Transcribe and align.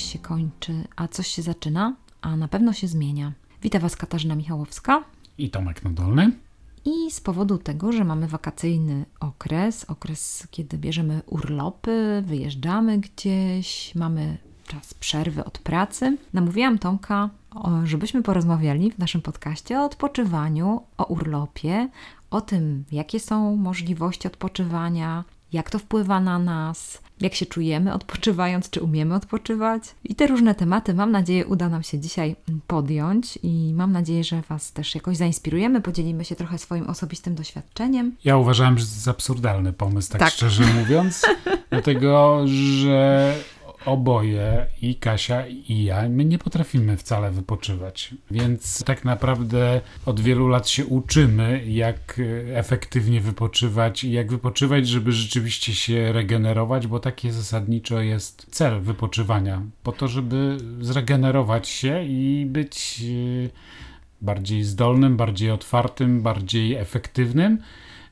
coś 0.00 0.12
się 0.12 0.18
kończy, 0.18 0.84
a 0.96 1.08
coś 1.08 1.26
się 1.26 1.42
zaczyna, 1.42 1.96
a 2.20 2.36
na 2.36 2.48
pewno 2.48 2.72
się 2.72 2.88
zmienia. 2.88 3.32
Witam 3.62 3.82
Was 3.82 3.96
Katarzyna 3.96 4.34
Michałowska. 4.34 5.04
I 5.38 5.50
Tomek 5.50 5.84
Nadolny. 5.84 6.32
I 6.84 7.10
z 7.10 7.20
powodu 7.20 7.58
tego, 7.58 7.92
że 7.92 8.04
mamy 8.04 8.28
wakacyjny 8.28 9.04
okres, 9.20 9.84
okres, 9.84 10.48
kiedy 10.50 10.78
bierzemy 10.78 11.22
urlopy, 11.26 12.22
wyjeżdżamy 12.26 12.98
gdzieś, 12.98 13.94
mamy 13.94 14.38
czas 14.66 14.94
przerwy 14.94 15.44
od 15.44 15.58
pracy, 15.58 16.16
namówiłam 16.32 16.78
Tomka, 16.78 17.30
żebyśmy 17.84 18.22
porozmawiali 18.22 18.92
w 18.92 18.98
naszym 18.98 19.22
podcaście 19.22 19.80
o 19.80 19.84
odpoczywaniu, 19.84 20.82
o 20.98 21.04
urlopie, 21.04 21.88
o 22.30 22.40
tym, 22.40 22.84
jakie 22.92 23.20
są 23.20 23.56
możliwości 23.56 24.28
odpoczywania, 24.28 25.24
jak 25.52 25.70
to 25.70 25.78
wpływa 25.78 26.20
na 26.20 26.38
nas, 26.38 27.02
jak 27.20 27.34
się 27.34 27.46
czujemy 27.46 27.92
odpoczywając, 27.98 28.70
czy 28.70 28.80
umiemy 28.80 29.14
odpoczywać. 29.14 29.82
I 30.04 30.14
te 30.14 30.26
różne 30.26 30.54
tematy, 30.54 30.94
mam 30.94 31.10
nadzieję, 31.10 31.46
uda 31.46 31.68
nam 31.68 31.82
się 31.82 31.98
dzisiaj 31.98 32.36
podjąć 32.66 33.38
i 33.42 33.72
mam 33.74 33.92
nadzieję, 33.92 34.24
że 34.24 34.42
Was 34.48 34.72
też 34.72 34.94
jakoś 34.94 35.16
zainspirujemy, 35.16 35.80
podzielimy 35.80 36.24
się 36.24 36.36
trochę 36.36 36.58
swoim 36.58 36.86
osobistym 36.86 37.34
doświadczeniem. 37.34 38.16
Ja 38.24 38.36
uważałem, 38.36 38.78
że 38.78 38.84
to 38.84 38.92
jest 38.92 39.08
absurdalny 39.08 39.72
pomysł, 39.72 40.12
tak, 40.12 40.20
tak. 40.20 40.32
szczerze 40.32 40.64
mówiąc, 40.80 41.22
dlatego 41.70 42.42
że 42.46 43.34
oboje, 43.86 44.66
i 44.82 44.94
Kasia, 44.94 45.46
i 45.46 45.84
ja, 45.84 46.08
my 46.08 46.24
nie 46.24 46.38
potrafimy 46.38 46.96
wcale 46.96 47.30
wypoczywać. 47.30 48.14
Więc 48.30 48.84
tak 48.84 49.04
naprawdę 49.04 49.80
od 50.06 50.20
wielu 50.20 50.48
lat 50.48 50.68
się 50.68 50.86
uczymy, 50.86 51.64
jak 51.66 52.20
efektywnie 52.54 53.20
wypoczywać 53.20 54.04
i 54.04 54.12
jak 54.12 54.30
wypoczywać, 54.30 54.88
żeby 54.88 55.12
rzeczywiście 55.12 55.74
się 55.74 56.12
regenerować, 56.12 56.86
bo 56.86 57.00
taki 57.00 57.30
zasadniczo 57.30 58.00
jest 58.00 58.46
cel 58.50 58.80
wypoczywania. 58.80 59.62
Po 59.82 59.92
to, 59.92 60.08
żeby 60.08 60.56
zregenerować 60.80 61.68
się 61.68 62.04
i 62.04 62.46
być 62.48 63.02
e, 63.46 63.50
bardziej 64.20 64.64
zdolnym, 64.64 65.16
bardziej 65.16 65.50
otwartym, 65.50 66.22
bardziej 66.22 66.74
efektywnym 66.74 67.58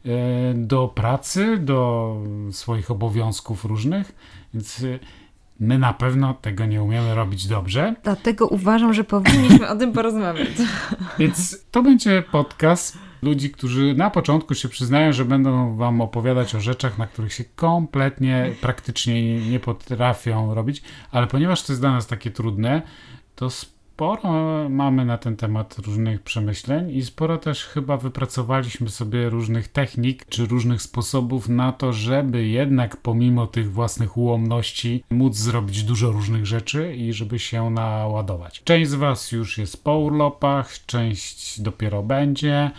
e, 0.04 0.54
do 0.54 0.88
pracy, 0.88 1.56
do 1.58 2.16
swoich 2.50 2.90
obowiązków 2.90 3.64
różnych. 3.64 4.12
Więc 4.54 4.84
My 5.60 5.78
na 5.78 5.92
pewno 5.92 6.34
tego 6.34 6.66
nie 6.66 6.82
umiemy 6.82 7.14
robić 7.14 7.46
dobrze. 7.46 7.94
Dlatego 8.02 8.46
uważam, 8.46 8.94
że 8.94 9.04
powinniśmy 9.04 9.68
o 9.68 9.76
tym 9.76 9.92
porozmawiać. 9.92 10.48
Więc 11.18 11.66
to 11.70 11.82
będzie 11.82 12.22
podcast 12.32 12.98
ludzi, 13.22 13.50
którzy 13.50 13.94
na 13.94 14.10
początku 14.10 14.54
się 14.54 14.68
przyznają, 14.68 15.12
że 15.12 15.24
będą 15.24 15.76
wam 15.76 16.00
opowiadać 16.00 16.54
o 16.54 16.60
rzeczach, 16.60 16.98
na 16.98 17.06
których 17.06 17.32
się 17.32 17.44
kompletnie 17.44 18.52
praktycznie 18.60 19.40
nie 19.50 19.60
potrafią 19.60 20.54
robić, 20.54 20.82
ale 21.10 21.26
ponieważ 21.26 21.62
to 21.62 21.72
jest 21.72 21.82
dla 21.82 21.92
nas 21.92 22.06
takie 22.06 22.30
trudne, 22.30 22.82
to 23.34 23.50
sporo 23.98 24.68
mamy 24.68 25.04
na 25.04 25.18
ten 25.18 25.36
temat 25.36 25.78
różnych 25.78 26.22
przemyśleń 26.22 26.90
i 26.90 27.04
sporo 27.04 27.38
też 27.38 27.64
chyba 27.64 27.96
wypracowaliśmy 27.96 28.88
sobie 28.88 29.28
różnych 29.28 29.68
technik 29.68 30.24
czy 30.28 30.46
różnych 30.46 30.82
sposobów 30.82 31.48
na 31.48 31.72
to, 31.72 31.92
żeby 31.92 32.46
jednak 32.46 32.96
pomimo 32.96 33.46
tych 33.46 33.72
własnych 33.72 34.16
ułomności 34.16 35.04
móc 35.10 35.36
zrobić 35.36 35.82
dużo 35.82 36.12
różnych 36.12 36.46
rzeczy 36.46 36.96
i 36.96 37.12
żeby 37.12 37.38
się 37.38 37.70
naładować. 37.70 38.62
Część 38.64 38.90
z 38.90 38.94
Was 38.94 39.32
już 39.32 39.58
jest 39.58 39.84
po 39.84 39.98
urlopach, 39.98 40.86
część 40.86 41.60
dopiero 41.60 42.02
będzie. 42.02 42.70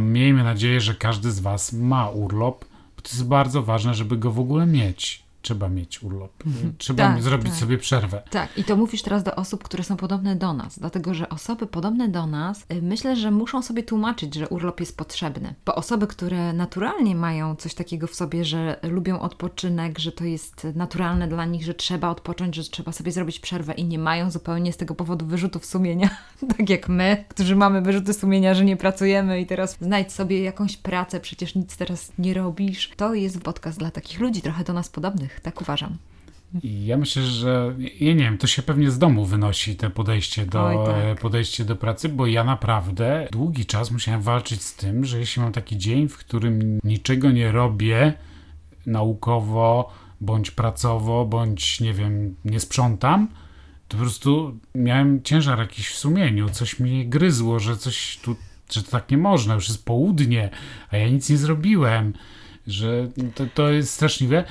Miejmy 0.00 0.44
nadzieję, 0.44 0.80
że 0.80 0.94
każdy 0.94 1.30
z 1.30 1.40
Was 1.40 1.72
ma 1.72 2.10
urlop, 2.10 2.64
bo 2.96 3.02
to 3.02 3.08
jest 3.08 3.28
bardzo 3.28 3.62
ważne, 3.62 3.94
żeby 3.94 4.16
go 4.16 4.30
w 4.30 4.40
ogóle 4.40 4.66
mieć 4.66 5.27
trzeba 5.42 5.68
mieć 5.68 6.02
urlop. 6.02 6.46
Mhm. 6.46 6.74
Trzeba 6.78 7.02
tak, 7.02 7.22
zrobić 7.22 7.48
tak. 7.50 7.60
sobie 7.60 7.78
przerwę. 7.78 8.22
Tak, 8.30 8.58
i 8.58 8.64
to 8.64 8.76
mówisz 8.76 9.02
teraz 9.02 9.22
do 9.22 9.36
osób, 9.36 9.64
które 9.64 9.84
są 9.84 9.96
podobne 9.96 10.36
do 10.36 10.52
nas, 10.52 10.78
dlatego 10.78 11.14
że 11.14 11.28
osoby 11.28 11.66
podobne 11.66 12.08
do 12.08 12.26
nas 12.26 12.66
y, 12.72 12.82
myślę, 12.82 13.16
że 13.16 13.30
muszą 13.30 13.62
sobie 13.62 13.82
tłumaczyć, 13.82 14.34
że 14.34 14.48
urlop 14.48 14.80
jest 14.80 14.96
potrzebny. 14.96 15.54
Bo 15.66 15.74
osoby, 15.74 16.06
które 16.06 16.52
naturalnie 16.52 17.14
mają 17.14 17.56
coś 17.56 17.74
takiego 17.74 18.06
w 18.06 18.14
sobie, 18.14 18.44
że 18.44 18.80
lubią 18.82 19.20
odpoczynek, 19.20 19.98
że 19.98 20.12
to 20.12 20.24
jest 20.24 20.66
naturalne 20.74 21.28
dla 21.28 21.44
nich, 21.44 21.64
że 21.64 21.74
trzeba 21.74 22.08
odpocząć, 22.08 22.54
że 22.54 22.64
trzeba 22.64 22.92
sobie 22.92 23.12
zrobić 23.12 23.40
przerwę 23.40 23.72
i 23.72 23.84
nie 23.84 23.98
mają 23.98 24.30
zupełnie 24.30 24.72
z 24.72 24.76
tego 24.76 24.94
powodu 24.94 25.26
wyrzutów 25.26 25.66
sumienia, 25.66 26.10
tak 26.56 26.70
jak 26.70 26.88
my, 26.88 27.24
którzy 27.28 27.56
mamy 27.56 27.82
wyrzuty 27.82 28.14
sumienia, 28.14 28.54
że 28.54 28.64
nie 28.64 28.76
pracujemy 28.76 29.40
i 29.40 29.46
teraz 29.46 29.76
znajdź 29.80 30.12
sobie 30.12 30.42
jakąś 30.42 30.76
pracę, 30.76 31.20
przecież 31.20 31.54
nic 31.54 31.76
teraz 31.76 32.12
nie 32.18 32.34
robisz. 32.34 32.90
To 32.96 33.14
jest 33.14 33.42
podcast 33.42 33.78
dla 33.78 33.90
takich 33.90 34.20
ludzi, 34.20 34.42
trochę 34.42 34.64
do 34.64 34.72
nas 34.72 34.88
podobnych 34.88 35.37
tak 35.40 35.60
uważam. 35.60 35.96
Ja 36.62 36.96
myślę, 36.96 37.22
że 37.22 37.74
ja 38.00 38.14
nie 38.14 38.24
wiem, 38.24 38.38
to 38.38 38.46
się 38.46 38.62
pewnie 38.62 38.90
z 38.90 38.98
domu 38.98 39.24
wynosi 39.24 39.76
te 39.76 39.90
podejście 39.90 40.46
do, 40.46 40.66
Oj, 40.66 40.76
tak. 40.86 41.20
podejście 41.20 41.64
do 41.64 41.76
pracy, 41.76 42.08
bo 42.08 42.26
ja 42.26 42.44
naprawdę 42.44 43.28
długi 43.32 43.66
czas 43.66 43.90
musiałem 43.90 44.22
walczyć 44.22 44.62
z 44.62 44.74
tym, 44.74 45.04
że 45.04 45.18
jeśli 45.18 45.42
mam 45.42 45.52
taki 45.52 45.78
dzień, 45.78 46.08
w 46.08 46.16
którym 46.16 46.78
niczego 46.84 47.30
nie 47.30 47.52
robię 47.52 48.12
naukowo, 48.86 49.92
bądź 50.20 50.50
pracowo, 50.50 51.24
bądź 51.24 51.80
nie 51.80 51.94
wiem, 51.94 52.36
nie 52.44 52.60
sprzątam, 52.60 53.28
to 53.88 53.96
po 53.96 54.02
prostu 54.02 54.58
miałem 54.74 55.22
ciężar 55.22 55.58
jakiś 55.58 55.88
w 55.88 55.98
sumieniu, 55.98 56.50
coś 56.50 56.80
mnie 56.80 57.06
gryzło, 57.06 57.58
że 57.58 57.76
coś 57.76 58.18
tu, 58.22 58.36
że 58.70 58.82
to 58.82 58.90
tak 58.90 59.10
nie 59.10 59.18
można, 59.18 59.54
już 59.54 59.68
jest 59.68 59.84
południe, 59.84 60.50
a 60.90 60.96
ja 60.96 61.08
nic 61.08 61.30
nie 61.30 61.36
zrobiłem 61.36 62.12
że 62.68 63.08
to, 63.34 63.46
to 63.54 63.70
jest 63.70 63.94
straszliwe. 63.94 64.44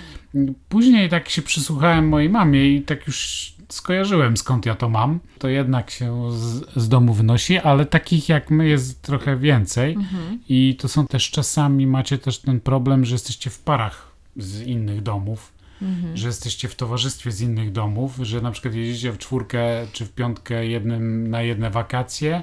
Później 0.70 1.10
tak 1.10 1.30
się 1.30 1.42
przysłuchałem 1.42 2.08
mojej 2.08 2.30
mamie 2.30 2.76
i 2.76 2.82
tak 2.82 3.08
już 3.08 3.58
skojarzyłem 3.70 4.38
skąd 4.38 4.66
ja 4.66 4.76
to 4.76 4.90
mam. 4.90 5.20
To 5.40 5.48
jednak 5.48 5.92
się 5.92 6.32
z, 6.32 6.66
z 6.76 6.90
domu 6.90 7.14
wynosi, 7.14 7.58
ale 7.58 7.86
takich 7.86 8.30
jak 8.30 8.52
my 8.52 8.68
jest 8.68 9.02
trochę 9.02 9.38
więcej 9.38 9.94
mhm. 9.94 10.40
i 10.50 10.76
to 10.80 10.88
są 10.88 11.08
też 11.08 11.32
czasami, 11.32 11.88
macie 11.88 12.18
też 12.18 12.40
ten 12.40 12.60
problem, 12.60 13.06
że 13.06 13.16
jesteście 13.16 13.50
w 13.50 13.60
parach 13.60 14.12
z 14.38 14.62
innych 14.62 15.04
domów. 15.04 15.58
Mhm. 15.82 16.18
Że 16.18 16.28
jesteście 16.28 16.68
w 16.68 16.76
towarzystwie 16.76 17.32
z 17.32 17.42
innych 17.42 17.72
domów, 17.72 18.18
że 18.22 18.42
na 18.42 18.52
przykład 18.52 18.74
jedziecie 18.74 19.12
w 19.12 19.18
czwórkę 19.18 19.88
czy 19.94 20.06
w 20.06 20.12
piątkę 20.12 20.68
jednym 20.68 21.30
na 21.30 21.42
jedne 21.42 21.70
wakacje, 21.70 22.42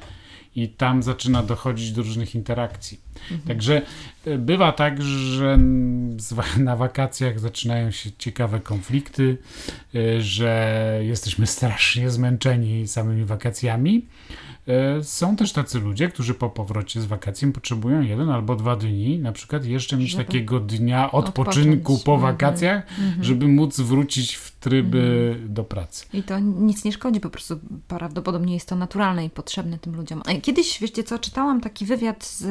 i 0.57 0.69
tam 0.69 1.03
zaczyna 1.03 1.43
dochodzić 1.43 1.93
do 1.93 2.03
różnych 2.03 2.35
interakcji. 2.35 3.01
Mhm. 3.23 3.41
Także 3.49 3.83
e, 4.27 4.39
bywa 4.39 4.73
tak, 4.73 5.03
że 5.03 5.59
na 6.59 6.77
wakacjach 6.77 7.41
zaczynają 7.41 7.91
się 7.91 8.11
ciekawe 8.19 8.61
konflikty, 8.61 9.39
e, 9.95 10.21
że 10.21 11.01
jesteśmy 11.03 11.47
strasznie 11.57 12.11
zmęczeni 12.11 12.89
samymi 12.89 13.25
wakacjami. 13.25 14.07
E, 14.69 15.05
są 15.05 15.37
też 15.37 15.53
tacy 15.53 15.81
ludzie, 15.81 16.09
którzy 16.09 16.35
po 16.35 16.51
powrocie 16.51 17.01
z 17.01 17.07
wakacji 17.07 17.53
potrzebują 17.53 18.03
jeden 18.03 18.31
albo 18.31 18.57
dwa 18.57 18.77
dni, 18.77 19.19
na 19.19 19.33
przykład 19.33 19.65
jeszcze 19.65 19.97
mieć 19.97 20.11
żeby 20.11 20.25
takiego 20.25 20.61
dnia 20.61 21.13
odpoczynku 21.13 21.93
odpocząć. 21.93 22.05
po 22.05 22.15
mhm. 22.15 22.33
wakacjach, 22.33 22.87
mhm. 23.01 23.25
żeby 23.25 23.49
móc 23.49 23.81
wrócić 23.81 24.35
w 24.35 24.59
tryby 24.59 25.31
mhm. 25.33 25.55
do 25.55 25.65
pracy. 25.65 26.07
I 26.13 26.23
to 26.23 26.39
nic 26.39 26.85
nie 26.85 26.93
szkodzi, 26.93 27.21
po 27.21 27.31
prostu 27.31 27.61
prawdopodobnie 27.89 28.55
jest 28.55 28.69
to 28.69 28.77
naturalne 28.77 29.25
i 29.25 29.31
potrzebne 29.31 29.79
tym 29.79 29.97
ludziom. 29.97 30.23
Kiedyś, 30.43 30.81
wiecie 30.81 31.05
co, 31.05 31.19
czytałam 31.19 31.61
taki 31.61 31.87
wywiad 31.87 32.25
z, 32.25 32.43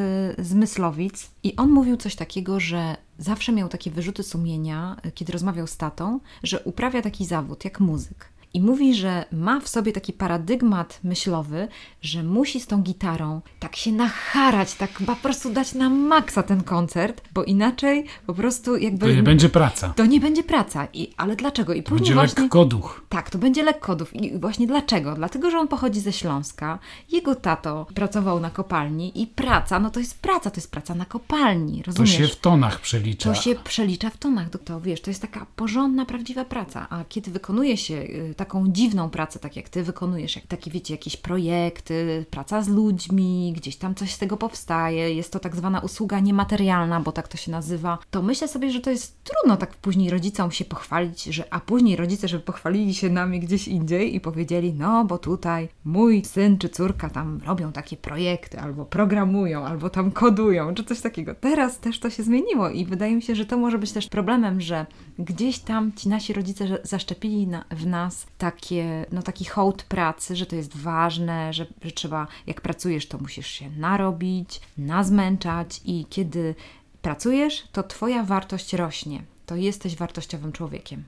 z 0.47 0.53
Myslowic 0.53 1.31
i 1.43 1.55
on 1.55 1.69
mówił 1.69 1.97
coś 1.97 2.15
takiego, 2.15 2.59
że 2.59 2.97
zawsze 3.17 3.51
miał 3.51 3.69
takie 3.69 3.91
wyrzuty 3.91 4.23
sumienia, 4.23 4.95
kiedy 5.13 5.33
rozmawiał 5.33 5.67
z 5.67 5.77
tatą, 5.77 6.19
że 6.43 6.59
uprawia 6.59 7.01
taki 7.01 7.25
zawód 7.25 7.65
jak 7.65 7.79
muzyk 7.79 8.32
i 8.53 8.61
mówi, 8.61 8.95
że 8.95 9.25
ma 9.31 9.59
w 9.59 9.67
sobie 9.67 9.91
taki 9.91 10.13
paradygmat 10.13 10.99
myślowy, 11.03 11.67
że 12.01 12.23
musi 12.23 12.59
z 12.59 12.67
tą 12.67 12.81
gitarą 12.81 13.41
tak 13.59 13.75
się 13.75 13.91
nacharać, 13.91 14.73
tak 14.73 14.89
po 15.05 15.15
prostu 15.15 15.53
dać 15.53 15.73
na 15.73 15.89
maksa 15.89 16.43
ten 16.43 16.63
koncert, 16.63 17.21
bo 17.33 17.43
inaczej 17.43 18.05
po 18.27 18.33
prostu 18.33 18.77
jakby... 18.77 19.05
To 19.07 19.13
nie 19.13 19.23
będzie 19.23 19.49
praca. 19.49 19.89
To 19.89 20.05
nie 20.05 20.19
będzie 20.19 20.43
praca. 20.43 20.87
I, 20.93 21.13
ale 21.17 21.35
dlaczego? 21.35 21.73
I 21.73 21.83
później 21.83 21.99
będzie 21.99 22.13
właśnie... 22.13 22.43
lekkoduch. 22.43 23.05
Tak, 23.09 23.29
to 23.29 23.37
będzie 23.37 23.63
lekkoduch. 23.63 24.13
I 24.13 24.39
właśnie 24.39 24.67
dlaczego? 24.67 25.15
Dlatego, 25.15 25.51
że 25.51 25.59
on 25.59 25.67
pochodzi 25.67 25.99
ze 25.99 26.13
Śląska, 26.13 26.79
jego 27.11 27.35
tato 27.35 27.87
pracował 27.95 28.39
na 28.39 28.49
kopalni 28.49 29.21
i 29.21 29.27
praca, 29.27 29.79
no 29.79 29.89
to 29.89 29.99
jest 29.99 30.21
praca, 30.21 30.51
to 30.51 30.57
jest 30.57 30.71
praca 30.71 30.95
na 30.95 31.05
kopalni, 31.05 31.83
rozumiesz? 31.83 32.11
To 32.11 32.17
się 32.17 32.27
w 32.27 32.35
tonach 32.35 32.81
przelicza. 32.81 33.29
To 33.29 33.35
się 33.35 33.55
przelicza 33.55 34.09
w 34.09 34.17
tonach, 34.17 34.47
to 34.65 34.81
wiesz, 34.81 35.01
to 35.01 35.09
jest 35.09 35.21
taka 35.21 35.45
porządna, 35.55 36.05
prawdziwa 36.05 36.45
praca, 36.45 36.87
a 36.89 37.03
kiedy 37.09 37.31
wykonuje 37.31 37.77
się 37.77 37.93
y, 37.93 38.33
taką 38.45 38.67
dziwną 38.67 39.09
pracę, 39.09 39.39
tak 39.39 39.55
jak 39.55 39.69
ty 39.69 39.83
wykonujesz, 39.83 40.35
jak 40.35 40.47
takie, 40.47 40.71
wiecie, 40.71 40.93
jakieś 40.93 41.17
projekty, 41.17 42.25
praca 42.29 42.61
z 42.61 42.67
ludźmi, 42.67 43.53
gdzieś 43.55 43.75
tam 43.75 43.95
coś 43.95 44.13
z 44.13 44.17
tego 44.17 44.37
powstaje, 44.37 45.13
jest 45.13 45.33
to 45.33 45.39
tak 45.39 45.55
zwana 45.55 45.79
usługa 45.79 46.19
niematerialna, 46.19 46.99
bo 46.99 47.11
tak 47.11 47.27
to 47.27 47.37
się 47.37 47.51
nazywa, 47.51 47.97
to 48.11 48.21
myślę 48.21 48.47
sobie, 48.47 48.71
że 48.71 48.79
to 48.81 48.89
jest 48.89 49.23
trudno 49.23 49.57
tak 49.57 49.75
później 49.75 50.09
rodzicom 50.09 50.51
się 50.51 50.65
pochwalić, 50.65 51.23
że, 51.23 51.53
a 51.53 51.59
później 51.59 51.95
rodzice, 51.95 52.27
żeby 52.27 52.43
pochwalili 52.43 52.93
się 52.93 53.09
nami 53.09 53.39
gdzieś 53.39 53.67
indziej 53.67 54.15
i 54.15 54.19
powiedzieli, 54.19 54.73
no 54.73 55.05
bo 55.05 55.17
tutaj 55.17 55.69
mój 55.85 56.25
syn 56.25 56.57
czy 56.57 56.69
córka 56.69 57.09
tam 57.09 57.39
robią 57.45 57.71
takie 57.71 57.97
projekty, 57.97 58.59
albo 58.59 58.85
programują, 58.85 59.65
albo 59.65 59.89
tam 59.89 60.11
kodują, 60.11 60.73
czy 60.73 60.83
coś 60.83 61.01
takiego. 61.01 61.35
Teraz 61.35 61.79
też 61.79 61.99
to 61.99 62.09
się 62.09 62.23
zmieniło 62.23 62.69
i 62.69 62.85
wydaje 62.85 63.15
mi 63.15 63.21
się, 63.21 63.35
że 63.35 63.45
to 63.45 63.57
może 63.57 63.77
być 63.77 63.91
też 63.91 64.07
problemem, 64.07 64.61
że 64.61 64.85
gdzieś 65.19 65.59
tam 65.59 65.93
ci 65.93 66.09
nasi 66.09 66.33
rodzice 66.33 66.77
zaszczepili 66.83 67.47
na, 67.47 67.65
w 67.71 67.85
nas 67.85 68.25
takie, 68.37 69.05
no 69.11 69.21
taki 69.21 69.45
hołd 69.45 69.83
pracy, 69.83 70.35
że 70.35 70.45
to 70.45 70.55
jest 70.55 70.77
ważne, 70.77 71.53
że, 71.53 71.65
że 71.83 71.91
trzeba, 71.91 72.27
jak 72.47 72.61
pracujesz, 72.61 73.07
to 73.07 73.17
musisz 73.17 73.47
się 73.47 73.69
narobić, 73.69 74.61
nazmęczać 74.77 75.81
i 75.85 76.05
kiedy 76.09 76.55
pracujesz, 77.01 77.63
to 77.71 77.83
Twoja 77.83 78.23
wartość 78.23 78.73
rośnie. 78.73 79.23
To 79.45 79.55
jesteś 79.55 79.95
wartościowym 79.95 80.51
człowiekiem. 80.51 81.03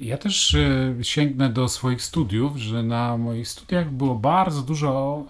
Ja 0.00 0.18
też 0.18 0.54
y, 0.54 0.96
sięgnę 1.02 1.50
do 1.50 1.68
swoich 1.68 2.02
studiów, 2.02 2.56
że 2.56 2.82
na 2.82 3.16
moich 3.16 3.48
studiach 3.48 3.90
było 3.90 4.14
bardzo 4.14 4.62
dużo 4.62 5.24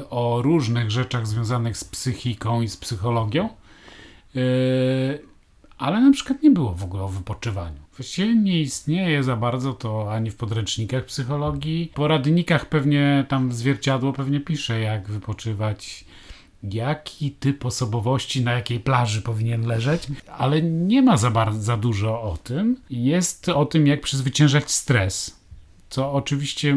y, 0.00 0.08
o 0.08 0.42
różnych 0.42 0.90
rzeczach 0.90 1.26
związanych 1.26 1.76
z 1.76 1.84
psychiką 1.84 2.62
i 2.62 2.68
z 2.68 2.76
psychologią, 2.76 3.48
y, 4.36 5.22
ale 5.78 6.00
na 6.00 6.12
przykład 6.12 6.42
nie 6.42 6.50
było 6.50 6.74
w 6.74 6.84
ogóle 6.84 7.02
o 7.02 7.08
wypoczywaniu. 7.08 7.81
Właściwie 7.96 8.34
nie 8.34 8.60
istnieje 8.60 9.22
za 9.22 9.36
bardzo 9.36 9.72
to 9.72 10.12
ani 10.12 10.30
w 10.30 10.36
podręcznikach 10.36 11.04
psychologii. 11.04 11.86
Po 11.86 11.96
poradnikach 11.96 12.68
pewnie 12.68 13.26
tam 13.28 13.52
zwierciadło 13.52 14.12
pewnie 14.12 14.40
pisze, 14.40 14.80
jak 14.80 15.08
wypoczywać 15.08 16.04
jaki 16.62 17.30
typ 17.30 17.66
osobowości 17.66 18.44
na 18.44 18.52
jakiej 18.52 18.80
plaży 18.80 19.22
powinien 19.22 19.66
leżeć, 19.66 20.06
ale 20.38 20.62
nie 20.62 21.02
ma 21.02 21.16
za, 21.16 21.30
bardzo, 21.30 21.62
za 21.62 21.76
dużo 21.76 22.22
o 22.22 22.36
tym. 22.36 22.76
Jest 22.90 23.48
o 23.48 23.66
tym, 23.66 23.86
jak 23.86 24.00
przezwyciężać 24.00 24.70
stres, 24.70 25.36
co 25.90 26.12
oczywiście 26.12 26.76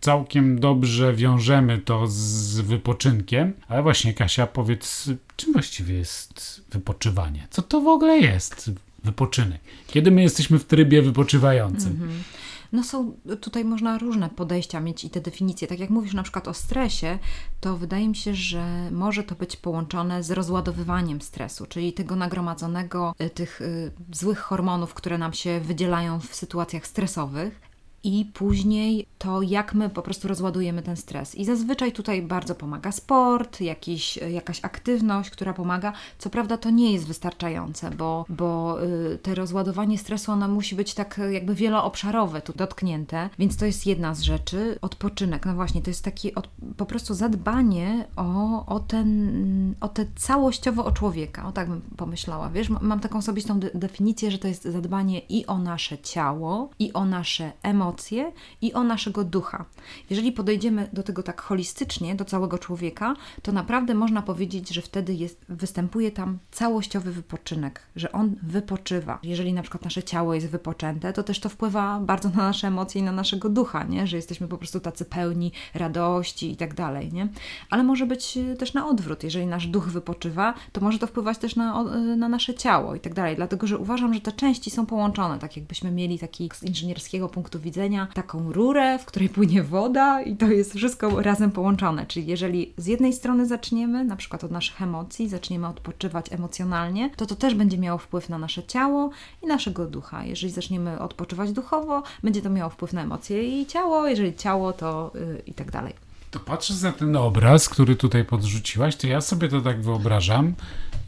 całkiem 0.00 0.60
dobrze 0.60 1.14
wiążemy 1.14 1.78
to 1.78 2.06
z 2.06 2.60
wypoczynkiem. 2.60 3.52
Ale 3.68 3.82
właśnie, 3.82 4.14
Kasia, 4.14 4.46
powiedz, 4.46 5.10
czym 5.36 5.52
właściwie 5.52 5.94
jest 5.94 6.62
wypoczywanie? 6.70 7.46
Co 7.50 7.62
to 7.62 7.80
w 7.80 7.88
ogóle 7.88 8.18
jest 8.18 8.70
wypoczynek? 9.04 9.60
Kiedy 9.86 10.10
my 10.10 10.22
jesteśmy 10.22 10.58
w 10.58 10.64
trybie 10.64 11.02
wypoczywającym? 11.02 11.92
-hmm. 11.92 12.38
No 12.72 12.84
są, 12.84 13.16
tutaj 13.40 13.64
można 13.64 13.98
różne 13.98 14.30
podejścia 14.30 14.80
mieć 14.80 15.04
i 15.04 15.10
te 15.10 15.20
definicje. 15.20 15.68
Tak 15.68 15.78
jak 15.78 15.90
mówisz 15.90 16.14
na 16.14 16.22
przykład 16.22 16.48
o 16.48 16.54
stresie, 16.54 17.18
to 17.60 17.76
wydaje 17.76 18.08
mi 18.08 18.16
się, 18.16 18.34
że 18.34 18.90
może 18.90 19.24
to 19.24 19.34
być 19.34 19.56
połączone 19.56 20.22
z 20.22 20.30
rozładowywaniem 20.30 21.20
stresu, 21.20 21.66
czyli 21.66 21.92
tego 21.92 22.16
nagromadzonego, 22.16 23.14
y, 23.20 23.30
tych 23.30 23.60
y, 23.60 23.92
złych 24.12 24.38
hormonów, 24.38 24.94
które 24.94 25.18
nam 25.18 25.32
się 25.32 25.60
wydzielają 25.60 26.20
w 26.20 26.34
sytuacjach 26.34 26.86
stresowych 26.86 27.67
i 28.08 28.24
później 28.24 29.06
to, 29.18 29.42
jak 29.42 29.74
my 29.74 29.90
po 29.90 30.02
prostu 30.02 30.28
rozładujemy 30.28 30.82
ten 30.82 30.96
stres. 30.96 31.34
I 31.34 31.44
zazwyczaj 31.44 31.92
tutaj 31.92 32.22
bardzo 32.22 32.54
pomaga 32.54 32.92
sport, 32.92 33.60
jakiś, 33.60 34.16
jakaś 34.16 34.64
aktywność, 34.64 35.30
która 35.30 35.54
pomaga. 35.54 35.92
Co 36.18 36.30
prawda 36.30 36.56
to 36.56 36.70
nie 36.70 36.92
jest 36.92 37.06
wystarczające, 37.06 37.90
bo, 37.90 38.24
bo 38.28 38.82
y, 38.82 39.18
te 39.18 39.34
rozładowanie 39.34 39.98
stresu, 39.98 40.32
ono 40.32 40.48
musi 40.48 40.74
być 40.74 40.94
tak 40.94 41.20
jakby 41.30 41.54
wieloobszarowe, 41.54 42.40
tu 42.40 42.52
dotknięte, 42.52 43.30
więc 43.38 43.56
to 43.56 43.66
jest 43.66 43.86
jedna 43.86 44.14
z 44.14 44.20
rzeczy. 44.20 44.78
Odpoczynek, 44.82 45.46
no 45.46 45.54
właśnie, 45.54 45.82
to 45.82 45.90
jest 45.90 46.04
takie 46.04 46.34
od, 46.34 46.48
po 46.76 46.86
prostu 46.86 47.14
zadbanie 47.14 48.04
o, 48.16 48.66
o 48.66 48.80
ten, 48.80 49.74
o 49.80 49.88
te 49.88 50.06
całościowo 50.16 50.84
o 50.84 50.92
człowieka, 50.92 51.48
o 51.48 51.52
tak 51.52 51.68
bym 51.68 51.80
pomyślała, 51.80 52.48
wiesz, 52.50 52.68
mam 52.68 53.00
taką 53.00 53.18
osobistą 53.18 53.60
de 53.60 53.70
definicję, 53.74 54.30
że 54.30 54.38
to 54.38 54.48
jest 54.48 54.64
zadbanie 54.64 55.18
i 55.18 55.46
o 55.46 55.58
nasze 55.58 55.98
ciało, 55.98 56.70
i 56.78 56.92
o 56.92 57.04
nasze 57.04 57.52
emocje, 57.62 57.97
emocje 57.98 58.32
i 58.62 58.72
o 58.72 58.84
naszego 58.84 59.24
ducha. 59.24 59.64
Jeżeli 60.10 60.32
podejdziemy 60.32 60.88
do 60.92 61.02
tego 61.02 61.22
tak 61.22 61.40
holistycznie, 61.40 62.14
do 62.14 62.24
całego 62.24 62.58
człowieka, 62.58 63.16
to 63.42 63.52
naprawdę 63.52 63.94
można 63.94 64.22
powiedzieć, 64.22 64.68
że 64.68 64.82
wtedy 64.82 65.14
jest, 65.14 65.44
występuje 65.48 66.10
tam 66.10 66.38
całościowy 66.50 67.12
wypoczynek, 67.12 67.82
że 67.96 68.12
on 68.12 68.36
wypoczywa. 68.42 69.18
Jeżeli 69.22 69.52
na 69.52 69.62
przykład 69.62 69.84
nasze 69.84 70.02
ciało 70.02 70.34
jest 70.34 70.48
wypoczęte, 70.48 71.12
to 71.12 71.22
też 71.22 71.40
to 71.40 71.48
wpływa 71.48 72.00
bardzo 72.00 72.28
na 72.28 72.36
nasze 72.36 72.66
emocje 72.66 73.00
i 73.00 73.04
na 73.04 73.12
naszego 73.12 73.48
ducha, 73.48 73.84
nie? 73.84 74.06
że 74.06 74.16
jesteśmy 74.16 74.48
po 74.48 74.58
prostu 74.58 74.80
tacy 74.80 75.04
pełni 75.04 75.52
radości 75.74 76.50
i 76.50 76.56
tak 76.56 76.74
dalej. 76.74 77.12
Nie? 77.12 77.28
Ale 77.70 77.82
może 77.82 78.06
być 78.06 78.36
y, 78.36 78.56
też 78.56 78.74
na 78.74 78.88
odwrót. 78.88 79.24
Jeżeli 79.24 79.46
nasz 79.46 79.66
duch 79.66 79.88
wypoczywa, 79.88 80.54
to 80.72 80.80
może 80.80 80.98
to 80.98 81.06
wpływać 81.06 81.38
też 81.38 81.56
na, 81.56 81.84
y, 82.12 82.16
na 82.16 82.28
nasze 82.28 82.54
ciało 82.54 82.94
i 82.94 83.00
tak 83.00 83.14
dalej. 83.14 83.36
Dlatego, 83.36 83.66
że 83.66 83.78
uważam, 83.78 84.14
że 84.14 84.20
te 84.20 84.32
części 84.32 84.70
są 84.70 84.86
połączone, 84.86 85.38
tak 85.38 85.56
jakbyśmy 85.56 85.90
mieli 85.90 86.18
taki 86.18 86.48
z 86.54 86.62
inżynierskiego 86.62 87.28
punktu 87.28 87.60
widzenia 87.60 87.77
taką 88.14 88.52
rurę, 88.52 88.98
w 88.98 89.04
której 89.04 89.28
płynie 89.28 89.62
woda 89.62 90.22
i 90.22 90.36
to 90.36 90.46
jest 90.46 90.74
wszystko 90.74 91.22
razem 91.22 91.50
połączone. 91.50 92.06
Czyli 92.06 92.26
jeżeli 92.26 92.72
z 92.76 92.86
jednej 92.86 93.12
strony 93.12 93.46
zaczniemy, 93.46 94.04
na 94.04 94.16
przykład 94.16 94.44
od 94.44 94.50
naszych 94.50 94.82
emocji, 94.82 95.28
zaczniemy 95.28 95.66
odpoczywać 95.66 96.32
emocjonalnie, 96.32 97.10
to 97.16 97.26
to 97.26 97.34
też 97.34 97.54
będzie 97.54 97.78
miało 97.78 97.98
wpływ 97.98 98.28
na 98.28 98.38
nasze 98.38 98.62
ciało 98.62 99.10
i 99.42 99.46
naszego 99.46 99.86
ducha. 99.86 100.24
Jeżeli 100.24 100.52
zaczniemy 100.52 101.00
odpoczywać 101.00 101.52
duchowo, 101.52 102.02
będzie 102.22 102.42
to 102.42 102.50
miało 102.50 102.70
wpływ 102.70 102.92
na 102.92 103.02
emocje 103.02 103.60
i 103.60 103.66
ciało, 103.66 104.06
jeżeli 104.06 104.34
ciało, 104.34 104.72
to 104.72 105.10
yy, 105.14 105.42
i 105.46 105.54
tak 105.54 105.70
dalej. 105.70 105.92
To 106.30 106.40
patrząc 106.40 106.82
na 106.82 106.92
ten 106.92 107.16
obraz, 107.16 107.68
który 107.68 107.96
tutaj 107.96 108.24
podrzuciłaś, 108.24 108.96
to 108.96 109.06
ja 109.06 109.20
sobie 109.20 109.48
to 109.48 109.60
tak 109.60 109.82
wyobrażam, 109.82 110.54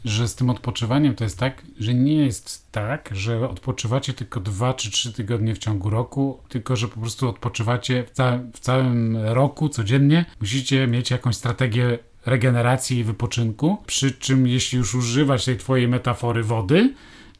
że 0.05 0.27
z 0.27 0.35
tym 0.35 0.49
odpoczywaniem 0.49 1.15
to 1.15 1.23
jest 1.23 1.39
tak, 1.39 1.61
że 1.79 1.93
nie 1.93 2.15
jest 2.15 2.71
tak, 2.71 3.09
że 3.11 3.49
odpoczywacie 3.49 4.13
tylko 4.13 4.39
dwa 4.39 4.73
czy 4.73 4.91
trzy 4.91 5.13
tygodnie 5.13 5.55
w 5.55 5.57
ciągu 5.57 5.89
roku, 5.89 6.39
tylko 6.49 6.75
że 6.75 6.87
po 6.87 6.99
prostu 6.99 7.29
odpoczywacie 7.29 8.03
w, 8.03 8.11
ca 8.11 8.39
w 8.53 8.59
całym 8.59 9.17
roku 9.17 9.69
codziennie. 9.69 10.25
Musicie 10.41 10.87
mieć 10.87 11.11
jakąś 11.11 11.35
strategię 11.35 11.99
regeneracji 12.25 12.97
i 12.97 13.03
wypoczynku, 13.03 13.77
przy 13.87 14.11
czym 14.11 14.47
jeśli 14.47 14.77
już 14.77 14.95
używać 14.95 15.45
tej 15.45 15.57
twojej 15.57 15.87
metafory 15.87 16.43
wody, 16.43 16.93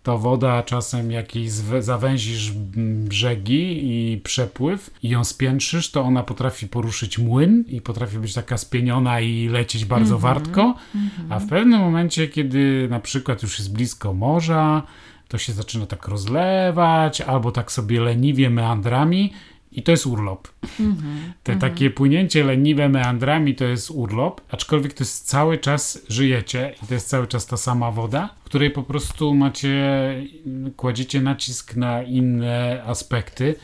to 0.03 0.18
woda 0.18 0.63
czasem 0.63 1.12
jakiś 1.12 1.51
zawęzisz 1.80 2.51
brzegi 2.51 3.80
i 3.83 4.18
przepływ 4.18 4.89
i 5.03 5.09
ją 5.09 5.24
spiętrzysz, 5.24 5.92
to 5.92 6.01
ona 6.01 6.24
potrafi 6.24 6.68
poruszyć 6.68 7.18
młyn 7.18 7.64
i 7.68 7.81
potrafi 7.81 8.18
być 8.18 8.33
taka 8.33 8.57
spieniona 8.57 9.19
i 9.19 9.47
lecieć 9.47 9.85
bardzo 9.85 10.16
mm 10.16 10.19
-hmm. 10.19 10.23
wartko, 10.23 10.61
mm 10.61 11.09
-hmm. 11.09 11.25
a 11.30 11.40
w 11.40 11.47
pewnym 11.47 11.80
momencie, 11.80 12.28
kiedy 12.28 12.87
na 12.90 12.99
przykład 12.99 13.44
już 13.44 13.59
jest 13.59 13.73
blisko 13.73 14.14
morza, 14.14 14.83
to 15.28 15.37
się 15.37 15.54
zaczyna 15.54 15.85
tak 15.85 16.07
rozlewać, 16.07 17.21
albo 17.21 17.52
tak 17.52 17.71
sobie 17.71 18.02
leniwie 18.02 18.49
meandrami 18.49 19.33
i 19.71 19.83
to 19.83 19.92
jest 19.92 20.07
urlop. 20.07 20.47
Mm 20.80 20.95
-hmm, 20.95 21.33
Te 21.44 21.51
mm 21.51 21.59
-hmm. 21.59 21.69
takie 21.69 21.90
płynięcie 21.90 22.44
leniwe 22.44 22.90
meandrami 22.90 23.56
to 23.56 23.66
jest 23.66 23.92
urlop, 23.92 24.42
aczkolwiek 24.49 24.94
to 24.94 25.04
jest 25.04 25.28
cały 25.28 25.57
czas 25.57 26.01
żyjecie 26.09 26.75
i 26.83 26.87
to 26.87 26.94
jest 26.94 27.09
cały 27.09 27.28
czas 27.28 27.45
ta 27.45 27.57
sama 27.57 27.92
woda, 27.92 28.30
w 28.42 28.44
której 28.44 28.71
po 28.71 28.83
prostu 28.83 29.33
macie, 29.33 29.75
kładziecie 30.75 31.21
nacisk 31.21 31.75
na 31.75 32.04
inne 32.04 32.83
aspekty 32.85 33.56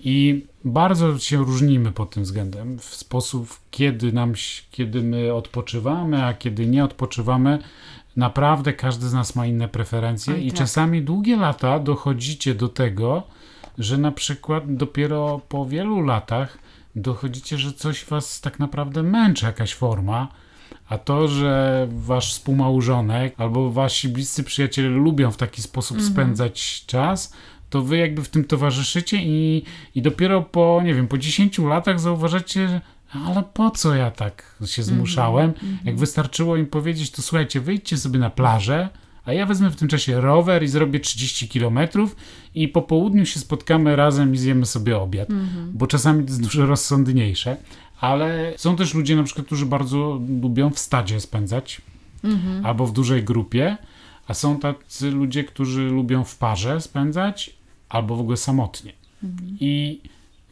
i 0.00 0.44
bardzo 0.64 1.18
się 1.18 1.36
różnimy 1.36 1.92
pod 1.92 2.10
tym 2.10 2.22
względem. 2.22 2.78
W 2.78 2.84
sposób, 2.84 3.60
kiedy 3.70 4.12
nam, 4.12 4.32
kiedy 4.70 5.02
my 5.02 5.34
odpoczywamy, 5.34 6.24
a 6.24 6.34
kiedy 6.34 6.66
nie 6.66 6.84
odpoczywamy, 6.84 7.58
naprawdę 8.16 8.72
każdy 8.72 9.08
z 9.08 9.12
nas 9.12 9.36
ma 9.36 9.46
inne 9.46 9.68
preferencje 9.68 10.34
Oj, 10.34 10.46
i 10.46 10.50
tak. 10.50 10.58
czasami 10.58 11.02
długie 11.02 11.36
lata 11.36 11.78
dochodzicie 11.78 12.54
do 12.54 12.68
tego, 12.68 13.22
że 13.78 13.98
na 13.98 14.12
przykład 14.12 14.74
dopiero 14.76 15.40
po 15.48 15.66
wielu 15.66 16.00
latach 16.00 16.58
dochodzicie, 16.96 17.58
że 17.58 17.72
coś 17.72 18.04
was 18.04 18.40
tak 18.40 18.58
naprawdę 18.58 19.02
męczy, 19.02 19.46
jakaś 19.46 19.74
forma, 19.74 20.28
a 20.88 20.98
to, 20.98 21.28
że 21.28 21.86
wasz 21.90 22.32
współmałżonek 22.32 23.34
albo 23.38 23.70
wasi 23.70 24.08
bliscy 24.08 24.44
przyjaciele 24.44 24.88
lubią 24.88 25.30
w 25.30 25.36
taki 25.36 25.62
sposób 25.62 25.96
mhm. 25.96 26.12
spędzać 26.12 26.84
czas, 26.86 27.34
to 27.70 27.82
wy 27.82 27.96
jakby 27.96 28.22
w 28.22 28.28
tym 28.28 28.44
towarzyszycie 28.44 29.16
i, 29.16 29.64
i 29.94 30.02
dopiero 30.02 30.42
po, 30.42 30.80
nie 30.84 30.94
wiem, 30.94 31.08
po 31.08 31.18
10 31.18 31.58
latach 31.58 32.00
zauważacie, 32.00 32.80
ale 33.26 33.42
po 33.54 33.70
co 33.70 33.94
ja 33.94 34.10
tak 34.10 34.56
się 34.66 34.82
zmuszałem? 34.82 35.44
Mm 35.44 35.76
-hmm. 35.76 35.86
Jak 35.86 35.96
wystarczyło 35.96 36.56
im 36.56 36.66
powiedzieć, 36.66 37.10
to 37.10 37.22
słuchajcie, 37.22 37.60
wyjdźcie 37.60 37.96
sobie 37.96 38.18
na 38.18 38.30
plażę, 38.30 38.88
a 39.24 39.32
ja 39.32 39.46
wezmę 39.46 39.70
w 39.70 39.76
tym 39.76 39.88
czasie 39.88 40.20
rower 40.20 40.62
i 40.62 40.68
zrobię 40.68 41.00
30 41.00 41.48
kilometrów 41.48 42.16
i 42.54 42.68
po 42.68 42.82
południu 42.82 43.26
się 43.26 43.40
spotkamy 43.40 43.96
razem 43.96 44.34
i 44.34 44.38
zjemy 44.38 44.66
sobie 44.66 44.98
obiad, 44.98 45.28
-hmm. 45.28 45.70
bo 45.72 45.86
czasami 45.86 46.24
to 46.24 46.30
jest 46.30 46.42
dużo 46.42 46.66
rozsądniejsze, 46.66 47.56
ale 48.00 48.54
są 48.56 48.76
też 48.76 48.94
ludzie 48.94 49.16
na 49.16 49.22
przykład, 49.22 49.46
którzy 49.46 49.66
bardzo 49.66 50.20
lubią 50.42 50.70
w 50.70 50.78
stadzie 50.78 51.20
spędzać 51.20 51.82
-hmm. 52.24 52.66
albo 52.66 52.86
w 52.86 52.92
dużej 52.92 53.24
grupie, 53.24 53.76
a 54.26 54.34
są 54.34 54.58
tacy 54.58 55.10
ludzie, 55.10 55.44
którzy 55.44 55.82
lubią 55.82 56.24
w 56.24 56.36
parze 56.36 56.80
spędzać 56.80 57.54
albo 57.88 58.16
w 58.16 58.20
ogóle 58.20 58.36
samotnie. 58.36 58.92
-hmm. 59.24 59.56
I 59.60 60.00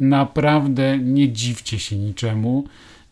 naprawdę 0.01 0.99
nie 0.99 1.33
dziwcie 1.33 1.79
się 1.79 1.97
niczemu, 1.97 2.65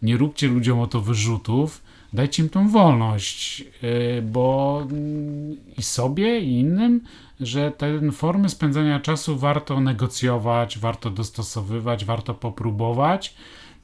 nie 0.02 0.16
róbcie 0.16 0.48
ludziom 0.48 0.80
o 0.80 0.86
to 0.86 1.00
wyrzutów, 1.00 1.82
dajcie 2.12 2.42
im 2.42 2.48
tą 2.48 2.68
wolność, 2.68 3.64
y, 3.82 4.22
bo 4.22 4.80
mm, 4.90 5.56
i 5.78 5.82
sobie, 5.82 6.40
i 6.40 6.58
innym, 6.58 7.00
że 7.40 7.70
te 7.70 8.12
formy 8.12 8.48
spędzania 8.48 9.00
czasu 9.00 9.38
warto 9.38 9.80
negocjować, 9.80 10.78
warto 10.78 11.10
dostosowywać, 11.10 12.04
warto 12.04 12.34
popróbować 12.34 13.34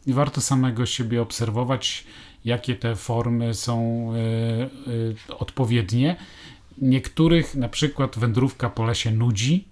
i 0.07 0.13
warto 0.13 0.41
samego 0.41 0.87
siebie 0.87 1.23
obserwować, 1.23 2.05
jakie 2.45 2.77
te 2.77 2.97
formy 2.97 3.55
są 3.55 4.09
y, 4.15 4.91
y, 5.31 5.37
odpowiednie. 5.39 6.17
Niektórych 6.79 7.55
na 7.55 7.69
przykład 7.69 8.19
wędrówka 8.19 8.71
po 8.71 8.85
lesie 8.85 9.11
nudzi, 9.11 9.72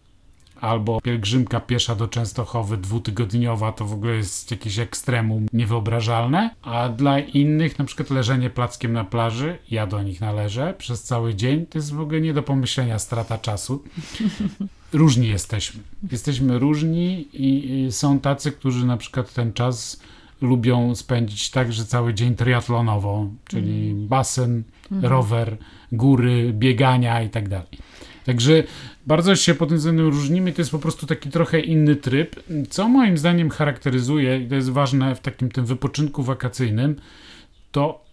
albo 0.60 1.00
pielgrzymka 1.00 1.60
piesza 1.60 1.94
do 1.94 2.08
Częstochowy 2.08 2.76
dwutygodniowa 2.76 3.72
to 3.72 3.84
w 3.84 3.92
ogóle 3.92 4.14
jest 4.14 4.50
jakieś 4.50 4.78
ekstremum 4.78 5.46
niewyobrażalne, 5.52 6.50
a 6.62 6.88
dla 6.88 7.18
innych 7.18 7.78
na 7.78 7.84
przykład 7.84 8.10
leżenie 8.10 8.50
plackiem 8.50 8.92
na 8.92 9.04
plaży, 9.04 9.58
ja 9.70 9.86
do 9.86 10.02
nich 10.02 10.20
należę 10.20 10.74
przez 10.78 11.02
cały 11.02 11.34
dzień, 11.34 11.66
to 11.66 11.78
jest 11.78 11.92
w 11.92 12.00
ogóle 12.00 12.20
nie 12.20 12.34
do 12.34 12.42
pomyślenia 12.42 12.98
strata 12.98 13.38
czasu. 13.38 13.82
Różni 14.92 15.28
jesteśmy. 15.28 15.80
Jesteśmy 16.12 16.58
różni 16.58 17.28
i, 17.32 17.88
są 17.92 18.20
tacy, 18.20 18.52
którzy 18.52 18.86
na 18.86 18.96
przykład 18.96 19.32
ten 19.32 19.52
czas 19.52 20.00
lubią 20.40 20.94
spędzić 20.94 21.50
tak, 21.50 21.72
że 21.72 21.84
cały 21.84 22.14
dzień 22.14 22.34
triatlonowo, 22.34 23.26
czyli 23.44 23.90
mm. 23.90 24.08
basen, 24.08 24.62
mm. 24.92 25.04
rower, 25.04 25.56
góry, 25.92 26.52
biegania 26.52 27.22
i 27.22 27.30
tak 27.30 27.48
dalej. 27.48 27.89
Także 28.24 28.62
bardzo 29.06 29.36
się 29.36 29.54
pod 29.54 29.68
tym 29.68 29.78
względem 29.78 30.06
różnimy. 30.06 30.52
To 30.52 30.60
jest 30.60 30.70
po 30.70 30.78
prostu 30.78 31.06
taki 31.06 31.30
trochę 31.30 31.60
inny 31.60 31.96
tryb, 31.96 32.36
co 32.70 32.88
moim 32.88 33.18
zdaniem 33.18 33.50
charakteryzuje, 33.50 34.40
i 34.40 34.48
to 34.48 34.54
jest 34.54 34.70
ważne 34.70 35.14
w 35.14 35.20
takim 35.20 35.50
tym 35.50 35.66
wypoczynku 35.66 36.22
wakacyjnym, 36.22 36.96
to 37.72 38.04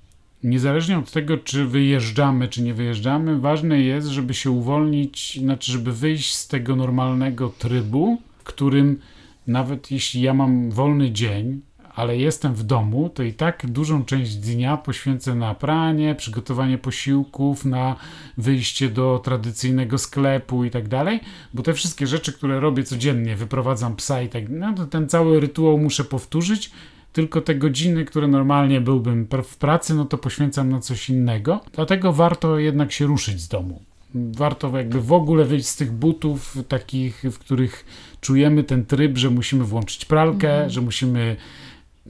niezależnie 0.43 0.97
od 0.97 1.11
tego, 1.11 1.37
czy 1.37 1.65
wyjeżdżamy, 1.65 2.47
czy 2.47 2.61
nie 2.61 2.73
wyjeżdżamy, 2.73 3.39
ważne 3.39 3.81
jest, 3.81 4.07
żeby 4.07 4.33
się 4.33 4.51
uwolnić, 4.51 5.39
znaczy, 5.39 5.71
żeby 5.71 5.93
wyjść 5.93 6.35
z 6.35 6.47
tego 6.47 6.75
normalnego 6.75 7.49
trybu, 7.49 8.21
w 8.39 8.43
którym 8.43 8.99
nawet 9.47 9.91
jeśli 9.91 10.21
ja 10.21 10.33
mam 10.33 10.71
wolny 10.71 11.11
dzień, 11.11 11.61
ale 11.97 12.17
jestem 12.17 12.55
w 12.55 12.63
domu, 12.63 13.09
to 13.09 13.23
i 13.23 13.33
tak 13.33 13.65
dużą 13.65 14.05
część 14.05 14.35
dnia 14.35 14.77
poświęcę 14.77 15.35
na 15.35 15.55
pranie, 15.55 16.15
przygotowanie 16.15 16.77
posiłków, 16.77 17.65
na 17.65 17.95
wyjście 18.37 18.89
do 18.89 19.21
tradycyjnego 19.23 19.97
sklepu 19.97 20.63
i 20.63 20.71
tak 20.71 20.87
dalej, 20.87 21.19
bo 21.53 21.63
te 21.63 21.73
wszystkie 21.73 22.07
rzeczy, 22.07 22.33
które 22.33 22.59
robię 22.59 22.83
codziennie, 22.83 23.35
wyprowadzam 23.35 23.95
psa 23.95 24.21
i 24.21 24.29
tak, 24.29 24.43
no 24.49 24.73
to 24.73 24.85
ten 24.85 25.09
cały 25.09 25.39
rytuał 25.39 25.77
muszę 25.77 26.03
powtórzyć, 26.03 26.71
tylko 27.13 27.41
te 27.41 27.55
godziny, 27.55 28.05
które 28.05 28.27
normalnie 28.27 28.81
byłbym 28.81 29.27
w 29.43 29.57
pracy, 29.57 29.93
no 29.93 30.05
to 30.05 30.17
poświęcam 30.17 30.69
na 30.69 30.79
coś 30.79 31.09
innego. 31.09 31.61
Dlatego 31.73 32.13
warto 32.13 32.59
jednak 32.59 32.91
się 32.91 33.05
ruszyć 33.05 33.41
z 33.41 33.47
domu. 33.47 33.81
Warto 34.15 34.77
jakby 34.77 35.01
w 35.01 35.13
ogóle 35.13 35.45
wyjść 35.45 35.67
z 35.67 35.75
tych 35.75 35.91
butów 35.91 36.57
takich, 36.67 37.23
w 37.31 37.39
których 37.39 37.85
czujemy 38.21 38.63
ten 38.63 38.85
tryb, 38.85 39.17
że 39.17 39.29
musimy 39.29 39.63
włączyć 39.63 40.05
pralkę, 40.05 40.51
mhm. 40.53 40.69
że 40.69 40.81
musimy 40.81 41.35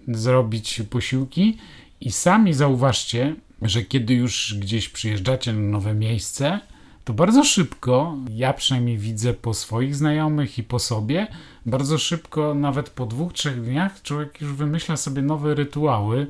zrobić 0.07 0.81
posiłki. 0.89 1.57
I 2.01 2.11
sami 2.11 2.53
zauważcie, 2.53 3.35
że 3.61 3.83
kiedy 3.83 4.13
już 4.13 4.55
gdzieś 4.59 4.89
przyjeżdżacie 4.89 5.53
na 5.53 5.59
nowe 5.59 5.93
miejsce, 5.93 6.59
to 7.05 7.13
bardzo 7.13 7.43
szybko, 7.43 8.17
ja 8.29 8.53
przynajmniej 8.53 8.97
widzę 8.97 9.33
po 9.33 9.53
swoich 9.53 9.95
znajomych 9.95 10.57
i 10.57 10.63
po 10.63 10.79
sobie, 10.79 11.27
bardzo 11.65 11.97
szybko, 11.97 12.53
nawet 12.53 12.89
po 12.89 13.05
dwóch, 13.05 13.33
trzech 13.33 13.61
dniach, 13.61 14.01
człowiek 14.01 14.41
już 14.41 14.53
wymyśla 14.53 14.97
sobie 14.97 15.21
nowe 15.21 15.55
rytuały, 15.55 16.27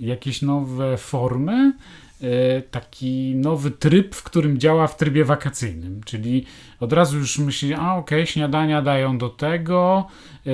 jakieś 0.00 0.42
nowe 0.42 0.96
formy, 0.96 1.72
taki 2.70 3.34
nowy 3.36 3.70
tryb, 3.70 4.14
w 4.14 4.22
którym 4.22 4.58
działa 4.58 4.86
w 4.86 4.96
trybie 4.96 5.24
wakacyjnym, 5.24 6.00
czyli 6.04 6.44
od 6.80 6.92
razu 6.92 7.18
już 7.18 7.38
myśli, 7.38 7.74
a 7.74 7.94
okej, 7.94 8.18
okay, 8.18 8.26
śniadania 8.26 8.82
dają 8.82 9.18
do 9.18 9.28
tego, 9.28 10.06
e, 10.46 10.50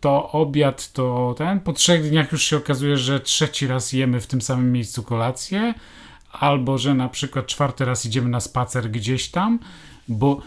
to 0.00 0.32
obiad 0.32 0.92
to 0.92 1.34
ten, 1.38 1.60
po 1.60 1.72
trzech 1.72 2.08
dniach 2.08 2.32
już 2.32 2.42
się 2.44 2.56
okazuje, 2.56 2.96
że 2.96 3.20
trzeci 3.20 3.66
raz 3.66 3.92
jemy 3.92 4.20
w 4.20 4.26
tym 4.26 4.40
samym 4.40 4.72
miejscu 4.72 5.02
kolację, 5.02 5.74
albo 6.32 6.78
że 6.78 6.94
na 6.94 7.08
przykład 7.08 7.46
czwarty 7.46 7.84
raz 7.84 8.06
idziemy 8.06 8.28
na 8.28 8.40
spacer 8.40 8.90
gdzieś 8.90 9.28
tam, 9.28 9.58
bo, 10.08 10.40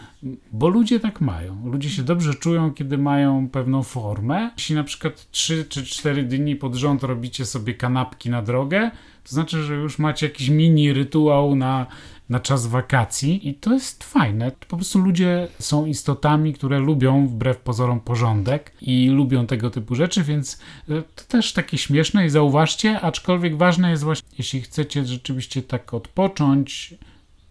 bo 0.52 0.68
ludzie 0.68 1.00
tak 1.00 1.20
mają. 1.20 1.70
Ludzie 1.70 1.90
się 1.90 2.02
dobrze 2.02 2.34
czują, 2.34 2.74
kiedy 2.74 2.98
mają 2.98 3.48
pewną 3.48 3.82
formę. 3.82 4.50
Jeśli 4.56 4.74
na 4.74 4.84
przykład 4.84 5.30
3 5.30 5.64
czy 5.68 5.84
4 5.86 6.22
dni 6.22 6.56
pod 6.56 6.74
rząd 6.74 7.02
robicie 7.02 7.46
sobie 7.46 7.74
kanapki 7.74 8.30
na 8.30 8.42
drogę, 8.42 8.90
to 9.24 9.30
znaczy, 9.30 9.62
że 9.62 9.74
już 9.74 9.98
macie 9.98 10.26
jakiś 10.26 10.48
mini 10.48 10.92
rytuał 10.92 11.54
na, 11.54 11.86
na 12.28 12.40
czas 12.40 12.66
wakacji 12.66 13.48
i 13.48 13.54
to 13.54 13.72
jest 13.72 14.04
fajne. 14.04 14.52
Po 14.68 14.76
prostu 14.76 14.98
ludzie 14.98 15.48
są 15.58 15.86
istotami, 15.86 16.52
które 16.52 16.78
lubią 16.78 17.26
wbrew 17.26 17.58
pozorom 17.58 18.00
porządek 18.00 18.72
i 18.80 19.08
lubią 19.08 19.46
tego 19.46 19.70
typu 19.70 19.94
rzeczy, 19.94 20.22
więc 20.22 20.60
e, 20.88 21.02
to 21.14 21.24
też 21.28 21.52
takie 21.52 21.78
śmieszne 21.78 22.26
i 22.26 22.30
zauważcie, 22.30 23.00
aczkolwiek 23.00 23.56
ważne 23.56 23.90
jest 23.90 24.04
właśnie, 24.04 24.28
jeśli 24.38 24.60
chcecie 24.60 25.04
rzeczywiście 25.04 25.62
tak 25.62 25.94
odpocząć, 25.94 26.94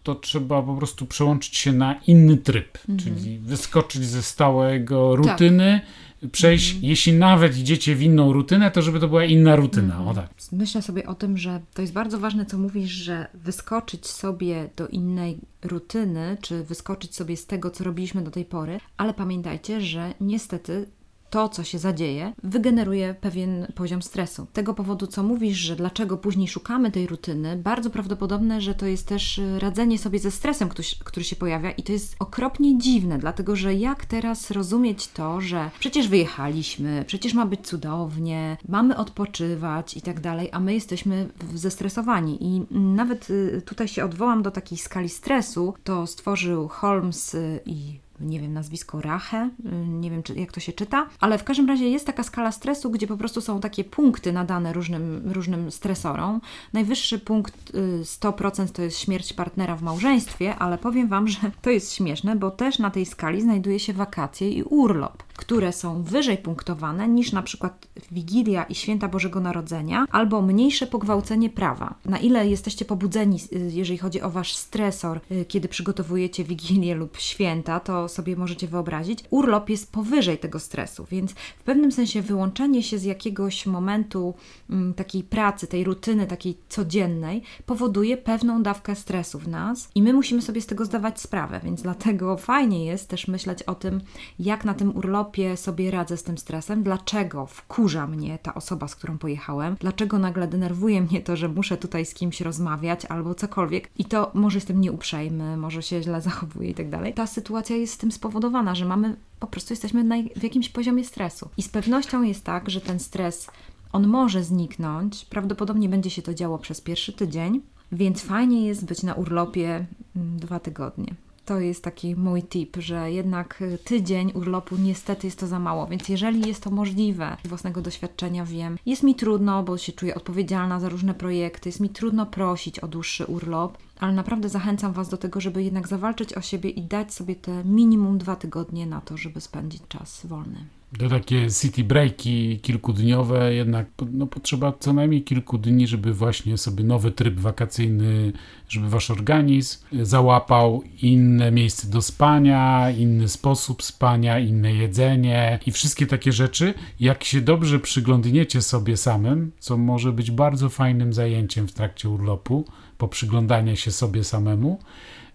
to 0.04 0.16
trzeba 0.16 0.62
po 0.62 0.76
prostu 0.76 1.06
przełączyć 1.06 1.58
się 1.58 1.74
na 1.74 1.96
inny 2.08 2.38
tryb, 2.38 2.78
mhm. 2.90 3.00
czyli 3.00 3.38
wyskoczyć 3.38 4.06
ze 4.06 4.24
stałego 4.24 5.16
rutyny, 5.16 5.82
tak. 5.84 6.13
Przejść, 6.32 6.74
mhm. 6.74 6.90
jeśli 6.90 7.14
nawet 7.14 7.58
idziecie 7.58 7.96
w 7.96 8.02
inną 8.02 8.34
rutynę, 8.34 8.72
to 8.72 8.82
żeby 8.82 9.00
to 9.00 9.08
była 9.08 9.26
inna 9.26 9.56
rutyna. 9.56 9.96
Mhm. 9.96 10.08
O 10.08 10.14
tak. 10.14 10.30
Myślę 10.52 10.82
sobie 10.82 11.08
o 11.08 11.16
tym, 11.16 11.38
że 11.38 11.62
to 11.74 11.82
jest 11.82 11.94
bardzo 11.94 12.20
ważne, 12.20 12.46
co 12.46 12.58
mówisz, 12.58 12.92
że 12.92 13.28
wyskoczyć 13.34 14.08
sobie 14.08 14.70
do 14.76 14.88
innej 14.88 15.38
rutyny, 15.64 16.38
czy 16.42 16.64
wyskoczyć 16.64 17.16
sobie 17.16 17.38
z 17.38 17.46
tego, 17.46 17.72
co 17.72 17.84
robiliśmy 17.84 18.22
do 18.22 18.32
tej 18.32 18.46
pory, 18.46 18.80
ale 18.98 19.14
pamiętajcie, 19.14 19.82
że 19.82 20.14
niestety 20.22 20.86
to, 21.34 21.50
co 21.50 21.64
się 21.64 21.80
zadzieje, 21.80 22.34
wygeneruje 22.44 23.16
pewien 23.22 23.68
poziom 23.76 24.02
stresu. 24.02 24.48
Tego 24.54 24.74
powodu, 24.74 25.08
co 25.08 25.24
mówisz, 25.24 25.58
że 25.58 25.76
dlaczego 25.76 26.18
później 26.18 26.48
szukamy 26.48 26.92
tej 26.92 27.08
rutyny, 27.08 27.58
bardzo 27.58 27.90
prawdopodobne, 27.90 28.62
że 28.62 28.76
to 28.76 28.86
jest 28.86 29.08
też 29.08 29.38
y, 29.38 29.60
radzenie 29.60 30.00
sobie 30.00 30.20
ze 30.20 30.32
stresem, 30.32 30.70
który, 30.70 30.88
który 31.04 31.24
się 31.24 31.36
pojawia 31.36 31.72
i 31.72 31.84
to 31.84 31.92
jest 31.92 32.16
okropnie 32.20 32.78
dziwne, 32.78 33.18
dlatego 33.18 33.56
że 33.56 33.74
jak 33.74 34.06
teraz 34.06 34.52
rozumieć 34.52 35.08
to, 35.08 35.42
że 35.42 35.70
przecież 35.80 36.08
wyjechaliśmy, 36.08 37.04
przecież 37.08 37.34
ma 37.34 37.46
być 37.46 37.68
cudownie, 37.68 38.58
mamy 38.68 38.98
odpoczywać 38.98 39.98
i 39.98 40.02
tak 40.02 40.20
dalej, 40.20 40.50
a 40.52 40.60
my 40.60 40.74
jesteśmy 40.74 41.30
zestresowani 41.54 42.38
i 42.44 42.76
nawet 42.78 43.30
y, 43.30 43.62
tutaj 43.66 43.88
się 43.88 44.06
odwołam 44.06 44.44
do 44.44 44.52
takiej 44.52 44.78
skali 44.78 45.10
stresu, 45.10 45.74
to 45.84 46.08
stworzył 46.08 46.68
Holmes 46.68 47.34
y, 47.34 47.60
i 47.66 48.03
nie 48.20 48.40
wiem, 48.40 48.54
nazwisko 48.54 49.02
Rache, 49.02 49.50
y, 49.66 49.88
nie 49.88 50.12
wiem 50.12 50.24
czy, 50.24 50.36
jak 50.36 50.52
to 50.52 50.60
się 50.60 50.74
czyta, 50.74 51.10
ale 51.20 51.38
w 51.38 51.44
każdym 51.44 51.68
razie 51.68 51.90
jest 51.90 52.06
taka 52.06 52.24
skala 52.24 52.52
stresu, 52.52 52.90
gdzie 52.92 53.08
po 53.08 53.18
prostu 53.18 53.42
są 53.42 53.60
takie 53.60 53.84
punkty 53.84 54.34
nadane 54.34 54.74
różnym, 54.74 55.32
różnym 55.32 55.72
stresorom. 55.72 56.42
Najwyższy 56.74 57.20
punkt 57.20 57.74
100% 58.04 58.64
y, 58.64 58.74
to 58.74 58.82
jest 58.82 59.00
śmierć 59.00 59.34
partnera 59.34 59.76
w 59.76 59.82
małżeństwie, 59.82 60.56
ale 60.56 60.78
powiem 60.78 61.08
Wam, 61.08 61.28
że 61.28 61.52
to 61.62 61.70
jest 61.70 61.94
śmieszne, 61.94 62.36
bo 62.36 62.52
też 62.52 62.80
na 62.80 62.92
tej 62.92 63.06
skali 63.06 63.42
znajduje 63.42 63.80
się 63.80 63.94
wakacje 63.94 64.50
i 64.50 64.64
urlop, 64.64 65.24
które 65.36 65.74
są 65.74 66.04
wyżej 66.04 66.38
punktowane 66.38 67.08
niż 67.08 67.32
na 67.32 67.42
przykład 67.42 67.88
Wigilia 68.12 68.64
i 68.64 68.76
Święta 68.76 69.08
Bożego 69.08 69.40
Narodzenia, 69.40 70.06
albo 70.12 70.42
mniejsze 70.42 70.88
pogwałcenie 70.88 71.50
prawa. 71.50 71.96
Na 72.06 72.18
ile 72.20 72.48
jesteście 72.48 72.86
pobudzeni, 72.86 73.38
y, 73.54 73.72
jeżeli 73.74 73.98
chodzi 73.98 74.22
o 74.22 74.30
Wasz 74.30 74.56
stresor, 74.56 75.20
kiedy 75.48 75.68
przygotowujecie 75.68 76.44
Wigilię 76.44 76.96
lub 76.96 77.18
Święta, 77.18 77.80
to 77.80 78.10
sobie 78.10 78.36
możecie 78.36 78.68
wyobrazić, 78.68 79.20
urlop 79.30 79.70
jest 79.70 79.92
powyżej 79.92 80.38
tego 80.38 80.60
stresu, 80.60 81.06
więc 81.12 81.32
w 81.32 81.64
pewnym 81.64 81.92
sensie 81.92 82.22
wyłączenie 82.22 82.84
się 82.84 82.98
z 82.98 83.04
jakiegoś 83.04 83.66
momentu 83.66 84.34
m, 84.70 84.78
mm, 84.78 84.94
takiej 84.94 85.24
pracy, 85.24 85.68
tej 85.68 85.84
rutyny 85.84 86.28
takiej 86.28 86.58
codziennej 86.70 87.42
powoduje 87.66 88.18
pewną 88.18 88.64
dawkę 88.64 88.96
stresu 88.96 89.40
w 89.40 89.48
nas 89.48 89.90
i 89.96 90.02
my 90.02 90.14
musimy 90.14 90.42
sobie 90.42 90.62
z 90.62 90.66
tego 90.66 90.86
zdawać 90.86 91.22
sprawę, 91.22 91.60
więc 91.64 91.82
dlatego 91.82 92.38
fajnie 92.38 92.86
jest 92.86 93.10
też 93.10 93.28
myśleć 93.28 93.64
o 93.64 93.76
tym, 93.76 94.02
jak 94.40 94.66
na 94.66 94.74
tym 94.74 94.98
urlopie 94.98 95.23
sobie 95.56 95.92
radzę 95.92 96.18
z 96.18 96.24
tym 96.24 96.38
stresem, 96.38 96.84
dlaczego 96.84 97.46
wkurza 97.46 98.08
mnie 98.08 98.40
ta 98.40 98.54
osoba, 98.54 98.88
z 98.88 98.96
którą 98.96 99.18
pojechałem, 99.18 99.76
dlaczego 99.80 100.20
nagle 100.20 100.48
denerwuje 100.48 101.02
mnie 101.02 101.22
to, 101.22 101.36
że 101.36 101.50
muszę 101.50 101.78
tutaj 101.78 102.06
z 102.06 102.14
kimś 102.14 102.42
rozmawiać 102.42 103.06
albo 103.06 103.36
cokolwiek 103.36 103.90
i 103.98 104.06
to 104.06 104.32
może 104.34 104.58
jestem 104.58 104.82
nieuprzejmy, 104.82 105.58
może 105.58 105.82
się 105.82 106.04
źle 106.04 106.22
zachowuję 106.32 106.70
i 106.70 106.74
tak 106.74 106.90
dalej. 106.90 107.14
Ta 107.14 107.28
sytuacja 107.28 107.76
jest 107.76 108.02
tym 108.02 108.12
spowodowana, 108.12 108.76
że 108.76 108.86
mamy, 108.86 109.16
po 109.40 109.48
prostu 109.48 109.74
jesteśmy 109.74 110.04
na, 110.04 110.16
w 110.36 110.44
jakimś 110.44 110.70
poziomie 110.70 111.04
stresu. 111.04 111.50
I 111.58 111.64
z 111.64 111.70
pewnością 111.70 112.24
jest 112.24 112.44
tak, 112.44 112.70
że 112.70 112.82
ten 112.82 113.00
stres, 113.00 113.48
on 113.92 114.08
może 114.08 114.44
zniknąć, 114.44 115.26
prawdopodobnie 115.26 115.90
będzie 115.90 116.10
się 116.10 116.22
to 116.22 116.34
działo 116.34 116.60
przez 116.60 116.82
pierwszy 116.82 117.14
tydzień, 117.14 117.62
więc 117.92 118.22
fajnie 118.22 118.68
jest 118.68 118.86
być 118.86 119.04
na 119.04 119.14
urlopie 119.14 119.86
mm, 120.16 120.40
dwa 120.40 120.60
tygodnie. 120.60 121.16
To 121.46 121.60
jest 121.60 121.84
taki 121.84 122.16
mój 122.16 122.44
tip, 122.44 122.78
że 122.78 123.12
jednak 123.12 123.64
tydzień 123.84 124.32
urlopu 124.34 124.76
niestety 124.78 125.28
jest 125.28 125.40
to 125.40 125.48
za 125.48 125.60
mało, 125.60 125.88
więc 125.88 126.10
jeżeli 126.10 126.48
jest 126.48 126.64
to 126.64 126.72
możliwe, 126.72 127.38
z 127.46 127.48
własnego 127.48 127.82
doświadczenia 127.82 128.46
wiem, 128.46 128.78
jest 128.86 129.04
mi 129.04 129.16
trudno, 129.16 129.64
bo 129.64 129.78
się 129.78 129.92
czuję 129.92 130.16
odpowiedzialna 130.16 130.80
za 130.80 130.90
różne 130.90 131.14
projekty, 131.14 131.70
jest 131.70 131.80
mi 131.80 131.90
trudno 131.90 132.26
prosić 132.26 132.80
o 132.80 132.88
dłuższy 132.88 133.26
urlop, 133.26 133.78
ale 134.00 134.14
naprawdę 134.14 134.50
zachęcam 134.50 134.94
Was 134.94 135.10
do 135.10 135.18
tego, 135.18 135.42
żeby 135.42 135.64
jednak 135.64 135.88
zawalczyć 135.88 136.34
o 136.34 136.42
siebie 136.42 136.70
i 136.70 136.82
dać 136.82 137.14
sobie 137.14 137.36
te 137.36 137.64
minimum 137.64 138.18
dwa 138.18 138.36
tygodnie 138.36 138.86
na 138.86 139.02
to, 139.02 139.18
żeby 139.18 139.42
spędzić 139.42 139.82
czas 139.88 140.26
wolny. 140.26 140.66
To 141.00 141.10
takie 141.10 141.48
city 141.62 141.84
breaki 141.84 142.60
kilkudniowe, 142.60 143.54
jednak 143.54 143.88
no, 144.12 144.28
potrzeba 144.28 144.74
co 144.80 144.94
najmniej 144.94 145.24
kilku 145.24 145.58
dni, 145.58 145.88
żeby 145.88 146.14
właśnie 146.14 146.58
sobie 146.58 146.84
nowy 146.84 147.12
tryb 147.12 147.40
wakacyjny, 147.40 148.34
żeby 148.70 148.90
wasz 148.90 149.12
organizm 149.12 149.80
załapał 150.02 150.84
inne 151.02 151.52
miejsce 151.52 151.88
do 151.90 152.02
spania, 152.02 152.92
inny 152.92 153.28
sposób 153.28 153.84
spania, 153.84 154.40
inne 154.40 154.74
jedzenie 154.74 155.60
i 155.66 155.72
wszystkie 155.72 156.08
takie 156.08 156.32
rzeczy. 156.32 156.74
Jak 157.00 157.24
się 157.24 157.42
dobrze 157.42 157.80
przyglądniecie 157.80 158.62
sobie 158.62 158.98
samym, 158.98 159.52
co 159.60 159.78
może 159.78 160.12
być 160.12 160.32
bardzo 160.32 160.70
fajnym 160.70 161.14
zajęciem 161.14 161.68
w 161.68 161.74
trakcie 161.74 162.10
urlopu, 162.10 162.66
po 162.98 163.08
przyglądanie 163.08 163.78
się 163.78 163.92
sobie 163.92 164.24
samemu, 164.24 164.80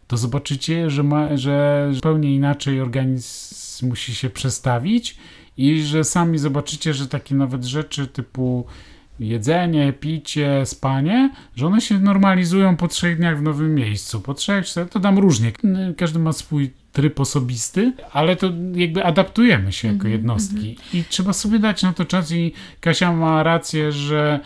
to 0.07 0.17
zobaczycie, 0.17 0.91
że, 0.91 1.03
ma, 1.03 1.37
że 1.37 1.89
zupełnie 1.93 2.35
inaczej 2.35 2.81
organizm 2.81 3.89
musi 3.89 4.15
się 4.15 4.31
przestawić 4.31 5.17
i 5.59 5.83
że 5.83 6.05
sami 6.05 6.39
zobaczycie, 6.39 6.95
że 6.95 7.09
takie 7.09 7.35
nawet 7.35 7.65
rzeczy 7.65 8.07
typu 8.07 8.67
jedzenie, 9.21 9.93
picie, 9.93 10.67
spanie, 10.67 11.31
że 11.57 11.67
one 11.67 11.81
się 11.81 11.99
normalizują 11.99 12.77
po 12.77 12.89
trzech 12.89 13.19
dniach 13.19 13.39
w 13.39 13.43
nowym 13.43 13.75
miejscu. 13.75 14.21
Po 14.21 14.35
trzech, 14.35 14.67
czterech, 14.67 14.91
to 14.91 15.01
dam 15.01 15.19
różnie. 15.19 15.53
Każdy 15.97 16.19
ma 16.19 16.33
swój 16.33 16.71
tryb 16.93 17.21
osobisty, 17.21 17.93
ale 18.13 18.37
to 18.37 18.51
jakby 18.75 19.05
adaptujemy 19.05 19.73
się 19.73 19.89
jako 19.89 19.97
mhm, 19.97 20.13
jednostki 20.13 20.77
-hmm. 20.77 20.99
i 20.99 21.05
trzeba 21.05 21.33
sobie 21.33 21.59
dać 21.59 21.83
na 21.83 21.93
to 21.93 22.05
czas 22.05 22.33
i 22.33 22.53
Kasia 22.81 23.13
ma 23.13 23.43
rację, 23.43 23.93
że 23.93 24.41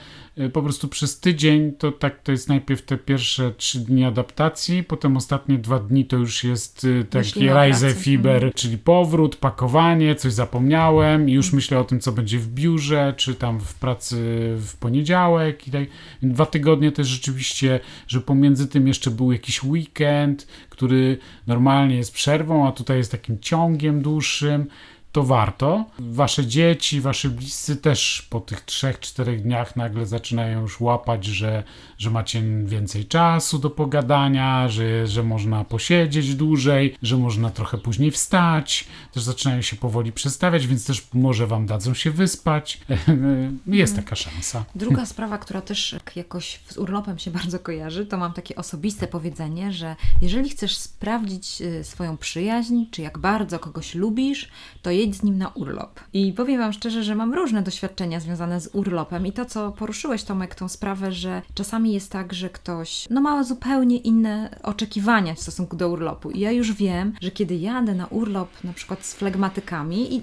po 0.53 0.63
prostu 0.63 0.89
przez 0.89 1.21
tydzień 1.21 1.73
to 1.73 1.93
tak 1.93 2.23
to 2.23 2.33
jest 2.33 2.49
najpierw 2.49 2.83
te 2.83 2.97
pierwsze 2.97 3.53
trzy 3.57 3.79
dni 3.81 4.05
adaptacji, 4.05 4.85
potem 4.85 5.17
ostatnie 5.17 5.59
dwa 5.59 5.79
dni 5.79 6.05
to 6.05 6.17
już 6.17 6.45
jest 6.45 6.85
y, 6.85 7.05
taki 7.11 7.49
rise 7.49 7.95
fiber, 7.95 8.35
mhm. 8.35 8.53
czyli 8.53 8.79
powrót, 8.79 9.37
pakowanie, 9.37 10.15
coś 10.15 10.33
zapomniałem 10.33 11.29
i 11.29 11.33
już 11.33 11.47
mhm. 11.47 11.57
myślę 11.57 11.79
o 11.79 11.85
tym, 11.85 12.01
co 12.01 12.13
będzie 12.13 12.39
w 12.39 12.49
biurze, 12.49 13.15
czy 13.17 13.35
tam 13.35 13.61
w 13.61 13.75
pracy 13.75 14.17
w 14.59 14.77
poniedziałek 14.81 15.69
i 15.69 15.71
tak. 15.71 15.83
Dwa 16.23 16.47
tygodnie 16.47 16.93
też 16.93 17.07
rzeczywiście, 17.07 17.81
że 18.09 18.21
pomiędzy 18.21 18.69
tym 18.69 18.89
jeszcze 18.89 19.11
był 19.11 19.33
jakiś 19.33 19.65
weekend, 19.65 20.47
który 20.69 21.19
normalnie 21.47 21.97
jest 21.97 22.13
przerwą, 22.13 22.69
a 22.69 22.73
tutaj 22.73 22.97
jest 22.97 23.13
takim 23.13 23.41
ciągiem 23.41 24.03
dłuższym 24.03 24.67
to 25.13 25.23
warto. 25.23 25.85
Wasze 25.99 26.47
dzieci, 26.47 27.01
wasi 27.01 27.29
bliscy 27.29 27.77
też 27.77 28.27
po 28.31 28.41
tych 28.41 28.65
3-4 28.65 29.41
dniach 29.41 29.77
nagle 29.77 30.07
zaczynają 30.07 30.61
już 30.61 30.81
łapać, 30.81 31.25
że, 31.25 31.63
że 31.99 32.11
macie 32.11 32.43
więcej 32.65 33.07
czasu 33.07 33.59
do 33.59 33.71
pogadania, 33.71 34.69
że, 34.69 35.07
że 35.07 35.23
można 35.23 35.65
posiedzieć 35.65 36.35
dłużej, 36.35 36.97
że 37.03 37.17
można 37.17 37.51
trochę 37.51 37.79
później 37.79 38.11
wstać. 38.11 38.85
Też 39.13 39.23
zaczynają 39.23 39.63
się 39.63 39.77
powoli 39.77 40.13
przestawiać, 40.13 40.67
więc 40.67 40.87
też 40.87 41.07
może 41.15 41.47
wam 41.47 41.67
dadzą 41.67 41.95
się 41.95 42.11
wyspać. 42.11 42.81
Jest 43.67 43.97
taka 43.97 44.17
szansa. 44.17 44.65
Druga 44.75 45.07
sprawa, 45.07 45.39
która 45.39 45.61
też 45.61 45.97
jakoś 46.17 46.61
z 46.69 46.79
urlopem 46.79 47.19
się 47.19 47.31
bardzo 47.31 47.59
kojarzy, 47.59 48.07
to 48.07 48.17
mam 48.19 48.33
takie 48.33 48.57
osobiste 48.57 49.07
powiedzenie, 49.07 49.73
że 49.73 49.97
jeżeli 50.23 50.51
chcesz 50.51 50.77
sprawdzić 50.77 51.61
y, 51.61 51.85
swoją 51.85 52.17
przyjaźń, 52.17 52.85
czy 52.91 53.03
jak 53.03 53.19
bardzo 53.19 53.59
kogoś 53.59 53.95
lubisz, 53.95 54.49
to 54.83 54.91
z 55.11 55.23
nim 55.23 55.39
na 55.39 55.49
urlop. 55.49 56.01
I 56.13 56.33
powiem 56.33 56.59
Wam 56.59 56.73
szczerze, 56.73 57.05
że 57.05 57.15
mam 57.15 57.35
różne 57.35 57.63
doświadczenia 57.63 58.21
związane 58.21 58.61
z 58.61 58.71
urlopem 58.73 59.27
i 59.27 59.33
to, 59.33 59.45
co 59.45 59.73
poruszyłeś, 59.73 60.25
Tomek, 60.25 60.55
tą 60.55 60.69
sprawę, 60.69 61.13
że 61.13 61.43
czasami 61.55 61.93
jest 61.93 62.11
tak, 62.11 62.33
że 62.33 62.51
ktoś 62.51 63.07
no, 63.11 63.21
ma 63.21 63.45
zupełnie 63.45 63.97
inne 63.97 64.59
oczekiwania 64.63 65.35
w 65.35 65.41
stosunku 65.41 65.77
do 65.77 65.89
urlopu. 65.89 66.31
I 66.31 66.41
ja 66.41 66.51
już 66.51 66.73
wiem, 66.73 67.13
że 67.21 67.31
kiedy 67.31 67.55
jadę 67.57 67.95
na 67.95 68.07
urlop 68.07 68.65
na 68.65 68.73
przykład 68.73 69.05
z 69.05 69.15
flegmatykami 69.15 70.15
i 70.15 70.23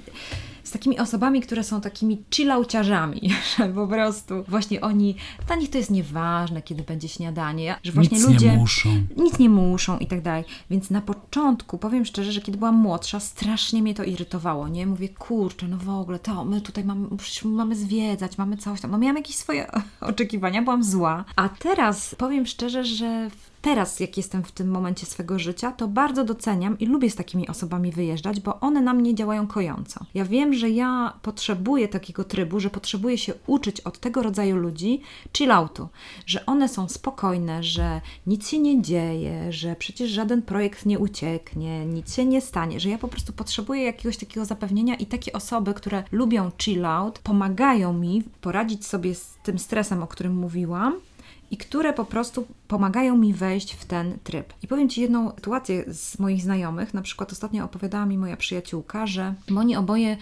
z 0.69 0.71
takimi 0.71 0.99
osobami, 0.99 1.41
które 1.41 1.63
są 1.63 1.82
takimi 1.82 2.23
chillauciarzami, 2.36 3.21
że 3.58 3.69
po 3.69 3.88
prostu 3.88 4.43
właśnie 4.47 4.82
oni, 4.82 5.15
dla 5.47 5.55
nich 5.55 5.69
to 5.69 5.77
jest 5.77 5.91
nieważne, 5.91 6.62
kiedy 6.62 6.84
będzie 6.84 7.08
śniadanie, 7.08 7.75
że 7.84 7.91
właśnie 7.91 8.17
nic 8.17 8.27
ludzie 8.27 8.51
nie 8.51 8.58
muszą. 8.58 8.89
nic 9.17 9.39
nie 9.39 9.49
muszą 9.49 9.97
i 9.97 10.08
tak 10.08 10.21
dalej. 10.21 10.43
Więc 10.69 10.89
na 10.89 11.01
początku, 11.01 11.77
powiem 11.77 12.05
szczerze, 12.05 12.32
że 12.32 12.41
kiedy 12.41 12.58
byłam 12.58 12.75
młodsza, 12.75 13.19
strasznie 13.19 13.82
mnie 13.82 13.93
to 13.93 14.03
irytowało, 14.03 14.67
nie? 14.67 14.88
Mówię, 14.88 15.10
kurczę, 15.10 15.67
no 15.67 15.77
w 15.77 15.89
ogóle 15.89 16.19
to, 16.19 16.45
my 16.45 16.62
tutaj 16.62 16.84
mamy, 16.84 17.08
mamy 17.45 17.75
zwiedzać, 17.75 18.38
mamy 18.38 18.58
coś 18.58 18.82
tam. 18.82 18.91
No 18.91 18.97
miałam 18.97 19.17
jakieś 19.17 19.36
swoje 19.36 19.67
oczekiwania, 20.01 20.62
byłam 20.62 20.84
zła. 20.84 21.25
A 21.36 21.49
teraz 21.49 22.15
powiem 22.15 22.45
szczerze, 22.45 22.86
że 22.86 23.29
w 23.29 23.49
teraz, 23.62 24.00
jak 24.00 24.17
jestem 24.17 24.43
w 24.43 24.52
tym 24.52 24.72
momencie 24.72 25.06
swego 25.06 25.39
życia, 25.39 25.72
to 25.72 25.88
bardzo 25.88 26.24
doceniam 26.24 26.80
i 26.80 26.86
lubię 26.86 27.10
z 27.10 27.15
takimi 27.15 27.48
osobami 27.48 27.91
wyjeżdżać, 27.91 28.39
bo 28.39 28.60
one 28.60 28.82
na 28.82 28.93
mnie 28.93 29.15
działają 29.15 29.48
kojąco. 29.48 30.06
Ja 30.13 30.26
wiem, 30.26 30.54
że 30.54 30.69
ja 30.69 31.13
potrzebuję 31.22 31.88
takiego 31.88 32.24
trybu, 32.24 32.60
że 32.60 32.69
potrzebuję 32.69 33.17
się 33.17 33.34
uczyć 33.48 33.82
od 33.82 34.00
tego 34.00 34.24
rodzaju 34.24 34.58
ludzi 34.58 35.02
chill 35.38 35.52
outu, 35.52 35.88
że 36.26 36.45
one 36.45 36.69
są 36.69 36.89
spokojne, 36.89 37.63
że 37.63 38.02
nic 38.28 38.50
się 38.50 38.60
nie 38.60 38.82
dzieje, 38.82 39.54
że 39.54 39.76
przecież 39.76 40.12
żaden 40.12 40.41
projekt 40.41 40.86
nie 40.86 41.00
ucieknie, 41.00 41.86
nic 41.86 42.15
się 42.15 42.26
nie 42.26 42.41
stanie, 42.41 42.80
że 42.80 42.89
ja 42.89 42.98
po 42.98 43.08
prostu 43.08 43.34
potrzebuję 43.34 43.84
jakiegoś 43.84 44.17
takiego 44.17 44.45
zapewnienia 44.45 44.95
i 44.95 45.06
takie 45.06 45.34
osoby, 45.34 45.74
które 45.74 46.04
lubią 46.12 46.52
chill 46.58 46.86
out, 46.86 47.19
pomagają 47.19 47.93
mi 47.93 48.24
poradzić 48.41 48.86
sobie 48.86 49.15
z 49.15 49.38
tym 49.43 49.60
stresem, 49.60 50.04
o 50.04 50.08
którym 50.08 50.36
mówiłam, 50.36 50.93
i 51.52 51.58
które 51.58 51.94
po 51.94 52.06
prostu 52.06 52.48
pomagają 52.68 53.18
mi 53.18 53.34
wejść 53.34 53.74
w 53.74 53.86
ten 53.86 54.18
tryb. 54.24 54.54
I 54.63 54.68
powiem 54.68 54.89
Ci 54.89 55.02
jedną 55.02 55.32
sytuację 55.36 55.94
z 55.94 56.20
moich 56.20 56.42
znajomych. 56.42 56.94
Na 56.94 57.02
przykład 57.02 57.32
ostatnio 57.32 57.65
opowiadała 57.65 58.06
mi 58.06 58.18
moja 58.18 58.38
przyjaciółka, 58.38 59.08
że 59.08 59.34
oni 59.58 59.76
oboje 59.76 60.18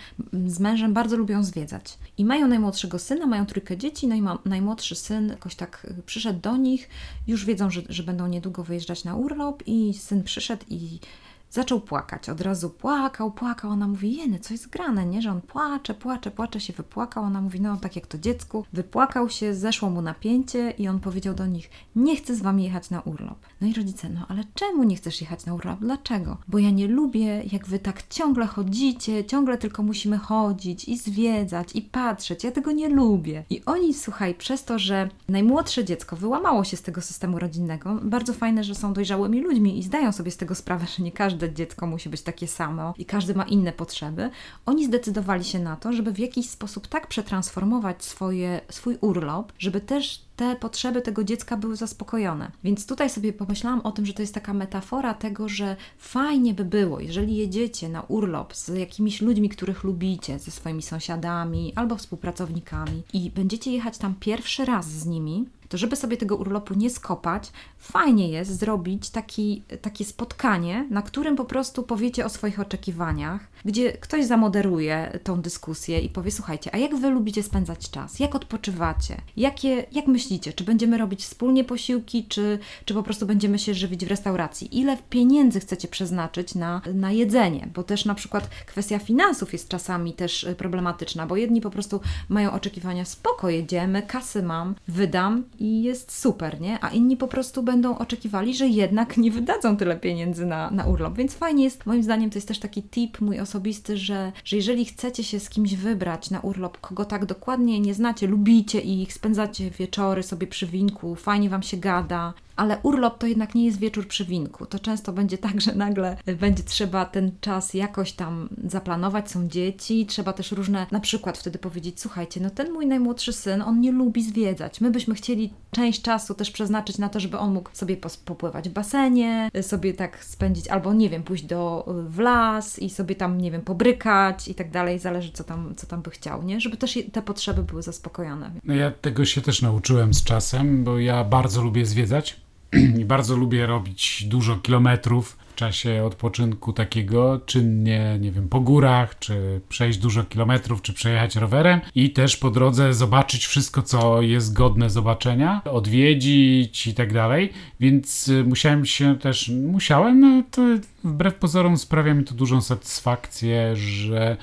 z 0.48 0.60
mężem 0.60 0.94
bardzo 0.94 1.18
lubią 1.18 1.44
zwiedzać. 1.44 1.98
I 2.18 2.26
mają 2.26 2.48
najmłodszego 2.48 3.00
syna, 3.00 3.28
mają 3.28 3.46
trójkę 3.46 3.78
dzieci, 3.78 4.08
no 4.08 4.40
najmłodszy 4.46 4.96
syn 4.96 5.30
jakoś 5.30 5.56
tak 5.56 5.88
przyszedł 6.06 6.40
do 6.40 6.58
nich, 6.58 6.90
już 7.28 7.46
wiedzą, 7.46 7.70
że, 7.70 7.82
że 7.90 8.04
będą 8.04 8.28
niedługo 8.28 8.64
wyjeżdżać 8.64 9.04
na 9.04 9.16
urlop 9.16 9.64
i 9.66 9.94
syn 9.94 10.24
przyszedł 10.24 10.66
i 10.70 11.00
zaczął 11.50 11.82
płakać. 11.82 12.30
Od 12.30 12.42
razu 12.42 12.70
płakał, 12.70 13.32
płakał. 13.32 13.72
Ona 13.72 13.88
mówi, 13.88 14.16
jeny, 14.16 14.40
co 14.40 14.54
jest 14.54 14.70
grane, 14.70 15.06
nie? 15.06 15.22
Że 15.22 15.32
on 15.32 15.42
płacze, 15.42 15.94
płacze, 15.94 16.32
płacze 16.32 16.60
się 16.60 16.74
wypłakał. 16.74 17.24
Ona 17.24 17.42
mówi, 17.42 17.62
no 17.62 17.78
tak 17.78 17.96
jak 17.96 18.08
to 18.08 18.18
dziecku. 18.18 18.66
Wypłakał 18.74 19.30
się, 19.30 19.56
zeszło 19.56 19.90
mu 19.90 20.02
napięcie 20.02 20.72
i 20.72 20.88
on 20.88 21.00
powiedział 21.00 21.34
do 21.34 21.46
nich, 21.46 21.70
nie 21.96 22.16
chcę 22.16 22.36
z 22.36 22.42
wami 22.42 22.64
jechać 22.64 22.90
na 22.90 23.02
urlop. 23.02 23.38
No 23.62 23.68
i 23.68 23.74
rodzice, 23.74 24.10
no 24.10 24.26
ale 24.30 24.44
czemu 24.54 24.84
nie 24.84 24.96
chcesz 24.96 25.22
jechać 25.22 25.46
na 25.46 25.54
urlop? 25.54 25.80
Dlaczego? 25.80 26.38
Bo 26.48 26.60
ja 26.60 26.70
nie 26.70 26.88
lubię, 26.88 27.44
jak 27.52 27.68
wy 27.68 27.80
tak 27.80 28.08
ciągle 28.08 28.48
chodzicie, 28.48 29.26
ciągle 29.26 29.58
tylko 29.58 29.84
musimy 29.84 30.18
chodzić 30.18 30.88
i 30.88 30.98
zwiedzać 30.98 31.76
i 31.76 31.82
patrzeć. 31.82 32.44
Ja 32.44 32.52
tego 32.52 32.72
nie 32.72 32.90
lubię. 32.90 33.44
I 33.50 33.62
oni, 33.66 33.94
słuchaj, 33.94 34.36
przez 34.36 34.64
to, 34.64 34.80
że 34.80 35.10
najmłodsze 35.30 35.86
dziecko 35.86 36.16
wyłamało 36.16 36.64
się 36.64 36.78
z 36.78 36.82
tego 36.82 37.02
systemu 37.02 37.40
rodzinnego, 37.40 38.00
bardzo 38.04 38.34
fajne, 38.34 38.64
że 38.64 38.76
są 38.76 38.94
dojrzałymi 38.94 39.42
ludźmi 39.42 39.80
i 39.80 39.84
zdają 39.84 40.12
sobie 40.12 40.32
z 40.32 40.38
tego 40.38 40.56
sprawę, 40.56 40.86
że 40.98 41.04
nie 41.04 41.12
każdy 41.12 41.37
każde 41.38 41.54
dziecko 41.54 41.88
musi 41.88 42.10
być 42.10 42.22
takie 42.22 42.48
samo 42.48 42.94
i 42.98 43.06
każdy 43.06 43.36
ma 43.36 43.44
inne 43.44 43.72
potrzeby, 43.72 44.30
oni 44.66 44.86
zdecydowali 44.86 45.44
się 45.44 45.60
na 45.60 45.76
to, 45.76 45.94
żeby 45.94 46.12
w 46.12 46.20
jakiś 46.20 46.50
sposób 46.50 46.88
tak 46.88 47.08
przetransformować 47.08 48.04
swoje, 48.04 48.62
swój 48.70 48.98
urlop, 49.02 49.54
żeby 49.60 49.82
też 49.82 50.28
te 50.36 50.56
potrzeby 50.56 51.02
tego 51.02 51.24
dziecka 51.24 51.58
były 51.58 51.76
zaspokojone. 51.76 52.52
Więc 52.64 52.88
tutaj 52.88 53.10
sobie 53.10 53.34
pomyślałam 53.34 53.82
o 53.82 53.92
tym, 53.92 54.06
że 54.06 54.14
to 54.14 54.22
jest 54.22 54.34
taka 54.34 54.54
metafora 54.54 55.14
tego, 55.14 55.50
że 55.50 55.76
fajnie 55.98 56.54
by 56.54 56.66
było, 56.66 57.00
jeżeli 57.00 57.36
jedziecie 57.36 57.90
na 57.90 58.02
urlop 58.02 58.56
z 58.56 58.68
jakimiś 58.68 59.22
ludźmi, 59.22 59.50
których 59.50 59.84
lubicie, 59.84 60.40
ze 60.40 60.52
swoimi 60.52 60.82
sąsiadami 60.82 61.74
albo 61.76 61.96
współpracownikami 61.96 63.04
i 63.14 63.32
będziecie 63.32 63.72
jechać 63.72 63.98
tam 63.98 64.16
pierwszy 64.20 64.66
raz 64.66 64.86
z 64.86 65.06
nimi, 65.06 65.46
to 65.70 65.78
żeby 65.78 65.96
sobie 65.96 66.18
tego 66.18 66.36
urlopu 66.36 66.74
nie 66.74 66.90
skopać, 66.90 67.52
fajnie 67.78 68.30
jest 68.30 68.60
zrobić 68.60 69.10
taki, 69.10 69.64
takie 69.82 70.06
spotkanie, 70.06 70.88
na 70.90 71.02
którym 71.02 71.36
po 71.36 71.46
prostu 71.46 71.84
powiecie 71.84 72.26
o 72.26 72.30
swoich 72.30 72.60
oczekiwaniach, 72.60 73.48
gdzie 73.66 73.92
ktoś 73.92 74.26
zamoderuje 74.26 75.20
tą 75.24 75.42
dyskusję 75.42 76.00
i 76.00 76.10
powie: 76.10 76.32
Słuchajcie, 76.32 76.76
a 76.76 76.78
jak 76.78 76.96
wy 76.96 77.10
lubicie 77.10 77.44
spędzać 77.44 77.90
czas? 77.90 78.20
Jak 78.20 78.36
odpoczywacie? 78.36 79.18
Jakie, 79.38 79.86
jak 79.92 80.08
myślicie, 80.08 80.54
czy 80.54 80.64
będziemy 80.64 80.98
robić 80.98 81.24
wspólnie 81.24 81.64
posiłki, 81.64 82.26
czy, 82.26 82.60
czy 82.86 82.94
po 82.94 83.04
prostu 83.04 83.26
będziemy 83.26 83.60
się 83.60 83.74
żywić 83.74 84.06
w 84.06 84.10
restauracji? 84.10 84.80
Ile 84.80 84.98
pieniędzy 85.10 85.60
chcecie 85.60 85.88
przeznaczyć 85.88 86.56
na, 86.56 86.82
na 86.94 87.12
jedzenie? 87.12 87.68
Bo 87.74 87.84
też 87.84 88.06
na 88.06 88.16
przykład 88.16 88.50
kwestia 88.66 89.00
finansów 89.00 89.54
jest 89.54 89.70
czasami 89.70 90.14
też 90.14 90.44
y, 90.44 90.56
problematyczna, 90.56 91.28
bo 91.28 91.36
jedni 91.36 91.62
po 91.62 91.70
prostu 91.70 92.02
mają 92.30 92.52
oczekiwania: 92.52 93.06
spoko, 93.06 93.50
jedziemy, 93.50 94.02
kasy 94.02 94.44
mam, 94.44 94.76
wydam 94.88 95.44
i 95.60 95.84
jest 95.84 96.20
super, 96.20 96.62
nie? 96.62 96.84
A 96.84 96.90
inni 96.90 97.18
po 97.18 97.28
prostu 97.28 97.64
będą 97.64 97.98
oczekiwali, 97.98 98.56
że 98.56 98.68
jednak 98.68 99.18
nie 99.18 99.32
wydadzą 99.32 99.78
tyle 99.78 99.98
pieniędzy 99.98 100.46
na, 100.46 100.72
na 100.72 100.86
urlop. 100.86 101.18
Więc 101.18 101.34
fajnie 101.34 101.64
jest, 101.64 101.86
moim 101.86 102.04
zdaniem, 102.04 102.30
to 102.30 102.38
jest 102.38 102.48
też 102.48 102.60
taki 102.60 102.84
tip 102.84 103.22
mój 103.22 103.40
osobisty, 103.40 103.98
że, 103.98 104.32
że 104.44 104.56
jeżeli 104.56 104.86
chcecie 104.86 105.24
się 105.24 105.40
z 105.40 105.50
kimś 105.50 105.76
wybrać 105.76 106.30
na 106.30 106.40
urlop, 106.40 106.78
kogo 106.82 107.06
tak 107.06 107.26
dokładnie 107.26 107.80
nie 107.80 107.94
znacie, 107.94 108.28
lubicie 108.28 108.80
ich, 108.80 109.14
spędzacie 109.14 109.72
wieczory 109.72 110.24
sobie 110.24 110.48
przy 110.48 110.68
winku, 110.68 111.16
fajnie 111.16 111.50
Wam 111.50 111.64
się 111.64 111.78
gada, 111.78 112.34
Ale 112.58 112.78
urlop 112.84 113.18
to 113.18 113.28
jednak 113.28 113.56
nie 113.56 113.66
jest 113.66 113.80
wieczór 113.80 114.08
przy 114.08 114.26
winku. 114.26 114.66
To 114.66 114.80
często 114.80 115.14
będzie 115.14 115.38
tak, 115.38 115.62
że 115.62 115.76
nagle 115.76 116.18
będzie 116.40 116.64
trzeba 116.64 117.06
ten 117.06 117.32
czas 117.42 117.74
jakoś 117.74 118.12
tam 118.12 118.50
zaplanować. 118.68 119.32
Są 119.32 119.48
dzieci, 119.48 120.06
trzeba 120.06 120.34
też 120.34 120.52
różne, 120.52 120.88
na 120.92 121.00
przykład 121.00 121.38
wtedy 121.38 121.60
powiedzieć: 121.60 122.02
Słuchajcie, 122.02 122.42
no 122.42 122.50
ten 122.50 122.74
mój 122.74 122.88
najmłodszy 122.88 123.34
syn, 123.34 123.62
on 123.62 123.82
nie 123.82 123.92
lubi 123.92 124.24
zwiedzać. 124.24 124.82
My 124.82 124.92
byśmy 124.92 125.16
chcieli 125.16 125.54
część 125.72 126.02
czasu 126.02 126.34
też 126.34 126.52
przeznaczyć 126.52 126.98
na 126.98 127.10
to, 127.10 127.20
żeby 127.20 127.38
on 127.38 127.54
mógł 127.54 127.70
sobie 127.74 127.98
popływać 128.26 128.70
w 128.70 128.74
basenie, 128.74 129.50
sobie 129.62 129.94
tak 129.94 130.26
spędzić, 130.26 130.68
albo 130.68 130.94
nie 130.94 131.10
wiem, 131.10 131.24
pójść 131.24 131.44
do 131.44 131.86
w 132.10 132.20
las 132.20 132.80
i 132.80 132.90
sobie 132.90 133.16
tam, 133.16 133.42
nie 133.42 133.52
wiem, 133.52 133.62
pobrykać 133.62 134.48
i 134.48 134.56
tak 134.56 134.72
dalej. 134.72 135.00
Zależy, 135.00 135.32
co 135.32 135.44
tam, 135.44 135.74
co 135.78 135.88
tam 135.88 136.02
by 136.02 136.10
chciał, 136.10 136.44
nie? 136.44 136.62
Żeby 136.62 136.78
też 136.78 137.00
te 137.12 137.22
potrzeby 137.22 137.64
były 137.64 137.84
zaspokojone. 137.84 138.52
No 138.64 138.76
ja 138.76 138.92
tego 138.92 139.26
się 139.26 139.42
też 139.42 139.62
nauczyłem 139.62 140.14
z 140.14 140.24
czasem, 140.24 140.84
bo 140.84 141.00
ja 141.00 141.24
bardzo 141.24 141.64
lubię 141.64 141.86
zwiedzać 141.86 142.47
i 143.00 143.06
bardzo 143.06 143.36
lubię 143.36 143.66
robić 143.66 144.24
dużo 144.28 144.56
kilometrów 144.56 145.38
w 145.50 145.56
czasie 145.56 146.04
odpoczynku 146.04 146.74
takiego, 146.74 147.42
czynnie, 147.46 148.18
nie 148.20 148.32
wiem, 148.32 148.50
po 148.50 148.60
górach, 148.60 149.20
czy 149.20 149.62
przejść 149.70 150.00
dużo 150.00 150.24
kilometrów, 150.24 150.82
czy 150.82 150.94
przejechać 150.94 151.36
rowerem. 151.36 151.82
I 151.96 152.10
też 152.10 152.38
po 152.38 152.52
drodze 152.52 152.94
zobaczyć 152.94 153.46
wszystko, 153.46 153.82
co 153.82 154.22
jest 154.22 154.54
godne 154.54 154.90
zobaczenia, 154.90 155.62
odwiedzić 155.66 156.88
i 156.88 156.94
tak 156.94 157.14
dalej, 157.14 157.54
więc 157.80 158.28
y, 158.28 158.44
musiałem 158.44 158.86
się 158.86 159.18
też, 159.20 159.50
musiałem, 159.50 160.20
no 160.20 160.44
to 160.52 160.62
wbrew 161.04 161.36
pozorom 161.36 161.78
sprawia 161.78 162.14
mi 162.14 162.24
to 162.24 162.36
dużą 162.36 162.62
satysfakcję, 162.62 163.76
że 163.76 164.38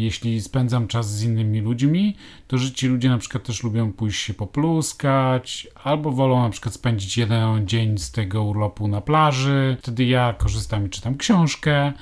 jeśli 0.00 0.40
spędzam 0.40 0.88
czas 0.88 1.16
z 1.16 1.22
innymi 1.22 1.60
ludźmi, 1.60 2.16
to 2.46 2.58
że 2.58 2.70
ci 2.70 2.86
ludzie 2.86 3.08
na 3.08 3.18
przykład 3.18 3.44
też 3.44 3.62
lubią 3.62 3.92
pójść 3.92 4.22
się 4.22 4.34
popluskać, 4.34 5.68
albo 5.84 6.12
wolą 6.12 6.42
na 6.42 6.50
przykład 6.50 6.74
spędzić 6.74 7.18
jeden 7.18 7.68
dzień 7.68 7.98
z 7.98 8.10
tego 8.10 8.44
urlopu 8.44 8.88
na 8.88 9.00
plaży. 9.00 9.76
Wtedy 9.82 10.04
ja 10.04 10.34
korzystam 10.38 10.86
i 10.86 10.90
czytam 10.90 11.16
książkę, 11.16 11.92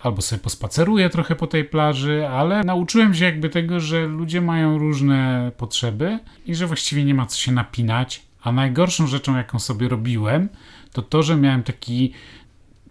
albo 0.00 0.22
sobie 0.22 0.42
pospaceruję 0.42 1.10
trochę 1.10 1.36
po 1.36 1.46
tej 1.46 1.64
plaży, 1.64 2.28
ale 2.28 2.64
nauczyłem 2.64 3.14
się 3.14 3.24
jakby 3.24 3.48
tego, 3.48 3.80
że 3.80 4.06
ludzie 4.06 4.40
mają 4.40 4.78
różne 4.78 5.52
potrzeby 5.56 6.18
i 6.46 6.54
że 6.54 6.66
właściwie 6.66 7.04
nie 7.04 7.14
ma 7.14 7.26
co 7.26 7.38
się 7.38 7.52
napinać. 7.52 8.22
A 8.42 8.52
najgorszą 8.52 9.06
rzeczą, 9.06 9.36
jaką 9.36 9.58
sobie 9.58 9.88
robiłem, 9.88 10.48
to 10.92 11.02
to, 11.02 11.22
że 11.22 11.36
miałem 11.36 11.62
taki 11.62 12.12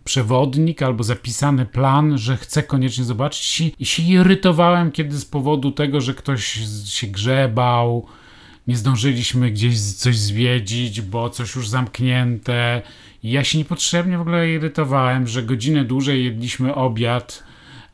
przewodnik 0.07 0.81
albo 0.81 1.03
zapisany 1.03 1.65
plan, 1.65 2.17
że 2.17 2.37
chcę 2.37 2.63
koniecznie 2.63 3.03
zobaczyć 3.03 3.73
i 3.79 3.85
się 3.85 4.03
irytowałem, 4.03 4.91
kiedy 4.91 5.17
z 5.17 5.25
powodu 5.25 5.71
tego, 5.71 6.01
że 6.01 6.13
ktoś 6.13 6.59
się 6.85 7.07
grzebał, 7.07 8.07
nie 8.67 8.77
zdążyliśmy 8.77 9.51
gdzieś 9.51 9.81
coś 9.81 10.17
zwiedzić, 10.17 11.01
bo 11.01 11.29
coś 11.29 11.55
już 11.55 11.69
zamknięte. 11.69 12.81
I 13.23 13.31
ja 13.31 13.43
się 13.43 13.57
niepotrzebnie 13.57 14.17
w 14.17 14.21
ogóle 14.21 14.49
irytowałem, 14.49 15.27
że 15.27 15.43
godzinę 15.43 15.85
dłużej 15.85 16.23
jedliśmy 16.23 16.75
obiad, 16.75 17.43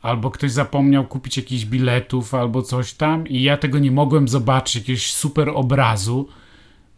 albo 0.01 0.31
ktoś 0.31 0.51
zapomniał 0.51 1.07
kupić 1.07 1.37
jakichś 1.37 1.65
biletów, 1.65 2.33
albo 2.33 2.61
coś 2.61 2.93
tam, 2.93 3.27
i 3.27 3.41
ja 3.43 3.57
tego 3.57 3.79
nie 3.79 3.91
mogłem 3.91 4.27
zobaczyć, 4.27 4.75
jakiegoś 4.75 5.11
super 5.11 5.49
obrazu. 5.49 6.27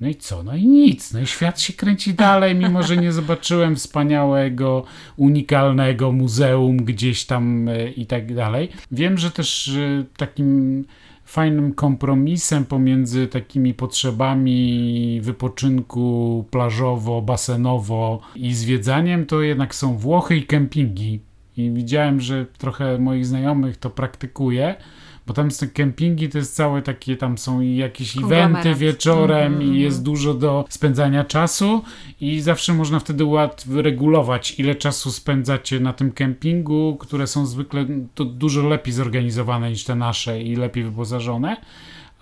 No 0.02 0.08
i 0.08 0.16
co? 0.16 0.44
No 0.44 0.56
i 0.56 0.68
nic. 0.68 1.14
No 1.14 1.20
i 1.20 1.28
świat 1.28 1.62
się 1.62 1.74
kręci 1.74 2.14
dalej, 2.14 2.56
mimo 2.56 2.84
że 2.84 2.98
nie 2.98 3.12
zobaczyłem 3.12 3.76
wspaniałego, 3.76 4.84
unikalnego 5.18 6.12
muzeum 6.12 6.78
gdzieś 6.78 7.26
tam 7.26 7.70
e, 7.70 7.90
i 7.90 8.06
tak 8.06 8.36
dalej. 8.36 8.70
Wiem, 8.92 9.18
że 9.18 9.32
też 9.32 9.68
e, 9.68 10.06
takim 10.18 10.86
fajnym 11.26 11.74
kompromisem 11.74 12.66
pomiędzy 12.66 13.28
takimi 13.28 13.74
potrzebami 13.74 15.20
wypoczynku 15.22 16.46
plażowo, 16.52 17.22
basenowo 17.22 18.22
i 18.36 18.54
zwiedzaniem 18.54 19.26
to 19.26 19.42
jednak 19.42 19.76
są 19.76 19.98
Włochy 19.98 20.38
i 20.38 20.46
kempingi. 20.46 21.20
I 21.58 21.72
widziałem, 21.72 22.22
że 22.22 22.46
trochę 22.58 23.00
moich 23.00 23.26
znajomych 23.26 23.78
to 23.78 23.90
praktykuje 23.90 24.76
bo 25.28 25.34
tam 25.34 25.52
są 25.52 25.70
kempingi, 25.74 26.30
to 26.30 26.38
jest 26.38 26.56
całe 26.56 26.82
takie, 26.82 27.18
tam 27.18 27.38
są 27.38 27.62
jakieś 27.62 28.18
eventy 28.18 28.76
wieczorem 28.76 29.54
mm 29.54 29.62
i 29.62 29.66
mhm. 29.66 29.82
jest 29.82 30.04
dużo 30.04 30.34
do 30.34 30.66
spędzania 30.70 31.24
czasu 31.24 31.82
i 32.22 32.42
zawsze 32.42 32.74
można 32.74 33.00
wtedy 33.00 33.26
łatwo 33.26 33.82
regulować, 33.82 34.60
ile 34.60 34.76
czasu 34.76 35.12
spędzacie 35.12 35.80
na 35.80 35.94
tym 35.94 36.12
kempingu, 36.12 36.98
które 37.00 37.28
są 37.28 37.46
zwykle 37.46 37.86
to 38.16 38.26
dużo 38.26 38.68
lepiej 38.68 38.94
zorganizowane 38.94 39.70
niż 39.70 39.84
te 39.84 39.96
nasze 39.96 40.42
i 40.42 40.56
lepiej 40.56 40.84
wyposażone 40.84 41.58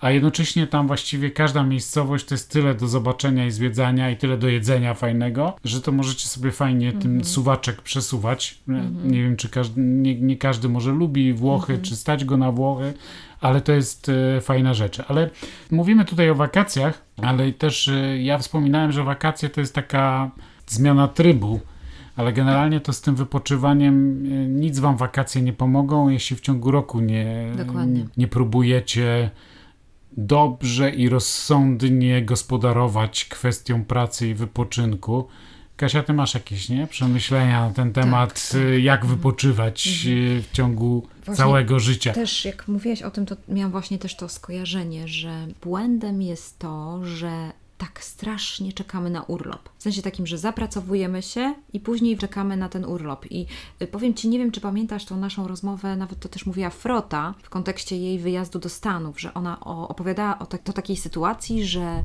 a 0.00 0.10
jednocześnie 0.10 0.66
tam 0.66 0.86
właściwie 0.86 1.30
każda 1.30 1.62
miejscowość 1.62 2.24
to 2.24 2.34
jest 2.34 2.50
tyle 2.50 2.74
do 2.74 2.88
zobaczenia 2.88 3.46
i 3.46 3.50
zwiedzania 3.50 4.10
i 4.10 4.16
tyle 4.16 4.38
do 4.38 4.48
jedzenia 4.48 4.94
fajnego, 4.94 5.56
że 5.64 5.80
to 5.80 5.92
możecie 5.92 6.28
sobie 6.28 6.50
fajnie 6.52 6.88
mm 6.88 6.98
-hmm. 6.98 7.02
tym 7.02 7.10
mhm. 7.10 7.24
suwaczek 7.24 7.82
przesuwać. 7.82 8.58
Mm 8.68 8.82
-hmm. 8.82 9.10
Nie 9.10 9.22
wiem, 9.22 9.36
czy 9.36 9.48
każdy, 9.48 9.80
nie, 9.80 10.20
nie, 10.20 10.36
każdy 10.36 10.68
może 10.68 10.92
lubi 10.92 11.32
Włochy, 11.32 11.72
mm 11.72 11.82
-hmm. 11.84 11.88
czy 11.88 11.96
stać 11.96 12.24
go 12.24 12.36
na 12.36 12.52
Włochy, 12.52 12.94
ale 13.40 13.60
to 13.60 13.72
jest 13.72 14.08
e, 14.08 14.40
fajna 14.40 14.74
rzecz. 14.74 15.00
Ale 15.08 15.30
mówimy 15.70 16.04
tutaj 16.04 16.30
o 16.30 16.34
wakacjach, 16.34 17.02
ale 17.22 17.52
też 17.52 17.88
e, 17.88 18.22
ja 18.22 18.38
wspominałem, 18.38 18.92
że 18.92 19.04
wakacje 19.04 19.48
to 19.48 19.60
jest 19.60 19.74
taka 19.74 20.30
zmiana 20.66 21.08
trybu 21.08 21.60
ale 22.16 22.32
generalnie 22.32 22.80
to 22.80 22.92
z 22.92 23.00
tym 23.00 23.14
wypoczywaniem 23.14 24.24
e, 24.26 24.28
nic 24.48 24.78
wam 24.78 24.96
wakacje 24.96 25.42
nie 25.42 25.52
pomogą, 25.52 26.08
jeśli 26.08 26.36
w 26.36 26.40
ciągu 26.40 26.70
roku 26.70 27.00
nie, 27.00 27.52
nie 28.16 28.28
próbujecie 28.28 29.30
dobrze 30.16 30.90
i 30.90 31.08
rozsądnie 31.08 32.22
gospodarować 32.22 33.24
kwestią 33.24 33.84
pracy 33.84 34.28
i 34.28 34.34
wypoczynku. 34.34 35.28
Kasia, 35.76 36.02
ty 36.02 36.12
masz 36.12 36.34
jakieś 36.34 36.68
nie? 36.68 36.86
przemyślenia 36.86 37.68
na 37.68 37.74
ten 37.74 37.92
temat, 37.92 38.28
tak, 38.28 38.60
tak. 38.60 38.82
jak 38.82 39.06
wypoczywać 39.06 40.06
mhm. 40.06 40.42
w 40.42 40.50
ciągu 40.52 41.06
właśnie 41.24 41.44
całego 41.44 41.80
życia. 41.80 42.12
Też 42.12 42.44
jak 42.44 42.68
mówiłaś 42.68 43.02
o 43.02 43.10
tym, 43.10 43.26
to 43.26 43.36
miałam 43.48 43.72
właśnie 43.72 43.98
też 43.98 44.16
to 44.16 44.28
skojarzenie, 44.28 45.08
że 45.08 45.46
błędem 45.62 46.22
jest 46.22 46.58
to, 46.58 47.00
że 47.04 47.52
tak 47.84 48.04
strasznie 48.04 48.72
czekamy 48.72 49.10
na 49.10 49.22
urlop. 49.22 49.68
W 49.78 49.82
sensie 49.82 50.02
takim, 50.02 50.26
że 50.26 50.38
zapracowujemy 50.38 51.22
się 51.22 51.54
i 51.72 51.80
później 51.80 52.18
czekamy 52.18 52.56
na 52.56 52.68
ten 52.68 52.84
urlop. 52.84 53.26
I 53.30 53.46
y, 53.82 53.86
powiem 53.86 54.14
Ci, 54.14 54.28
nie 54.28 54.38
wiem, 54.38 54.50
czy 54.50 54.60
pamiętasz 54.60 55.04
tą 55.04 55.16
naszą 55.16 55.48
rozmowę, 55.48 55.96
nawet 55.96 56.20
to 56.20 56.28
też 56.28 56.46
mówiła 56.46 56.70
Frota 56.70 57.34
w 57.42 57.50
kontekście 57.50 57.96
jej 57.96 58.18
wyjazdu 58.18 58.58
do 58.58 58.68
Stanów, 58.68 59.20
że 59.20 59.34
ona 59.34 59.60
opowiadała 59.60 60.38
o, 60.38 60.42
o 60.42 60.72
takiej 60.72 60.96
sytuacji, 60.96 61.64
że 61.66 62.04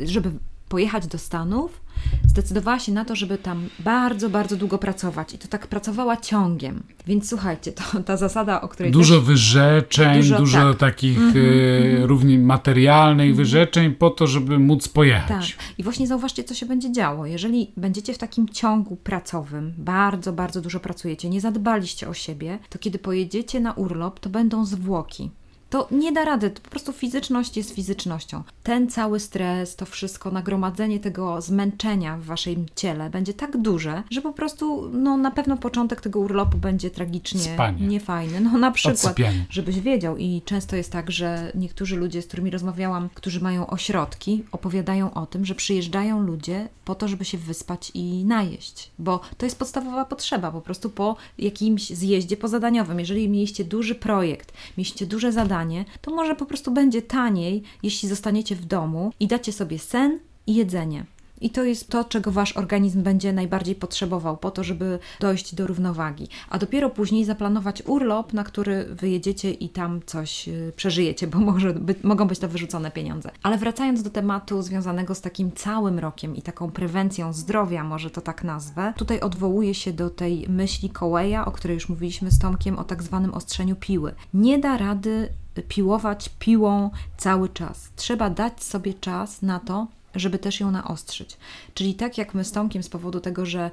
y, 0.00 0.06
żeby 0.06 0.32
pojechać 0.68 1.06
do 1.06 1.18
Stanów, 1.18 1.80
zdecydowała 2.26 2.78
się 2.78 2.92
na 2.92 3.04
to, 3.04 3.16
żeby 3.16 3.38
tam 3.38 3.68
bardzo, 3.78 4.30
bardzo 4.30 4.56
długo 4.56 4.78
pracować. 4.78 5.34
I 5.34 5.38
to 5.38 5.48
tak 5.48 5.66
pracowała 5.66 6.16
ciągiem. 6.16 6.82
Więc 7.06 7.28
słuchajcie, 7.28 7.72
to 7.72 7.82
ta 8.06 8.16
zasada, 8.16 8.60
o 8.60 8.68
której. 8.68 8.92
Dużo 8.92 9.14
też... 9.14 9.24
wyrzeczeń, 9.24 10.16
dużo, 10.16 10.38
dużo 10.38 10.70
tak. 10.70 10.78
takich 10.78 11.18
mm 11.18 11.32
-hmm, 11.32 12.06
równie 12.06 12.38
materialnych 12.38 13.24
mm 13.24 13.34
-hmm. 13.34 13.38
wyrzeczeń 13.38 13.92
po 13.92 14.10
to, 14.10 14.26
żeby 14.26 14.58
móc 14.58 14.88
pojechać. 14.88 15.56
Tak. 15.56 15.64
I 15.78 15.82
właśnie 15.82 16.06
zauważcie, 16.06 16.44
co 16.44 16.54
się 16.54 16.66
będzie 16.66 16.92
działo. 16.92 17.26
Jeżeli 17.26 17.70
będziecie 17.76 18.14
w 18.14 18.18
takim 18.18 18.48
ciągu 18.48 18.96
pracowym, 18.96 19.74
bardzo, 19.78 20.32
bardzo 20.32 20.60
dużo 20.60 20.80
pracujecie, 20.80 21.30
nie 21.30 21.40
zadbaliście 21.40 22.08
o 22.08 22.14
siebie, 22.14 22.58
to 22.70 22.78
kiedy 22.78 22.98
pojedziecie 22.98 23.60
na 23.60 23.72
urlop, 23.72 24.20
to 24.20 24.30
będą 24.30 24.64
zwłoki 24.64 25.30
to 25.74 25.88
nie 25.90 26.12
da 26.12 26.24
rady, 26.24 26.50
to 26.50 26.60
po 26.60 26.70
prostu 26.70 26.92
fizyczność 26.92 27.56
jest 27.56 27.74
fizycznością. 27.74 28.42
Ten 28.62 28.88
cały 28.88 29.20
stres, 29.20 29.76
to 29.76 29.86
wszystko, 29.86 30.30
nagromadzenie 30.30 31.00
tego 31.00 31.40
zmęczenia 31.40 32.16
w 32.16 32.24
waszym 32.24 32.66
ciele 32.76 33.10
będzie 33.10 33.34
tak 33.34 33.56
duże, 33.56 34.02
że 34.10 34.22
po 34.22 34.32
prostu 34.32 34.90
no, 34.92 35.16
na 35.16 35.30
pewno 35.30 35.56
początek 35.56 36.00
tego 36.00 36.20
urlopu 36.20 36.58
będzie 36.58 36.90
tragicznie 36.90 37.40
Spanie. 37.40 37.86
niefajny. 37.86 38.40
No 38.40 38.58
na 38.58 38.70
przykład, 38.70 38.96
Odsypianie. 38.96 39.46
żebyś 39.50 39.80
wiedział 39.80 40.16
i 40.16 40.42
często 40.44 40.76
jest 40.76 40.92
tak, 40.92 41.10
że 41.10 41.52
niektórzy 41.54 41.96
ludzie, 41.96 42.22
z 42.22 42.26
którymi 42.26 42.50
rozmawiałam, 42.50 43.08
którzy 43.14 43.40
mają 43.40 43.66
ośrodki, 43.66 44.44
opowiadają 44.52 45.14
o 45.14 45.26
tym, 45.26 45.44
że 45.44 45.54
przyjeżdżają 45.54 46.20
ludzie 46.20 46.68
po 46.84 46.94
to, 46.94 47.08
żeby 47.08 47.24
się 47.24 47.38
wyspać 47.38 47.90
i 47.94 48.24
najeść, 48.24 48.90
bo 48.98 49.20
to 49.38 49.46
jest 49.46 49.58
podstawowa 49.58 50.04
potrzeba, 50.04 50.50
po 50.50 50.60
prostu 50.60 50.90
po 50.90 51.16
jakimś 51.38 51.90
zjeździe 51.90 52.36
pozadaniowym. 52.36 53.00
Jeżeli 53.00 53.28
mieliście 53.28 53.64
duży 53.64 53.94
projekt, 53.94 54.52
mieliście 54.76 55.06
duże 55.06 55.32
zadanie, 55.32 55.63
to 56.00 56.14
może 56.14 56.34
po 56.34 56.46
prostu 56.46 56.70
będzie 56.70 57.02
taniej, 57.02 57.62
jeśli 57.82 58.08
zostaniecie 58.08 58.56
w 58.56 58.64
domu 58.64 59.12
i 59.20 59.26
dacie 59.26 59.52
sobie 59.52 59.78
sen 59.78 60.18
i 60.46 60.54
jedzenie. 60.54 61.04
I 61.40 61.50
to 61.50 61.64
jest 61.64 61.88
to, 61.88 62.04
czego 62.04 62.30
wasz 62.30 62.56
organizm 62.56 63.02
będzie 63.02 63.32
najbardziej 63.32 63.74
potrzebował 63.74 64.36
po 64.36 64.50
to, 64.50 64.64
żeby 64.64 64.98
dojść 65.20 65.54
do 65.54 65.66
równowagi. 65.66 66.28
A 66.50 66.58
dopiero 66.58 66.90
później 66.90 67.24
zaplanować 67.24 67.82
urlop, 67.86 68.32
na 68.32 68.44
który 68.44 68.84
wyjedziecie 68.84 69.50
i 69.50 69.68
tam 69.68 70.00
coś 70.06 70.48
y, 70.48 70.72
przeżyjecie, 70.76 71.26
bo 71.26 71.38
może 71.52 71.74
mogą 72.02 72.28
być 72.28 72.38
to 72.38 72.48
wyrzucone 72.48 72.90
pieniądze. 72.90 73.30
Ale 73.42 73.58
wracając 73.58 74.02
do 74.02 74.10
tematu 74.10 74.62
związanego 74.62 75.14
z 75.14 75.20
takim 75.20 75.52
całym 75.52 75.98
rokiem 75.98 76.36
i 76.36 76.42
taką 76.42 76.70
prewencją 76.70 77.32
zdrowia, 77.32 77.84
może 77.84 78.10
to 78.10 78.20
tak 78.20 78.44
nazwę, 78.44 78.92
tutaj 78.96 79.20
odwołuję 79.20 79.74
się 79.74 79.92
do 79.92 80.10
tej 80.10 80.46
myśli 80.48 80.90
Coeya, 80.90 81.38
o 81.46 81.52
której 81.52 81.74
już 81.74 81.88
mówiliśmy 81.88 82.30
z 82.30 82.38
Tomkiem, 82.38 82.78
o 82.78 82.84
tak 82.84 83.02
zwanym 83.02 83.34
ostrzeniu 83.34 83.76
piły. 83.76 84.14
Nie 84.34 84.58
da 84.58 84.78
rady 84.78 85.28
piłować 85.62 86.30
piłą 86.38 86.90
cały 87.16 87.48
czas. 87.48 87.90
Trzeba 87.96 88.30
dać 88.30 88.64
sobie 88.64 88.94
czas 88.94 89.42
na 89.42 89.60
to, 89.60 89.86
żeby 90.14 90.38
też 90.38 90.60
ją 90.60 90.70
naostrzyć. 90.70 91.36
Czyli 91.74 91.94
tak 91.94 92.18
jak 92.18 92.34
my 92.34 92.44
z 92.44 92.52
Tomkiem 92.52 92.82
z 92.82 92.88
powodu 92.88 93.20
tego, 93.20 93.46
że, 93.46 93.70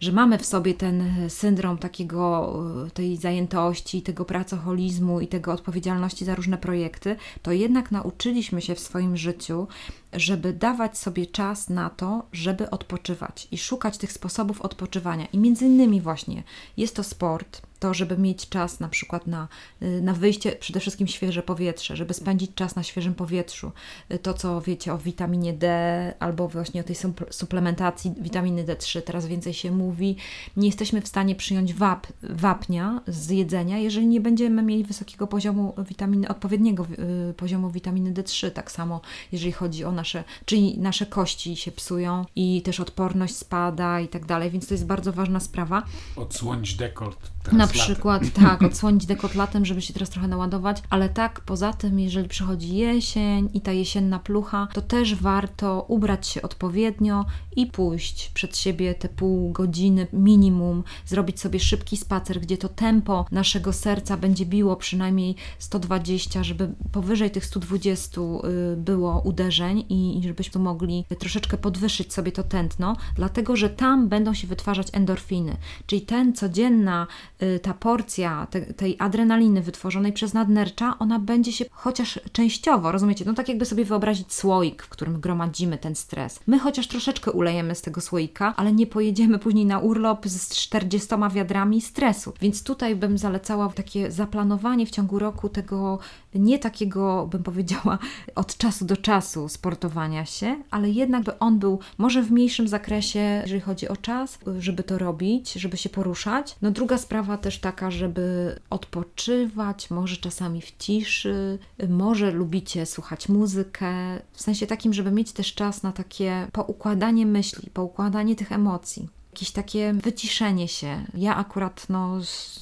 że 0.00 0.12
mamy 0.12 0.38
w 0.38 0.46
sobie 0.46 0.74
ten 0.74 1.30
syndrom 1.30 1.78
takiego, 1.78 2.54
tej 2.94 3.16
zajętości, 3.16 4.02
tego 4.02 4.24
pracoholizmu 4.24 5.20
i 5.20 5.26
tego 5.26 5.52
odpowiedzialności 5.52 6.24
za 6.24 6.34
różne 6.34 6.58
projekty, 6.58 7.16
to 7.42 7.52
jednak 7.52 7.90
nauczyliśmy 7.90 8.62
się 8.62 8.74
w 8.74 8.80
swoim 8.80 9.16
życiu, 9.16 9.66
żeby 10.12 10.52
dawać 10.52 10.98
sobie 10.98 11.26
czas 11.26 11.68
na 11.68 11.90
to, 11.90 12.26
żeby 12.32 12.70
odpoczywać 12.70 13.48
i 13.50 13.58
szukać 13.58 13.98
tych 13.98 14.12
sposobów 14.12 14.60
odpoczywania. 14.60 15.26
I 15.32 15.38
między 15.38 15.66
innymi 15.66 16.00
właśnie 16.00 16.42
jest 16.76 16.96
to 16.96 17.02
sport, 17.02 17.62
to, 17.84 17.94
żeby 17.94 18.18
mieć 18.18 18.48
czas 18.48 18.80
na 18.80 18.88
przykład 18.88 19.26
na, 19.26 19.48
y, 19.82 20.02
na 20.02 20.12
wyjście, 20.12 20.52
przede 20.52 20.80
wszystkim 20.80 21.06
świeże 21.06 21.42
powietrze, 21.42 21.96
żeby 21.96 22.14
spędzić 22.14 22.50
czas 22.54 22.76
na 22.76 22.82
świeżym 22.82 23.14
powietrzu. 23.14 23.72
Y, 24.12 24.18
to, 24.18 24.34
co 24.34 24.60
wiecie 24.60 24.92
o 24.92 24.98
witaminie 24.98 25.52
D 25.52 26.14
albo 26.18 26.48
właśnie 26.48 26.80
o 26.80 26.84
tej 26.84 26.96
suplementacji 27.30 28.14
witaminy 28.20 28.64
D3, 28.64 29.02
teraz 29.02 29.26
więcej 29.26 29.54
się 29.54 29.70
mówi. 29.70 30.16
Nie 30.56 30.66
jesteśmy 30.66 31.00
w 31.00 31.08
stanie 31.08 31.34
przyjąć 31.34 31.74
wap, 31.74 32.06
wapnia 32.22 33.00
z 33.06 33.30
jedzenia, 33.30 33.78
jeżeli 33.78 34.06
nie 34.06 34.20
będziemy 34.20 34.62
mieli 34.62 34.84
wysokiego 34.84 35.26
poziomu 35.26 35.74
witaminy, 35.78 36.28
odpowiedniego 36.28 36.86
y, 37.30 37.34
poziomu 37.34 37.70
witaminy 37.70 38.12
D3. 38.12 38.50
Tak 38.50 38.70
samo, 38.70 39.00
jeżeli 39.32 39.52
chodzi 39.52 39.84
o 39.84 39.92
nasze, 39.92 40.24
czyli 40.44 40.78
nasze 40.78 41.06
kości 41.06 41.56
się 41.56 41.72
psują 41.72 42.24
i 42.36 42.62
też 42.62 42.80
odporność 42.80 43.36
spada 43.36 44.00
i 44.00 44.08
tak 44.08 44.26
dalej, 44.26 44.50
więc 44.50 44.66
to 44.66 44.74
jest 44.74 44.86
bardzo 44.86 45.12
ważna 45.12 45.40
sprawa. 45.40 45.82
Odsłonić 46.16 46.74
dekolt 46.74 47.34
na 47.52 47.66
przykład, 47.74 48.22
tak, 48.42 48.62
odsłonić 48.62 49.06
dekotlatem, 49.06 49.64
żeby 49.64 49.82
się 49.82 49.92
teraz 49.92 50.10
trochę 50.10 50.28
naładować, 50.28 50.82
ale 50.90 51.08
tak, 51.08 51.40
poza 51.40 51.72
tym, 51.72 52.00
jeżeli 52.00 52.28
przychodzi 52.28 52.76
jesień 52.76 53.48
i 53.54 53.60
ta 53.60 53.72
jesienna 53.72 54.18
plucha, 54.18 54.68
to 54.72 54.82
też 54.82 55.14
warto 55.14 55.84
ubrać 55.88 56.26
się 56.26 56.42
odpowiednio 56.42 57.24
i 57.56 57.66
pójść 57.66 58.30
przed 58.34 58.56
siebie 58.56 58.94
te 58.94 59.08
pół 59.08 59.52
godziny 59.52 60.06
minimum, 60.12 60.84
zrobić 61.06 61.40
sobie 61.40 61.60
szybki 61.60 61.96
spacer, 61.96 62.40
gdzie 62.40 62.58
to 62.58 62.68
tempo 62.68 63.26
naszego 63.30 63.72
serca 63.72 64.16
będzie 64.16 64.46
biło 64.46 64.76
przynajmniej 64.76 65.34
120, 65.58 66.44
żeby 66.44 66.68
powyżej 66.92 67.30
tych 67.30 67.44
120 67.44 68.20
y, 68.20 68.76
było 68.76 69.20
uderzeń 69.20 69.84
i 69.88 70.20
żebyśmy 70.24 70.60
mogli 70.60 71.04
troszeczkę 71.18 71.58
podwyższyć 71.58 72.12
sobie 72.12 72.32
to 72.32 72.42
tętno, 72.42 72.96
dlatego 73.16 73.56
że 73.56 73.70
tam 73.70 74.08
będą 74.08 74.34
się 74.34 74.46
wytwarzać 74.46 74.88
endorfiny, 74.92 75.56
czyli 75.86 76.02
ten 76.02 76.32
codzienna 76.32 77.06
Y, 77.42 77.60
ta 77.64 77.74
porcja 77.74 78.46
te, 78.50 78.60
tej 78.60 78.96
adrenaliny 78.98 79.62
wytworzonej 79.62 80.12
przez 80.12 80.34
nadnercza, 80.34 80.98
ona 80.98 81.18
będzie 81.18 81.52
się 81.52 81.64
chociaż 81.70 82.20
częściowo, 82.32 82.92
rozumiecie, 82.92 83.24
no 83.24 83.34
tak 83.34 83.48
jakby 83.48 83.64
sobie 83.64 83.84
wyobrazić 83.84 84.32
słoik, 84.32 84.82
w 84.82 84.88
którym 84.88 85.20
gromadzimy 85.20 85.78
ten 85.78 85.94
stres. 85.94 86.40
My 86.46 86.58
chociaż 86.58 86.88
troszeczkę 86.88 87.32
ulejemy 87.32 87.74
z 87.74 87.82
tego 87.82 88.00
słoika, 88.00 88.54
ale 88.56 88.72
nie 88.72 88.86
pojedziemy 88.86 89.38
później 89.38 89.66
na 89.66 89.78
urlop 89.78 90.26
z 90.26 90.48
40 90.48 91.08
wiadrami 91.34 91.80
stresu. 91.80 92.32
Więc 92.40 92.62
tutaj 92.62 92.96
bym 92.96 93.18
zalecała 93.18 93.68
takie 93.68 94.10
zaplanowanie 94.10 94.86
w 94.86 94.90
ciągu 94.90 95.18
roku 95.18 95.48
tego 95.48 95.98
nie 96.34 96.58
takiego, 96.58 97.26
bym 97.30 97.42
powiedziała, 97.42 97.98
od 98.34 98.56
czasu 98.56 98.84
do 98.84 98.96
czasu 98.96 99.48
sportowania 99.48 100.26
się, 100.26 100.56
ale 100.70 100.90
jednak 100.90 101.22
by 101.22 101.38
on 101.38 101.58
był 101.58 101.78
może 101.98 102.22
w 102.22 102.32
mniejszym 102.32 102.68
zakresie, 102.68 103.40
jeżeli 103.42 103.60
chodzi 103.60 103.88
o 103.88 103.96
czas, 103.96 104.38
żeby 104.58 104.82
to 104.82 104.98
robić, 104.98 105.52
żeby 105.52 105.76
się 105.76 105.88
poruszać. 105.88 106.56
No 106.62 106.70
druga 106.70 106.98
sprawa 106.98 107.38
też 107.44 107.58
taka, 107.58 107.90
żeby 107.90 108.56
odpoczywać, 108.70 109.90
może 109.90 110.16
czasami 110.16 110.60
w 110.60 110.76
ciszy, 110.78 111.58
może 111.88 112.30
lubicie 112.30 112.86
słuchać 112.86 113.28
muzykę, 113.28 114.20
w 114.32 114.42
sensie 114.42 114.66
takim, 114.66 114.92
żeby 114.92 115.10
mieć 115.10 115.32
też 115.32 115.54
czas 115.54 115.82
na 115.82 115.92
takie 115.92 116.48
poukładanie 116.52 117.26
myśli, 117.26 117.70
poukładanie 117.70 118.36
tych 118.36 118.52
emocji 118.52 119.08
jakieś 119.34 119.50
takie 119.50 119.92
wyciszenie 119.92 120.68
się. 120.68 121.04
Ja 121.14 121.36
akurat, 121.36 121.86
no 121.88 122.18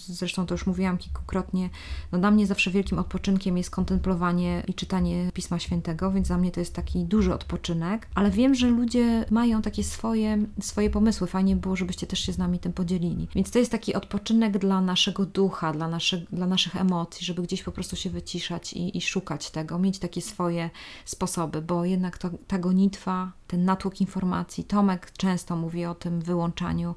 zresztą 0.07 0.47
to 0.47 0.55
już 0.55 0.67
mówiłam 0.67 0.99
kilkukrotnie, 0.99 1.71
no 2.13 2.19
dla 2.19 2.31
mnie 2.31 2.47
zawsze 2.47 2.71
wielkim 2.71 2.99
odpoczynkiem 2.99 3.59
jest 3.59 3.71
kontemplowanie 3.71 4.63
i 4.69 4.75
czytanie 4.75 5.31
Pisma 5.35 5.59
Świętego, 5.59 6.13
więc 6.13 6.29
dla 6.29 6.39
mnie 6.39 6.51
to 6.51 6.61
jest 6.61 6.75
taki 6.75 7.05
duży 7.05 7.35
odpoczynek, 7.35 8.09
ale 8.15 8.31
wiem, 8.31 8.55
że 8.55 8.69
ludzie 8.69 9.25
mają 9.31 9.63
takie 9.63 9.85
swoje, 9.85 10.39
swoje 10.61 10.91
pomysły. 10.91 11.27
Fajnie 11.27 11.57
było, 11.57 11.77
żebyście 11.77 12.07
też 12.07 12.19
się 12.19 12.33
z 12.33 12.39
nami 12.39 12.59
tym 12.59 12.73
podzielili. 12.73 13.29
Więc 13.35 13.51
to 13.51 13.59
jest 13.59 13.71
taki 13.71 13.95
odpoczynek 13.95 14.59
dla 14.59 14.81
naszego 14.81 15.27
ducha, 15.27 15.73
dla, 15.73 15.89
nasze, 15.89 16.19
dla 16.33 16.47
naszych 16.47 16.77
emocji, 16.77 17.27
żeby 17.27 17.43
gdzieś 17.43 17.63
po 17.63 17.73
prostu 17.73 17.97
się 17.97 18.11
wyciszać 18.11 18.73
i, 18.73 18.97
i 18.97 19.01
szukać 19.01 19.51
tego, 19.51 19.79
mieć 19.79 19.99
takie 19.99 20.23
swoje 20.23 20.71
sposoby, 21.05 21.63
bo 21.63 21.85
jednak 21.85 22.19
to, 22.19 22.31
ta 22.47 22.59
gonitwa, 22.59 23.33
ten 23.47 23.65
natłok 23.65 24.01
informacji, 24.01 24.65
Tomek 24.65 25.13
często 25.13 25.57
mówi 25.57 25.85
o 25.85 25.95
tym 25.95 26.23
wyłączaniu 26.63 26.95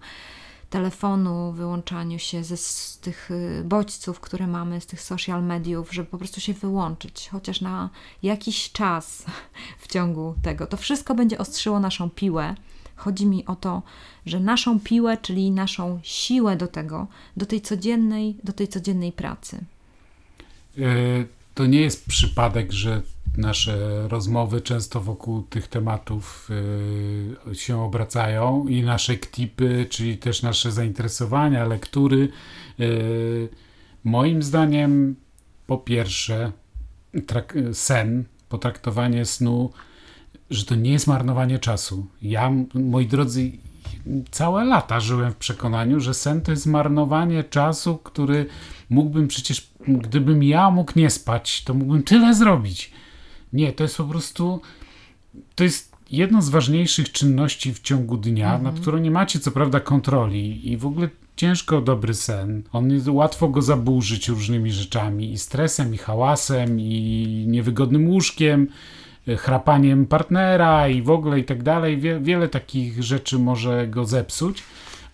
telefonu, 0.69 1.51
wyłączaniu 1.51 2.19
się 2.19 2.43
ze, 2.43 2.57
z 2.57 2.99
tych 3.01 3.31
y, 3.31 3.63
bodźców, 3.65 4.19
które 4.19 4.47
mamy, 4.47 4.81
z 4.81 4.85
tych 4.85 5.01
social 5.01 5.43
mediów, 5.43 5.93
żeby 5.93 6.09
po 6.09 6.17
prostu 6.17 6.41
się 6.41 6.53
wyłączyć, 6.53 7.29
chociaż 7.31 7.61
na 7.61 7.89
jakiś 8.23 8.71
czas 8.71 9.25
w 9.83 9.87
ciągu 9.87 10.35
tego. 10.41 10.67
To 10.67 10.77
wszystko 10.77 11.15
będzie 11.15 11.37
ostrzyło 11.37 11.79
naszą 11.79 12.09
piłę. 12.09 12.55
Chodzi 12.95 13.25
mi 13.25 13.45
o 13.45 13.55
to, 13.55 13.81
że 14.25 14.39
naszą 14.39 14.79
piłę, 14.79 15.17
czyli 15.21 15.51
naszą 15.51 15.99
siłę 16.03 16.55
do 16.57 16.67
tego, 16.67 17.07
do 17.37 17.45
tej 17.45 17.61
codziennej, 17.61 18.35
do 18.43 18.53
tej 18.53 18.67
codziennej 18.67 19.11
pracy. 19.11 19.65
E, 20.77 20.81
to 21.53 21.65
nie 21.65 21.81
jest 21.81 22.05
przypadek, 22.05 22.71
że 22.71 23.01
nasze 23.37 24.07
rozmowy 24.07 24.61
często 24.61 25.01
wokół 25.01 25.41
tych 25.41 25.67
tematów 25.67 26.49
y, 27.51 27.55
się 27.55 27.81
obracają 27.81 28.67
i 28.67 28.83
nasze 28.83 29.15
ktipy, 29.17 29.85
czyli 29.89 30.17
też 30.17 30.41
nasze 30.41 30.71
zainteresowania, 30.71 31.65
lektury. 31.65 32.29
Y, 32.79 33.49
moim 34.03 34.43
zdaniem, 34.43 35.15
po 35.67 35.77
pierwsze, 35.77 36.51
sen, 37.73 38.23
potraktowanie 38.49 39.25
snu, 39.25 39.71
że 40.49 40.65
to 40.65 40.75
nie 40.75 40.91
jest 40.91 41.07
marnowanie 41.07 41.59
czasu. 41.59 42.07
Ja, 42.21 42.51
moi 42.73 43.07
drodzy, 43.07 43.51
całe 44.31 44.65
lata 44.65 44.99
żyłem 44.99 45.31
w 45.31 45.37
przekonaniu, 45.37 45.99
że 45.99 46.13
sen 46.13 46.41
to 46.41 46.51
jest 46.51 46.65
marnowanie 46.65 47.43
czasu, 47.43 47.97
który 47.97 48.45
mógłbym 48.89 49.27
przecież, 49.27 49.69
gdybym 49.87 50.43
ja 50.43 50.71
mógł 50.71 50.91
nie 50.95 51.09
spać, 51.09 51.63
to 51.63 51.73
mógłbym 51.73 52.03
tyle 52.03 52.33
zrobić. 52.33 52.91
Nie, 53.53 53.73
to 53.73 53.83
jest 53.83 53.97
po 53.97 54.03
prostu. 54.03 54.61
To 55.55 55.63
jest 55.63 55.95
jedno 56.11 56.41
z 56.41 56.49
ważniejszych 56.49 57.11
czynności 57.11 57.73
w 57.73 57.79
ciągu 57.79 58.17
dnia, 58.17 58.55
mhm. 58.55 58.63
nad 58.63 58.81
którą 58.81 58.97
nie 58.97 59.11
macie 59.11 59.39
co 59.39 59.51
prawda 59.51 59.79
kontroli 59.79 60.71
i 60.71 60.77
w 60.77 60.85
ogóle 60.85 61.09
ciężko 61.35 61.81
dobry 61.81 62.13
sen. 62.13 62.63
On 62.71 62.91
jest 62.91 63.07
łatwo 63.07 63.47
go 63.47 63.61
zaburzyć 63.61 64.27
różnymi 64.27 64.71
rzeczami 64.71 65.31
i 65.31 65.37
stresem, 65.37 65.93
i 65.93 65.97
hałasem, 65.97 66.79
i 66.79 67.45
niewygodnym 67.47 68.09
łóżkiem, 68.09 68.67
e, 69.27 69.35
chrapaniem 69.35 70.05
partnera 70.05 70.89
i 70.89 71.01
w 71.01 71.09
ogóle 71.09 71.39
i 71.39 71.43
tak 71.43 71.63
dalej. 71.63 71.97
Wie, 71.97 72.19
wiele 72.19 72.49
takich 72.49 73.03
rzeczy 73.03 73.39
może 73.39 73.87
go 73.87 74.05
zepsuć, 74.05 74.63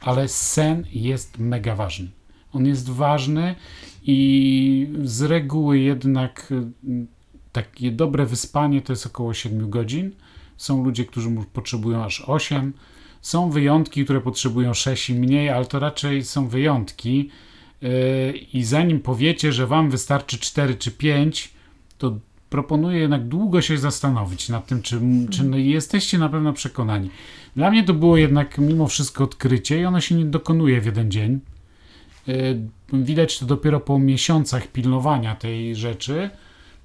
ale 0.02 0.28
sen 0.28 0.86
jest 0.94 1.40
mega 1.40 1.76
ważny. 1.76 2.08
On 2.54 2.66
jest 2.66 2.90
ważny 2.90 3.56
i 4.04 4.88
z 5.04 5.22
reguły 5.22 5.80
jednak 5.80 6.54
takie 7.52 7.92
dobre 7.92 8.26
wyspanie 8.26 8.82
to 8.82 8.94
jest 8.94 9.06
około 9.06 9.34
7 9.34 9.70
godzin. 9.70 10.12
Są 10.58 10.84
ludzie, 10.84 11.06
którzy 11.06 11.30
potrzebują 11.54 12.04
aż 12.04 12.22
8. 12.22 12.74
Są 13.22 13.50
wyjątki, 13.50 14.04
które 14.04 14.22
potrzebują 14.22 14.74
6 14.74 15.10
i 15.10 15.16
mniej, 15.16 15.50
ale 15.50 15.66
to 15.66 15.80
raczej 15.80 16.24
są 16.24 16.48
wyjątki. 16.48 17.30
Yy, 17.82 17.90
I 18.54 18.64
zanim 18.64 19.00
powiecie, 19.00 19.54
że 19.54 19.68
Wam 19.68 19.90
wystarczy 19.90 20.40
4 20.40 20.76
czy 20.76 20.92
5, 20.92 21.54
to 21.98 22.20
proponuję 22.50 23.00
jednak 23.00 23.28
długo 23.28 23.62
się 23.62 23.78
zastanowić 23.78 24.50
nad 24.50 24.68
tym, 24.68 24.82
czy, 24.82 25.02
czy 25.32 25.44
no 25.44 25.58
jesteście 25.58 26.18
na 26.18 26.30
pewno 26.30 26.54
przekonani. 26.54 27.10
Dla 27.56 27.72
mnie 27.72 27.84
to 27.84 27.94
było 27.94 28.18
jednak 28.18 28.58
mimo 28.58 28.88
wszystko 28.88 29.24
odkrycie 29.24 29.82
i 29.82 29.86
ono 29.86 30.02
się 30.02 30.16
nie 30.16 30.26
dokonuje 30.26 30.82
w 30.82 30.86
jeden 30.86 31.12
dzień. 31.12 31.40
Yy, 32.28 32.62
widać 32.94 33.40
to 33.40 33.46
dopiero 33.46 33.80
po 33.80 34.00
miesiącach 34.00 34.68
pilnowania 34.68 35.36
tej 35.36 35.76
rzeczy 35.76 36.30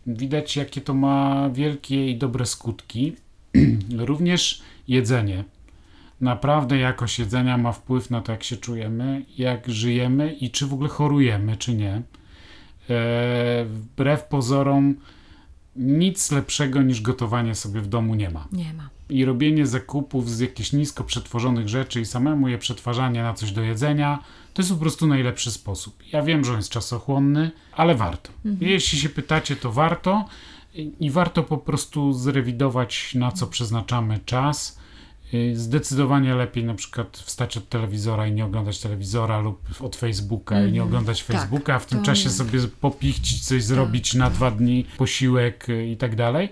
widać, 0.06 0.56
jakie 0.56 0.80
to 0.80 0.94
ma 0.94 1.50
wielkie 1.50 2.10
i 2.10 2.16
dobre 2.16 2.46
skutki. 2.46 3.16
Również 3.98 4.62
jedzenie. 4.88 5.44
Naprawdę 6.20 6.78
jakość 6.78 7.18
jedzenia 7.18 7.58
ma 7.58 7.72
wpływ 7.72 8.10
na 8.10 8.20
to, 8.20 8.32
jak 8.32 8.44
się 8.44 8.56
czujemy, 8.56 9.24
jak 9.38 9.68
żyjemy 9.68 10.32
i 10.32 10.50
czy 10.50 10.66
w 10.66 10.74
ogóle 10.74 10.88
chorujemy, 10.88 11.56
czy 11.56 11.74
nie. 11.74 12.02
E, 12.90 13.64
wbrew 13.64 14.24
pozorom, 14.24 14.94
nic 15.76 16.32
lepszego 16.32 16.82
niż 16.82 17.00
gotowanie 17.00 17.54
sobie 17.54 17.80
w 17.80 17.86
domu 17.86 18.14
nie 18.14 18.30
ma. 18.30 18.48
Nie 18.52 18.72
ma. 18.74 18.95
I 19.08 19.24
robienie 19.24 19.66
zakupów 19.66 20.30
z 20.30 20.40
jakichś 20.40 20.72
nisko 20.72 21.04
przetworzonych 21.04 21.68
rzeczy 21.68 22.00
i 22.00 22.04
samemu 22.04 22.48
je 22.48 22.58
przetwarzanie 22.58 23.22
na 23.22 23.34
coś 23.34 23.52
do 23.52 23.62
jedzenia, 23.62 24.18
to 24.54 24.62
jest 24.62 24.72
po 24.72 24.78
prostu 24.78 25.06
najlepszy 25.06 25.50
sposób. 25.50 26.02
Ja 26.12 26.22
wiem, 26.22 26.44
że 26.44 26.50
on 26.50 26.56
jest 26.56 26.70
czasochłonny, 26.70 27.50
ale 27.72 27.94
warto. 27.94 28.30
Mhm. 28.44 28.70
Jeśli 28.70 28.98
się 28.98 29.08
pytacie, 29.08 29.56
to 29.56 29.72
warto. 29.72 30.24
i 31.00 31.10
warto 31.10 31.42
po 31.42 31.58
prostu 31.58 32.12
zrewidować, 32.12 33.14
na 33.14 33.32
co 33.32 33.46
przeznaczamy 33.46 34.20
czas. 34.24 34.78
Y, 35.34 35.56
zdecydowanie 35.56 36.34
lepiej 36.34 36.64
na 36.64 36.74
przykład 36.74 37.16
wstać 37.16 37.56
od 37.56 37.68
telewizora 37.68 38.26
i 38.26 38.32
nie 38.32 38.44
oglądać 38.44 38.80
telewizora 38.80 39.40
lub 39.40 39.60
od 39.80 39.96
Facebooka 39.96 40.56
mm, 40.56 40.68
i 40.68 40.72
nie 40.72 40.80
mhm. 40.80 40.88
oglądać 40.88 41.24
tak, 41.24 41.36
Facebooka, 41.36 41.74
a 41.74 41.78
w 41.78 41.86
tym 41.86 42.02
czasie 42.02 42.30
sobie 42.30 42.60
popichcić, 42.80 43.44
coś 43.44 43.58
tak. 43.58 43.68
zrobić 43.68 44.14
na 44.14 44.30
dwa 44.30 44.50
dni, 44.50 44.86
posiłek 44.98 45.68
y, 45.68 45.86
i 45.86 45.96
tak 45.96 46.16
dalej. 46.16 46.48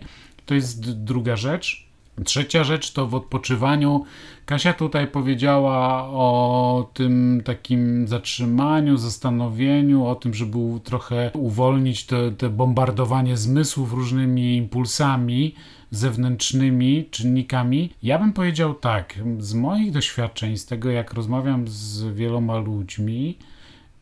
To 0.47 0.55
jest 0.55 0.93
druga 0.93 1.37
rzecz. 1.37 1.84
Trzecia 2.25 2.65
rzecz 2.65 2.93
to 2.93 3.07
w 3.07 3.15
odpoczywaniu. 3.15 4.05
Kasia 4.47 4.73
tutaj 4.73 5.07
powiedziała 5.07 6.09
o 6.09 6.91
tym 6.95 7.43
takim 7.45 8.09
zatrzymaniu, 8.09 8.97
zastanowieniu, 8.97 10.07
o 10.07 10.15
tym, 10.15 10.35
żeby 10.35 10.59
trochę 10.85 11.31
uwolnić 11.35 12.05
te, 12.05 12.33
te 12.33 12.49
bombardowanie 12.51 13.37
zmysłów 13.37 13.93
różnymi 13.93 14.57
impulsami 14.57 15.55
zewnętrznymi 15.91 17.09
czynnikami. 17.11 17.93
Ja 18.03 18.19
bym 18.19 18.33
powiedział 18.33 18.75
tak, 18.75 19.15
z 19.39 19.55
moich 19.55 19.93
doświadczeń, 19.93 20.57
z 20.57 20.67
tego 20.67 20.91
jak 20.91 21.15
rozmawiam 21.15 21.69
z 21.69 22.15
wieloma 22.15 22.57
ludźmi, 22.59 23.39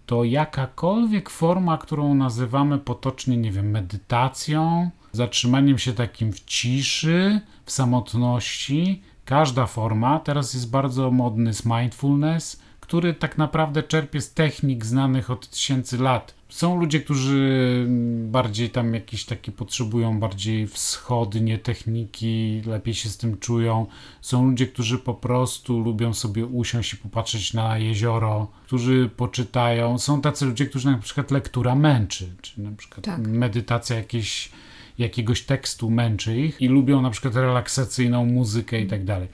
to 0.06 0.24
jakakolwiek 0.24 1.30
forma, 1.30 1.78
którą 1.78 2.14
nazywamy 2.14 2.78
potocznie, 2.78 3.36
nie 3.36 3.52
wiem, 3.52 3.70
medytacją, 3.70 4.90
zatrzymaniem 5.12 5.78
się 5.78 5.92
takim 5.92 6.32
w 6.32 6.44
ciszy, 6.44 7.40
samotności, 7.72 9.02
każda 9.24 9.66
forma, 9.66 10.20
teraz 10.20 10.54
jest 10.54 10.70
bardzo 10.70 11.10
modny 11.10 11.46
jest 11.46 11.66
mindfulness, 11.66 12.60
który 12.80 13.14
tak 13.14 13.38
naprawdę 13.38 13.82
czerpie 13.82 14.20
z 14.20 14.34
technik 14.34 14.84
znanych 14.84 15.30
od 15.30 15.48
tysięcy 15.48 15.98
lat. 15.98 16.34
Są 16.48 16.80
ludzie, 16.80 17.00
którzy 17.00 17.86
bardziej 18.24 18.70
tam 18.70 18.94
jakiś 18.94 19.24
taki 19.24 19.52
potrzebują 19.52 20.20
bardziej 20.20 20.66
wschodnie 20.66 21.58
techniki, 21.58 22.62
lepiej 22.66 22.94
się 22.94 23.08
z 23.08 23.16
tym 23.16 23.38
czują. 23.38 23.86
Są 24.20 24.46
ludzie, 24.50 24.66
którzy 24.66 24.98
po 24.98 25.14
prostu 25.14 25.80
lubią 25.80 26.14
sobie 26.14 26.46
usiąść 26.46 26.92
i 26.92 26.96
popatrzeć 26.96 27.54
na 27.54 27.78
jezioro, 27.78 28.48
którzy 28.66 29.10
poczytają. 29.16 29.98
Są 29.98 30.20
tacy 30.20 30.46
ludzie, 30.46 30.66
którzy 30.66 30.90
na 30.90 30.98
przykład 30.98 31.30
lektura 31.30 31.74
męczy, 31.74 32.34
czy 32.42 32.60
na 32.60 32.72
przykład 32.72 33.04
tak. 33.04 33.18
medytacja 33.18 33.96
jakieś, 33.96 34.50
jakiegoś 34.98 35.42
tekstu 35.42 35.90
męczy 35.90 36.40
ich 36.40 36.60
i 36.60 36.68
lubią 36.68 37.02
na 37.02 37.10
przykład 37.10 37.34
relaksacyjną 37.34 38.26
muzykę 38.26 38.80
i 38.80 38.86
tak 38.86 39.04
dalej. 39.04 39.28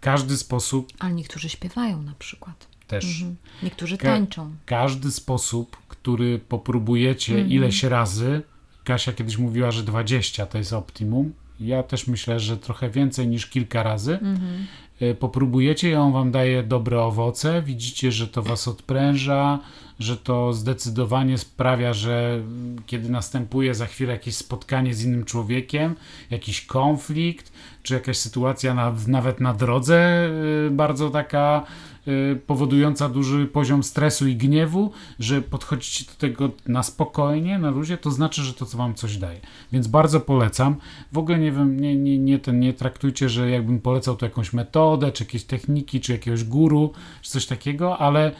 Każdy 0.00 0.36
sposób. 0.36 0.92
Ale 0.98 1.12
niektórzy 1.12 1.48
śpiewają 1.48 2.02
na 2.02 2.14
przykład. 2.18 2.66
Też. 2.86 3.04
Mhm. 3.04 3.36
Niektórzy 3.62 3.98
tańczą. 3.98 4.50
Ka 4.50 4.56
każdy 4.66 5.10
sposób 5.10 5.76
który 6.04 6.38
popróbujecie 6.38 7.34
-hmm. 7.34 7.50
ileś 7.50 7.82
razy. 7.82 8.42
Kasia 8.84 9.12
kiedyś 9.12 9.38
mówiła, 9.38 9.70
że 9.70 9.82
20 9.82 10.46
to 10.46 10.58
jest 10.58 10.72
optimum. 10.72 11.32
Ja 11.60 11.82
też 11.82 12.06
myślę, 12.06 12.40
że 12.40 12.56
trochę 12.56 12.90
więcej 12.90 13.28
niż 13.28 13.46
kilka 13.46 13.82
razy. 13.82 14.18
-hmm. 14.22 14.38
Popróbujecie 15.18 15.90
i 15.90 15.94
on 15.94 16.12
wam 16.12 16.30
daje 16.30 16.62
dobre 16.62 17.02
owoce. 17.02 17.62
Widzicie, 17.62 18.12
że 18.12 18.28
to 18.28 18.42
was 18.42 18.68
odpręża, 18.68 19.58
że 19.98 20.16
to 20.16 20.52
zdecydowanie 20.52 21.38
sprawia, 21.38 21.92
że 21.92 22.42
kiedy 22.86 23.08
następuje 23.08 23.74
za 23.74 23.86
chwilę 23.86 24.12
jakieś 24.12 24.36
spotkanie 24.36 24.94
z 24.94 25.04
innym 25.04 25.24
człowiekiem, 25.24 25.94
jakiś 26.30 26.66
konflikt, 26.66 27.52
czy 27.82 27.94
jakaś 27.94 28.16
sytuacja 28.16 28.74
na, 28.74 28.94
nawet 29.06 29.40
na 29.40 29.54
drodze, 29.54 30.28
y, 30.66 30.70
bardzo 30.70 31.10
taka 31.10 31.66
powodująca 32.46 33.08
duży 33.08 33.46
poziom 33.46 33.82
stresu 33.82 34.26
i 34.26 34.36
gniewu, 34.36 34.90
że 35.18 35.42
podchodzicie 35.42 36.04
do 36.04 36.12
tego 36.12 36.50
na 36.68 36.82
spokojnie, 36.82 37.58
na 37.58 37.70
luzie, 37.70 37.98
to 37.98 38.10
znaczy, 38.10 38.42
że 38.42 38.54
to 38.54 38.66
co 38.66 38.78
wam 38.78 38.94
coś 38.94 39.16
daje. 39.16 39.40
Więc 39.72 39.86
bardzo 39.86 40.20
polecam. 40.20 40.76
W 41.12 41.18
ogóle 41.18 41.38
nie 41.38 41.52
wiem, 41.52 41.80
nie, 41.80 41.96
nie, 41.96 42.18
nie, 42.18 42.38
ten, 42.38 42.60
nie 42.60 42.72
traktujcie, 42.72 43.28
że 43.28 43.50
jakbym 43.50 43.80
polecał 43.80 44.16
tu 44.16 44.24
jakąś 44.24 44.52
metodę, 44.52 45.12
czy 45.12 45.24
jakieś 45.24 45.44
techniki, 45.44 46.00
czy 46.00 46.12
jakiegoś 46.12 46.44
guru, 46.44 46.92
czy 47.22 47.30
coś 47.30 47.46
takiego, 47.46 47.98
ale 47.98 48.32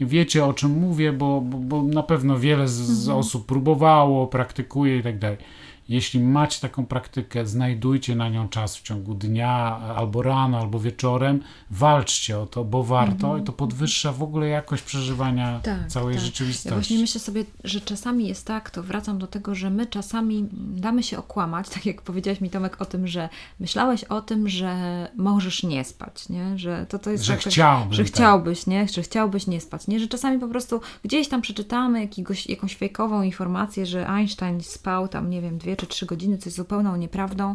wiecie 0.00 0.44
o 0.44 0.54
czym 0.54 0.70
mówię, 0.70 1.12
bo, 1.12 1.40
bo, 1.40 1.58
bo 1.58 1.82
na 1.82 2.02
pewno 2.02 2.38
wiele 2.38 2.68
z, 2.68 2.72
z 2.72 3.00
mhm. 3.00 3.18
osób 3.18 3.46
próbowało, 3.46 4.26
praktykuje 4.26 4.98
i 4.98 5.02
tak 5.02 5.18
dalej. 5.18 5.38
Jeśli 5.88 6.20
macie 6.20 6.60
taką 6.60 6.86
praktykę, 6.86 7.46
znajdujcie 7.46 8.16
na 8.16 8.28
nią 8.28 8.48
czas 8.48 8.76
w 8.76 8.82
ciągu 8.82 9.14
dnia, 9.14 9.78
albo 9.96 10.22
rano, 10.22 10.58
albo 10.58 10.80
wieczorem, 10.80 11.40
walczcie 11.70 12.38
o 12.38 12.46
to, 12.46 12.64
bo 12.64 12.82
warto 12.84 13.26
-hmm. 13.26 13.40
i 13.40 13.44
to 13.44 13.52
podwyższa 13.52 14.12
w 14.12 14.22
ogóle 14.22 14.48
jakość 14.48 14.82
przeżywania 14.82 15.60
tak, 15.60 15.88
całej 15.88 16.14
tak. 16.14 16.24
rzeczywistości. 16.24 16.68
Ja 16.68 16.74
właśnie 16.74 16.98
myślę 16.98 17.20
sobie, 17.20 17.44
że 17.64 17.80
czasami 17.80 18.28
jest 18.28 18.46
tak, 18.46 18.70
to 18.70 18.82
wracam 18.82 19.18
do 19.18 19.26
tego, 19.26 19.54
że 19.54 19.70
my 19.70 19.86
czasami 19.86 20.48
damy 20.52 21.02
się 21.02 21.18
okłamać, 21.18 21.68
tak 21.68 21.86
jak 21.86 22.02
powiedziałeś 22.02 22.40
mi 22.40 22.50
Tomek 22.50 22.82
o 22.82 22.84
tym, 22.84 23.06
że 23.06 23.28
myślałeś 23.60 24.04
o 24.04 24.20
tym, 24.20 24.48
że 24.48 25.08
możesz 25.16 25.62
nie 25.62 25.84
spać, 25.84 26.28
nie? 26.28 26.58
Że 26.58 26.86
to, 26.88 26.98
to 26.98 27.10
jest 27.10 27.24
że 27.24 27.32
tak, 27.32 27.40
chciałbym, 27.40 27.92
że 27.92 28.04
tak. 28.04 28.12
chciałbyś, 28.12 28.66
nie? 28.66 28.88
Że 28.88 29.02
chciałbyś 29.02 29.46
nie 29.46 29.60
spać, 29.60 29.86
nie? 29.86 30.00
Że 30.00 30.08
czasami 30.08 30.38
po 30.38 30.48
prostu 30.48 30.80
gdzieś 31.04 31.28
tam 31.28 31.40
przeczytamy 31.40 32.00
jakiegoś, 32.00 32.46
jakąś 32.46 32.76
fejkową 32.76 33.22
informację, 33.22 33.86
że 33.86 34.08
Einstein 34.08 34.60
spał 34.60 35.08
tam, 35.08 35.30
nie 35.30 35.40
wiem, 35.40 35.58
dwie 35.58 35.71
czy 35.76 35.86
trzy 35.86 36.06
godziny, 36.06 36.38
co 36.38 36.46
jest 36.46 36.56
zupełną 36.56 36.96
nieprawdą, 36.96 37.54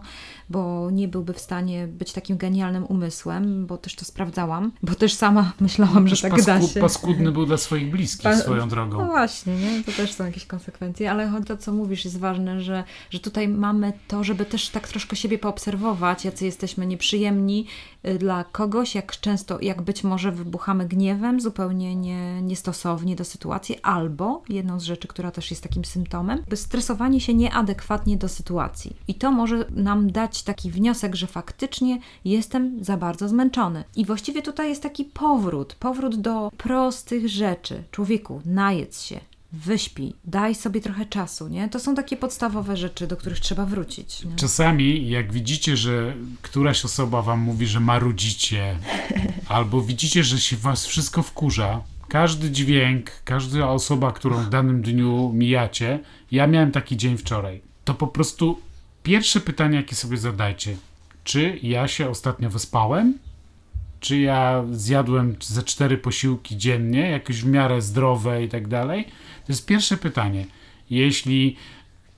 bo 0.50 0.92
nie 0.92 1.08
byłby 1.08 1.34
w 1.34 1.40
stanie 1.40 1.88
być 1.88 2.14
takim 2.14 2.38
genialnym 2.38 2.86
umysłem, 2.86 3.66
bo 3.66 3.78
też 3.78 3.96
to 3.96 4.06
sprawdzałam, 4.06 4.72
bo 4.84 4.96
też 4.96 5.14
sama 5.14 5.54
myślałam, 5.60 6.04
no, 6.04 6.16
że 6.16 6.22
tak 6.22 6.32
pasku, 6.32 6.46
da 6.46 6.62
się. 6.62 6.82
Paskudny 6.82 7.32
był 7.32 7.46
dla 7.46 7.58
swoich 7.58 7.92
bliskich 7.92 8.24
pa 8.24 8.36
swoją 8.36 8.70
drogą. 8.70 8.98
No 8.98 9.06
właśnie, 9.06 9.56
nie? 9.56 9.84
to 9.84 9.92
też 9.92 10.14
są 10.14 10.26
jakieś 10.26 10.46
konsekwencje, 10.46 11.12
ale 11.12 11.42
to, 11.48 11.58
co 11.58 11.74
mówisz, 11.74 12.06
jest 12.06 12.20
ważne, 12.20 12.62
że, 12.62 12.84
że 13.10 13.20
tutaj 13.20 13.48
mamy 13.48 13.94
to, 14.08 14.24
żeby 14.24 14.46
też 14.46 14.70
tak 14.70 14.88
troszkę 14.88 15.16
siebie 15.16 15.38
poobserwować, 15.38 16.26
jacy 16.26 16.46
jesteśmy 16.46 16.86
nieprzyjemni 16.86 17.66
y, 18.08 18.18
dla 18.18 18.44
kogoś, 18.44 18.96
jak 18.96 19.20
często, 19.20 19.62
jak 19.62 19.82
być 19.82 20.04
może 20.04 20.32
wybuchamy 20.32 20.86
gniewem, 20.86 21.42
zupełnie 21.42 21.96
nie, 21.96 22.42
niestosownie 22.42 23.16
do 23.16 23.26
sytuacji, 23.26 23.80
albo 23.82 24.44
jedną 24.50 24.80
z 24.80 24.84
rzeczy, 24.84 25.08
która 25.08 25.32
też 25.32 25.52
jest 25.52 25.64
takim 25.64 25.86
symptomem, 25.86 26.44
stresowanie 26.56 27.22
się 27.22 27.34
nieadekwatnie 27.34 28.07
do 28.16 28.30
sytuacji. 28.30 28.96
I 29.08 29.16
to 29.16 29.32
może 29.32 29.66
nam 29.70 30.12
dać 30.12 30.44
taki 30.44 30.72
wniosek, 30.72 31.16
że 31.16 31.28
faktycznie 31.28 32.00
jestem 32.26 32.84
za 32.84 32.98
bardzo 32.98 33.30
zmęczony. 33.30 33.84
I 33.96 34.06
właściwie 34.06 34.42
tutaj 34.42 34.70
jest 34.70 34.84
taki 34.84 35.06
powrót, 35.06 35.76
powrót 35.76 36.16
do 36.16 36.52
prostych 36.58 37.30
rzeczy. 37.30 37.84
Człowieku, 37.92 38.42
najedz 38.46 39.02
się, 39.02 39.20
wyśpij, 39.52 40.14
daj 40.26 40.56
sobie 40.56 40.82
trochę 40.82 41.06
czasu, 41.06 41.48
nie? 41.48 41.70
To 41.70 41.80
są 41.80 41.96
takie 41.96 42.18
podstawowe 42.18 42.78
rzeczy, 42.78 43.08
do 43.08 43.18
których 43.18 43.40
trzeba 43.40 43.66
wrócić. 43.66 44.26
Nie? 44.26 44.36
Czasami, 44.36 45.10
jak 45.10 45.32
widzicie, 45.32 45.78
że 45.78 46.14
któraś 46.42 46.86
osoba 46.86 47.22
wam 47.22 47.40
mówi, 47.40 47.68
że 47.68 47.80
marudzicie, 47.80 48.76
albo 49.50 49.82
widzicie, 49.82 50.24
że 50.24 50.40
się 50.40 50.58
was 50.58 50.86
wszystko 50.86 51.24
wkurza, 51.24 51.82
każdy 52.08 52.52
dźwięk, 52.52 53.12
każda 53.24 53.70
osoba, 53.70 54.12
którą 54.12 54.44
w 54.44 54.50
danym 54.50 54.82
dniu 54.82 55.32
mijacie, 55.34 56.00
ja 56.32 56.48
miałem 56.48 56.72
taki 56.72 56.98
dzień 56.98 57.18
wczoraj 57.18 57.67
to 57.88 57.94
po 57.94 58.08
prostu 58.08 58.60
pierwsze 59.04 59.40
pytanie, 59.40 59.78
jakie 59.78 59.96
sobie 59.96 60.18
zadajcie, 60.18 60.78
czy 61.24 61.60
ja 61.64 61.88
się 61.88 62.10
ostatnio 62.10 62.50
wyspałem? 62.50 63.14
Czy 64.00 64.20
ja 64.20 64.64
zjadłem 64.72 65.36
ze 65.42 65.64
cztery 65.64 65.98
posiłki 65.98 66.58
dziennie, 66.58 67.10
jakieś 67.10 67.42
w 67.42 67.46
miarę 67.46 67.82
zdrowe 67.82 68.44
i 68.44 68.50
tak 68.50 68.68
dalej? 68.68 69.04
To 69.46 69.52
jest 69.52 69.66
pierwsze 69.66 69.98
pytanie. 69.98 70.46
Jeśli 70.90 71.56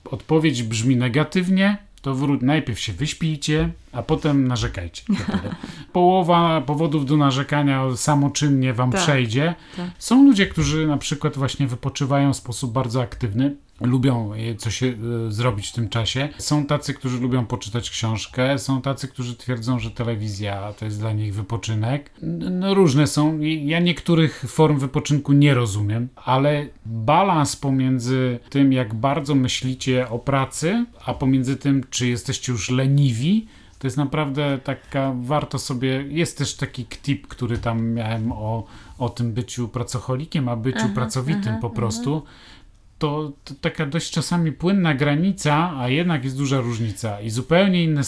odpowiedź 0.04 0.62
brzmi 0.62 0.96
negatywnie, 0.96 1.76
to 2.02 2.14
wróć, 2.14 2.40
najpierw 2.42 2.80
się 2.80 2.92
wyśpijcie, 2.92 3.70
a 3.92 4.02
potem 4.02 4.48
narzekajcie. 4.48 5.02
Połowa 5.92 6.60
powodów 6.60 7.06
do 7.06 7.16
narzekania 7.16 7.96
samoczynnie 7.96 8.74
wam 8.74 8.92
tak, 8.92 9.00
przejdzie. 9.00 9.54
Tak. 9.76 9.90
Są 9.98 10.24
ludzie, 10.24 10.46
którzy 10.46 10.86
na 10.86 10.98
przykład 10.98 11.36
właśnie 11.36 11.66
wypoczywają 11.66 12.32
w 12.32 12.36
sposób 12.36 12.72
bardzo 12.72 13.02
aktywny 13.02 13.56
lubią 13.80 14.32
coś 14.58 14.82
e, 14.82 14.94
zrobić 15.28 15.68
w 15.68 15.72
tym 15.72 15.88
czasie. 15.88 16.28
Są 16.38 16.66
tacy, 16.66 16.94
którzy 16.94 17.20
lubią 17.20 17.46
poczytać 17.46 17.90
książkę, 17.90 18.58
są 18.58 18.82
tacy, 18.82 19.08
którzy 19.08 19.36
twierdzą, 19.36 19.78
że 19.78 19.90
telewizja 19.90 20.72
to 20.72 20.84
jest 20.84 21.00
dla 21.00 21.12
nich 21.12 21.34
wypoczynek. 21.34 22.10
No, 22.22 22.74
różne 22.74 23.06
są. 23.06 23.38
Ja 23.40 23.80
niektórych 23.80 24.44
form 24.48 24.78
wypoczynku 24.78 25.32
nie 25.32 25.54
rozumiem, 25.54 26.08
ale 26.16 26.66
balans 26.86 27.56
pomiędzy 27.56 28.38
tym, 28.50 28.72
jak 28.72 28.94
bardzo 28.94 29.34
myślicie 29.34 30.08
o 30.08 30.18
pracy, 30.18 30.86
a 31.04 31.14
pomiędzy 31.14 31.56
tym, 31.56 31.84
czy 31.90 32.08
jesteście 32.08 32.52
już 32.52 32.70
leniwi, 32.70 33.46
to 33.78 33.86
jest 33.86 33.96
naprawdę 33.96 34.58
taka, 34.64 35.14
warto 35.22 35.58
sobie, 35.58 36.04
jest 36.08 36.38
też 36.38 36.54
taki 36.54 36.84
tip, 36.84 37.26
który 37.26 37.58
tam 37.58 37.88
miałem 37.88 38.32
o, 38.32 38.66
o 38.98 39.08
tym 39.08 39.32
byciu 39.32 39.68
pracocholikiem, 39.68 40.48
a 40.48 40.56
byciu 40.56 40.78
aha, 40.80 40.90
pracowitym 40.94 41.48
aha, 41.52 41.58
po 41.60 41.70
prostu. 41.70 42.22
Aha 42.24 42.59
to, 43.00 43.32
to, 43.44 43.54
taka 43.60 43.86
dość 43.86 44.10
czasami 44.10 44.52
płynna 44.52 44.94
granica, 44.94 45.72
a 45.78 45.88
jednak 45.88 46.24
jest 46.24 46.36
duża 46.36 46.60
różnica 46.60 47.20
i 47.20 47.30
zupełnie 47.30 47.84
inne, 47.84 48.02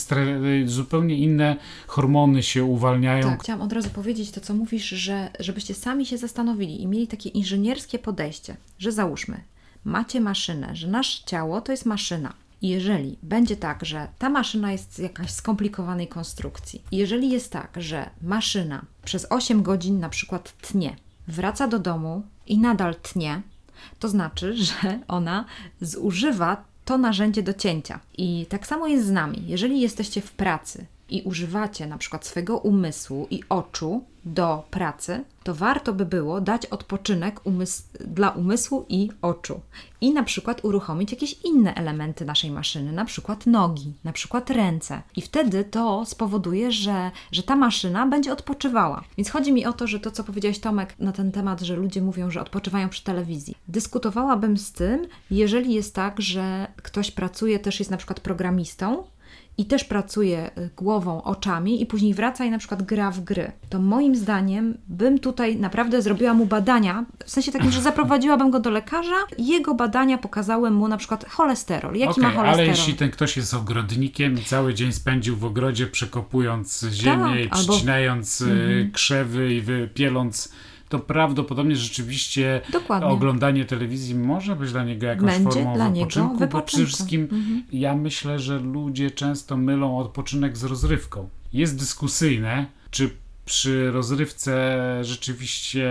zupełnie 0.65 1.17
inne 1.17 1.57
hormony 1.87 2.43
się 2.43 2.65
uwalniają. 2.65 3.23
Tak, 3.23 3.43
chciałam 3.43 3.63
od 3.63 3.73
razu 3.73 3.91
powiedzieć 3.91 4.31
to, 4.31 4.41
co 4.41 4.55
mówisz, 4.55 4.89
że 4.89 5.31
żebyście 5.41 5.75
sami 5.75 6.07
się 6.07 6.19
zastanowili 6.19 6.83
i 6.83 6.87
mieli 6.87 7.07
takie 7.07 7.29
inżynierskie 7.29 7.99
podejście, 7.99 8.57
że 8.79 8.93
załóżmy, 8.93 9.41
macie 9.85 10.21
maszynę, 10.21 10.77
że 10.77 10.89
nasze 10.89 11.25
ciało 11.27 11.61
to 11.61 11.73
jest 11.73 11.87
maszyna 11.87 12.33
I 12.63 12.69
jeżeli 12.69 13.19
będzie 13.23 13.57
tak, 13.57 13.85
że 13.85 14.09
ta 14.19 14.31
maszyna 14.31 14.73
jest 14.73 14.99
jakaś 14.99 15.31
skomplikowanej 15.31 16.09
konstrukcji, 16.09 16.83
jeżeli 16.93 17.31
jest 17.31 17.53
tak, 17.53 17.71
że 17.77 18.11
maszyna 18.23 18.85
przez 19.05 19.27
8 19.31 19.63
godzin 19.63 20.01
na 20.01 20.09
przykład 20.09 20.53
tnie, 20.61 20.97
wraca 21.29 21.69
do 21.69 21.79
domu 21.79 22.23
i 22.47 22.59
nadal 22.59 22.95
tnie, 22.95 23.43
to 23.99 24.09
znaczy, 24.09 24.55
że 24.65 24.99
ona 25.09 25.45
zużywa 25.81 26.65
to 26.85 26.99
narzędzie 26.99 27.43
do 27.43 27.55
cięcia. 27.55 28.01
I 28.19 28.47
tak 28.49 28.67
samo 28.67 28.87
jest 28.87 29.07
z 29.07 29.11
nami. 29.11 29.45
Jeżeli 29.47 29.81
jesteście 29.81 30.21
w 30.21 30.33
pracy 30.33 30.87
i 31.13 31.23
używacie 31.23 31.87
na 31.87 31.99
przykład 31.99 32.27
swojego 32.27 32.59
umysłu 32.59 33.27
i 33.31 33.41
oczu 33.49 34.05
do 34.25 34.65
pracy, 34.71 35.25
to 35.43 35.55
warto 35.55 35.93
by 35.93 36.07
było 36.07 36.41
dać 36.41 36.67
odpoczynek 36.67 37.41
dla 38.01 38.31
umysłu 38.31 38.87
i 38.89 39.11
oczu. 39.23 39.61
I 40.01 40.13
na 40.13 40.23
przykład 40.23 40.65
uruchomić 40.65 41.11
jakieś 41.11 41.37
inne 41.45 41.75
elementy 41.75 42.25
naszej 42.25 42.51
maszyny, 42.51 42.93
na 42.93 43.05
przykład 43.05 43.47
nogi, 43.47 43.93
na 44.05 44.13
przykład 44.13 44.51
ręce. 44.51 45.03
I 45.17 45.23
wtedy 45.23 45.65
to 45.65 46.05
spowoduje, 46.07 46.73
że, 46.73 47.11
że 47.33 47.43
ta 47.43 47.57
maszyna 47.57 48.07
będzie 48.07 48.33
odpoczywała. 48.33 49.05
Więc 49.17 49.31
chodzi 49.31 49.53
mi 49.53 49.67
o 49.67 49.73
to, 49.73 49.87
że 49.87 50.01
to, 50.01 50.11
co 50.11 50.25
powiedziałeś 50.25 50.59
Tomek 50.59 50.95
na 50.99 51.13
ten 51.13 51.33
temat, 51.33 51.61
że 51.61 51.77
ludzie 51.77 52.03
mówią, 52.03 52.31
że 52.31 52.41
odpoczywają 52.41 52.89
przy 52.89 53.05
telewizji. 53.05 53.55
Dyskutowałabym 53.69 54.57
z 54.57 54.73
tym, 54.73 55.07
jeżeli 55.31 55.75
jest 55.75 55.95
tak, 55.95 56.21
że 56.21 56.67
ktoś 56.83 57.11
pracuje, 57.11 57.59
też 57.59 57.79
jest 57.79 57.91
na 57.91 57.97
przykład 57.97 58.21
programistą, 58.21 59.05
i 59.63 59.65
też 59.65 59.85
pracuje 59.85 60.51
y, 60.59 60.71
głową, 60.77 61.23
oczami 61.23 61.83
i 61.83 61.87
później 61.87 62.15
wraca 62.15 62.45
i 62.45 62.51
na 62.51 62.59
przykład 62.59 62.83
gra 62.83 63.11
w 63.11 63.21
gry, 63.21 63.53
to 63.69 63.79
moim 63.79 64.17
zdaniem 64.17 64.79
bym 64.89 65.19
tutaj 65.19 65.57
naprawdę 65.57 66.03
zrobiła 66.03 66.35
mu 66.35 66.47
badania, 66.47 67.05
w 67.25 67.31
sensie 67.31 67.53
takim, 67.53 67.71
że 67.71 67.83
zaprowadziłabym 67.91 68.51
go 68.51 68.61
do 68.61 68.71
lekarza 68.71 69.15
i 69.39 69.47
jego 69.47 69.75
badania 69.75 70.19
pokazały 70.19 70.71
mu 70.71 70.89
na 70.89 70.97
przykład 70.97 71.29
cholesterol. 71.29 71.95
Jaki 71.95 72.11
okay, 72.11 72.25
ma 72.25 72.31
cholesterol? 72.31 72.61
Ale 72.61 72.67
jeśli 72.67 72.95
ten 72.95 73.11
ktoś 73.11 73.37
jest 73.37 73.55
ogrodnikiem 73.55 74.39
i 74.39 74.45
cały 74.45 74.75
dzień 74.75 74.93
spędził 74.93 75.37
w 75.37 75.45
ogrodzie 75.45 75.87
przekopując 75.87 76.87
ziemię 76.93 77.49
tak, 77.51 77.63
i 77.63 77.69
przycinając 77.69 78.43
albo... 78.43 78.55
Y, 78.55 78.57
mhm. 78.57 78.91
krzewy 78.91 79.55
i 79.55 79.61
wypieląc 79.61 80.53
to 80.93 80.99
prawdopodobnie 80.99 81.77
rzeczywiście 81.77 82.61
Dokładnie. 82.73 83.09
oglądanie 83.09 83.65
telewizji 83.65 84.15
może 84.15 84.57
być 84.57 84.73
dla 84.73 84.85
niego 84.85 85.07
jakąś 85.07 85.33
Będzie 85.33 85.51
formą 85.51 85.75
dla 85.75 85.91
wypoczynku, 85.91 86.35
niego 86.35 86.47
bo 86.47 86.63
przede 86.63 86.87
wszystkim 86.87 87.23
mhm. 87.23 87.63
ja 87.73 87.97
myślę, 87.97 88.39
że 88.39 88.59
ludzie 88.59 89.11
często 89.11 89.57
mylą 89.57 89.99
odpoczynek 89.99 90.57
z 90.57 90.65
rozrywką. 90.65 91.29
Jest 91.53 91.79
dyskusyjne, 91.79 92.67
czy 92.91 93.11
przy 93.45 93.91
rozrywce 93.91 94.79
rzeczywiście 95.03 95.91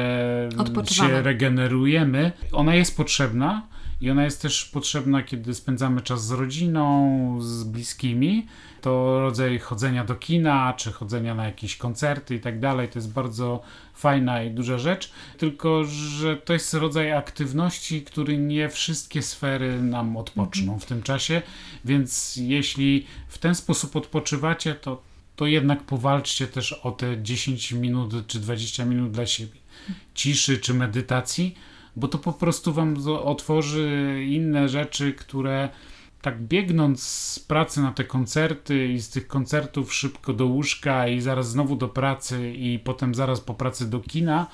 się 0.89 1.21
regenerujemy. 1.21 2.31
Ona 2.51 2.75
jest 2.75 2.97
potrzebna 2.97 3.67
i 4.01 4.09
ona 4.09 4.23
jest 4.23 4.41
też 4.41 4.65
potrzebna, 4.65 5.23
kiedy 5.23 5.53
spędzamy 5.53 6.01
czas 6.01 6.25
z 6.25 6.31
rodziną, 6.31 7.37
z 7.41 7.63
bliskimi. 7.63 8.45
To 8.81 9.19
rodzaj 9.19 9.59
chodzenia 9.59 10.05
do 10.05 10.15
kina, 10.15 10.73
czy 10.73 10.91
chodzenia 10.91 11.35
na 11.35 11.45
jakieś 11.45 11.77
koncerty 11.77 12.35
i 12.35 12.39
tak 12.39 12.59
dalej. 12.59 12.89
To 12.89 12.99
jest 12.99 13.13
bardzo 13.13 13.61
fajna 13.93 14.43
i 14.43 14.51
duża 14.51 14.77
rzecz, 14.77 15.11
tylko 15.37 15.83
że 15.85 16.37
to 16.37 16.53
jest 16.53 16.73
rodzaj 16.73 17.11
aktywności, 17.11 18.01
który 18.01 18.37
nie 18.37 18.69
wszystkie 18.69 19.21
sfery 19.21 19.81
nam 19.81 20.17
odpoczną 20.17 20.79
w 20.79 20.85
tym 20.85 21.03
czasie, 21.03 21.41
więc 21.85 22.35
jeśli 22.35 23.05
w 23.27 23.37
ten 23.37 23.55
sposób 23.55 23.95
odpoczywacie, 23.95 24.75
to, 24.75 25.01
to 25.35 25.45
jednak 25.47 25.83
powalczcie 25.83 26.47
też 26.47 26.73
o 26.73 26.91
te 26.91 27.23
10 27.23 27.71
minut 27.71 28.27
czy 28.27 28.39
20 28.39 28.85
minut 28.85 29.11
dla 29.11 29.25
siebie. 29.25 29.59
Ciszy 30.15 30.57
czy 30.57 30.73
medytacji, 30.73 31.55
bo 31.95 32.07
to 32.07 32.17
po 32.17 32.33
prostu 32.33 32.73
wam 32.73 32.95
otworzy 33.23 34.17
inne 34.27 34.69
rzeczy, 34.69 35.13
które 35.13 35.69
tak 36.21 36.41
biegnąc 36.41 37.03
z 37.03 37.39
pracy 37.39 37.81
na 37.81 37.91
te 37.91 38.03
koncerty 38.03 38.87
i 38.87 38.99
z 38.99 39.09
tych 39.09 39.27
koncertów 39.27 39.93
szybko 39.93 40.33
do 40.33 40.45
łóżka 40.45 41.07
i 41.07 41.21
zaraz 41.21 41.49
znowu 41.49 41.75
do 41.75 41.87
pracy 41.87 42.53
i 42.53 42.79
potem 42.79 43.15
zaraz 43.15 43.41
po 43.41 43.53
pracy 43.53 43.89
do 43.89 43.99
kina, 43.99 44.47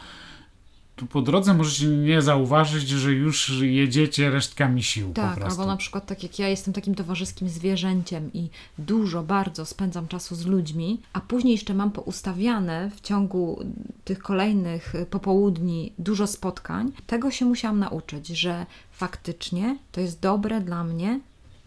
tu 0.97 1.05
po 1.05 1.21
drodze 1.21 1.53
możecie 1.53 1.87
nie 1.87 2.21
zauważyć, 2.21 2.89
że 2.89 3.11
już 3.11 3.49
jedziecie 3.61 4.29
resztkami 4.29 4.83
sił. 4.83 5.13
Tak, 5.13 5.41
albo 5.41 5.65
na 5.65 5.77
przykład 5.77 6.05
tak 6.05 6.23
jak 6.23 6.39
ja 6.39 6.47
jestem 6.47 6.73
takim 6.73 6.95
towarzyskim 6.95 7.49
zwierzęciem 7.49 8.33
i 8.33 8.49
dużo, 8.77 9.23
bardzo 9.23 9.65
spędzam 9.65 10.07
czasu 10.07 10.35
z 10.35 10.45
ludźmi, 10.45 11.01
a 11.13 11.21
później 11.21 11.51
jeszcze 11.51 11.73
mam 11.73 11.91
poustawiane 11.91 12.91
w 12.95 13.01
ciągu 13.01 13.63
tych 14.05 14.19
kolejnych 14.19 14.93
popołudni 15.09 15.93
dużo 15.99 16.27
spotkań, 16.27 16.91
tego 17.07 17.31
się 17.31 17.45
musiałam 17.45 17.79
nauczyć, 17.79 18.27
że 18.27 18.65
faktycznie 18.91 19.77
to 19.91 20.01
jest 20.01 20.19
dobre 20.19 20.61
dla 20.61 20.83
mnie 20.83 21.19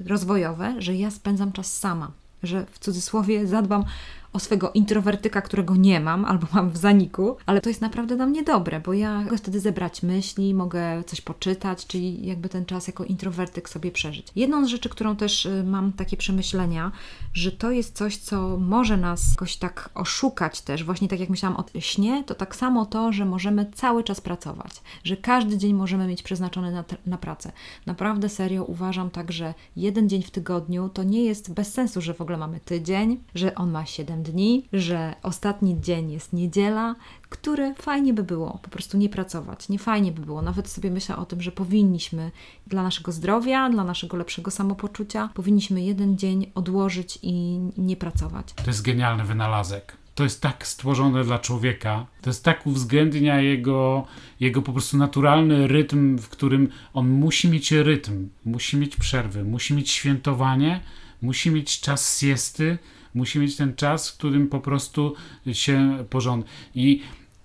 rozwojowe, 0.06 0.74
że 0.78 0.96
ja 0.96 1.10
spędzam 1.10 1.52
czas 1.52 1.78
sama, 1.78 2.10
że 2.42 2.66
w 2.70 2.78
cudzysłowie 2.78 3.46
zadbam 3.46 3.84
o 4.32 4.38
swego 4.38 4.70
introwertyka, 4.72 5.42
którego 5.42 5.76
nie 5.76 6.00
mam 6.00 6.24
albo 6.24 6.46
mam 6.52 6.70
w 6.70 6.76
zaniku, 6.76 7.36
ale 7.46 7.60
to 7.60 7.68
jest 7.68 7.80
naprawdę 7.80 8.16
dla 8.16 8.26
mnie 8.26 8.42
dobre, 8.42 8.80
bo 8.80 8.92
ja 8.92 9.20
mogę 9.20 9.38
wtedy 9.38 9.60
zebrać 9.60 10.02
myśli, 10.02 10.54
mogę 10.54 11.04
coś 11.04 11.20
poczytać, 11.20 11.86
czyli 11.86 12.26
jakby 12.26 12.48
ten 12.48 12.66
czas 12.66 12.86
jako 12.86 13.04
introwertyk 13.04 13.68
sobie 13.68 13.90
przeżyć. 13.90 14.26
Jedną 14.36 14.66
z 14.66 14.68
rzeczy, 14.68 14.88
którą 14.88 15.16
też 15.16 15.46
y, 15.46 15.64
mam 15.64 15.92
takie 15.92 16.16
przemyślenia, 16.16 16.92
że 17.32 17.52
to 17.52 17.70
jest 17.70 17.96
coś, 17.96 18.16
co 18.16 18.58
może 18.58 18.96
nas 18.96 19.30
jakoś 19.30 19.56
tak 19.56 19.90
oszukać 19.94 20.60
też, 20.60 20.84
właśnie 20.84 21.08
tak 21.08 21.20
jak 21.20 21.28
myślałam 21.28 21.58
o 21.58 21.80
śnie, 21.80 22.24
to 22.26 22.34
tak 22.34 22.56
samo 22.56 22.86
to, 22.86 23.12
że 23.12 23.24
możemy 23.24 23.70
cały 23.74 24.04
czas 24.04 24.20
pracować, 24.20 24.72
że 25.04 25.16
każdy 25.16 25.58
dzień 25.58 25.74
możemy 25.74 26.06
mieć 26.06 26.22
przeznaczony 26.22 26.72
na, 26.72 26.84
na 27.06 27.18
pracę. 27.18 27.52
Naprawdę 27.86 28.28
serio 28.28 28.64
uważam 28.64 29.10
tak, 29.10 29.32
że 29.32 29.54
jeden 29.76 30.08
dzień 30.08 30.22
w 30.22 30.30
tygodniu 30.30 30.88
to 30.88 31.02
nie 31.02 31.24
jest 31.24 31.52
bez 31.54 31.72
sensu, 31.72 32.00
że 32.00 32.14
w 32.14 32.20
ogóle 32.20 32.38
mamy 32.38 32.60
tydzień, 32.60 33.20
że 33.34 33.54
on 33.54 33.70
ma 33.70 33.86
7 33.86 34.19
dni, 34.22 34.68
że 34.72 35.14
ostatni 35.22 35.80
dzień 35.80 36.10
jest 36.10 36.32
niedziela, 36.32 36.94
który 37.28 37.74
fajnie 37.74 38.14
by 38.14 38.22
było 38.22 38.58
po 38.62 38.70
prostu 38.70 38.98
nie 38.98 39.08
pracować. 39.08 39.68
Nie 39.68 39.78
fajnie 39.78 40.12
by 40.12 40.22
było. 40.22 40.42
Nawet 40.42 40.68
sobie 40.68 40.90
myślę 40.90 41.16
o 41.16 41.26
tym, 41.26 41.42
że 41.42 41.52
powinniśmy 41.52 42.30
dla 42.66 42.82
naszego 42.82 43.12
zdrowia, 43.12 43.70
dla 43.70 43.84
naszego 43.84 44.16
lepszego 44.16 44.50
samopoczucia, 44.50 45.30
powinniśmy 45.34 45.82
jeden 45.82 46.18
dzień 46.18 46.50
odłożyć 46.54 47.18
i 47.22 47.60
nie 47.78 47.96
pracować. 47.96 48.52
To 48.52 48.66
jest 48.66 48.82
genialny 48.82 49.24
wynalazek. 49.24 50.00
To 50.14 50.24
jest 50.24 50.42
tak 50.42 50.66
stworzone 50.66 51.24
dla 51.24 51.38
człowieka. 51.38 52.06
To 52.22 52.30
jest 52.30 52.44
tak 52.44 52.66
uwzględnia 52.66 53.40
jego, 53.40 54.06
jego 54.40 54.62
po 54.62 54.72
prostu 54.72 54.96
naturalny 54.96 55.66
rytm, 55.66 56.18
w 56.18 56.28
którym 56.28 56.68
on 56.94 57.08
musi 57.08 57.48
mieć 57.48 57.72
rytm, 57.72 58.28
musi 58.44 58.76
mieć 58.76 58.96
przerwy, 58.96 59.44
musi 59.44 59.74
mieć 59.74 59.90
świętowanie, 59.90 60.80
musi 61.22 61.50
mieć 61.50 61.80
czas 61.80 62.20
siesty, 62.20 62.78
musi 63.14 63.38
mieć 63.38 63.56
ten 63.56 63.74
czas, 63.74 64.10
w 64.10 64.16
którym 64.16 64.48
po 64.48 64.60
prostu 64.60 65.14
się 65.52 66.04
porządzi. 66.10 66.46
I 66.74 67.02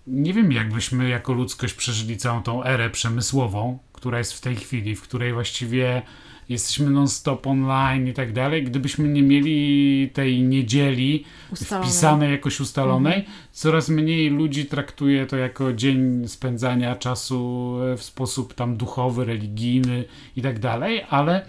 nie 0.07 0.33
wiem, 0.33 0.51
jakbyśmy 0.51 1.09
jako 1.09 1.33
ludzkość 1.33 1.73
przeżyli 1.73 2.17
całą 2.17 2.43
tą 2.43 2.63
erę 2.63 2.89
przemysłową, 2.89 3.79
która 3.93 4.17
jest 4.17 4.33
w 4.33 4.41
tej 4.41 4.55
chwili, 4.55 4.95
w 4.95 5.01
której 5.01 5.33
właściwie 5.33 6.01
jesteśmy 6.49 6.89
non-stop 6.89 7.47
online 7.47 8.07
i 8.07 8.13
tak 8.13 8.33
dalej, 8.33 8.63
gdybyśmy 8.63 9.07
nie 9.07 9.23
mieli 9.23 10.09
tej 10.13 10.43
niedzieli 10.43 11.23
Ustalone. 11.51 11.87
wpisanej, 11.87 12.31
jakoś 12.31 12.59
ustalonej, 12.59 13.19
mhm. 13.19 13.33
coraz 13.51 13.89
mniej 13.89 14.29
ludzi 14.29 14.65
traktuje 14.65 15.25
to 15.25 15.37
jako 15.37 15.73
dzień 15.73 16.27
spędzania 16.27 16.95
czasu 16.95 17.73
w 17.97 18.03
sposób 18.03 18.53
tam 18.53 18.77
duchowy, 18.77 19.25
religijny 19.25 20.05
i 20.35 20.41
tak 20.41 20.59
dalej, 20.59 21.05
ale 21.09 21.45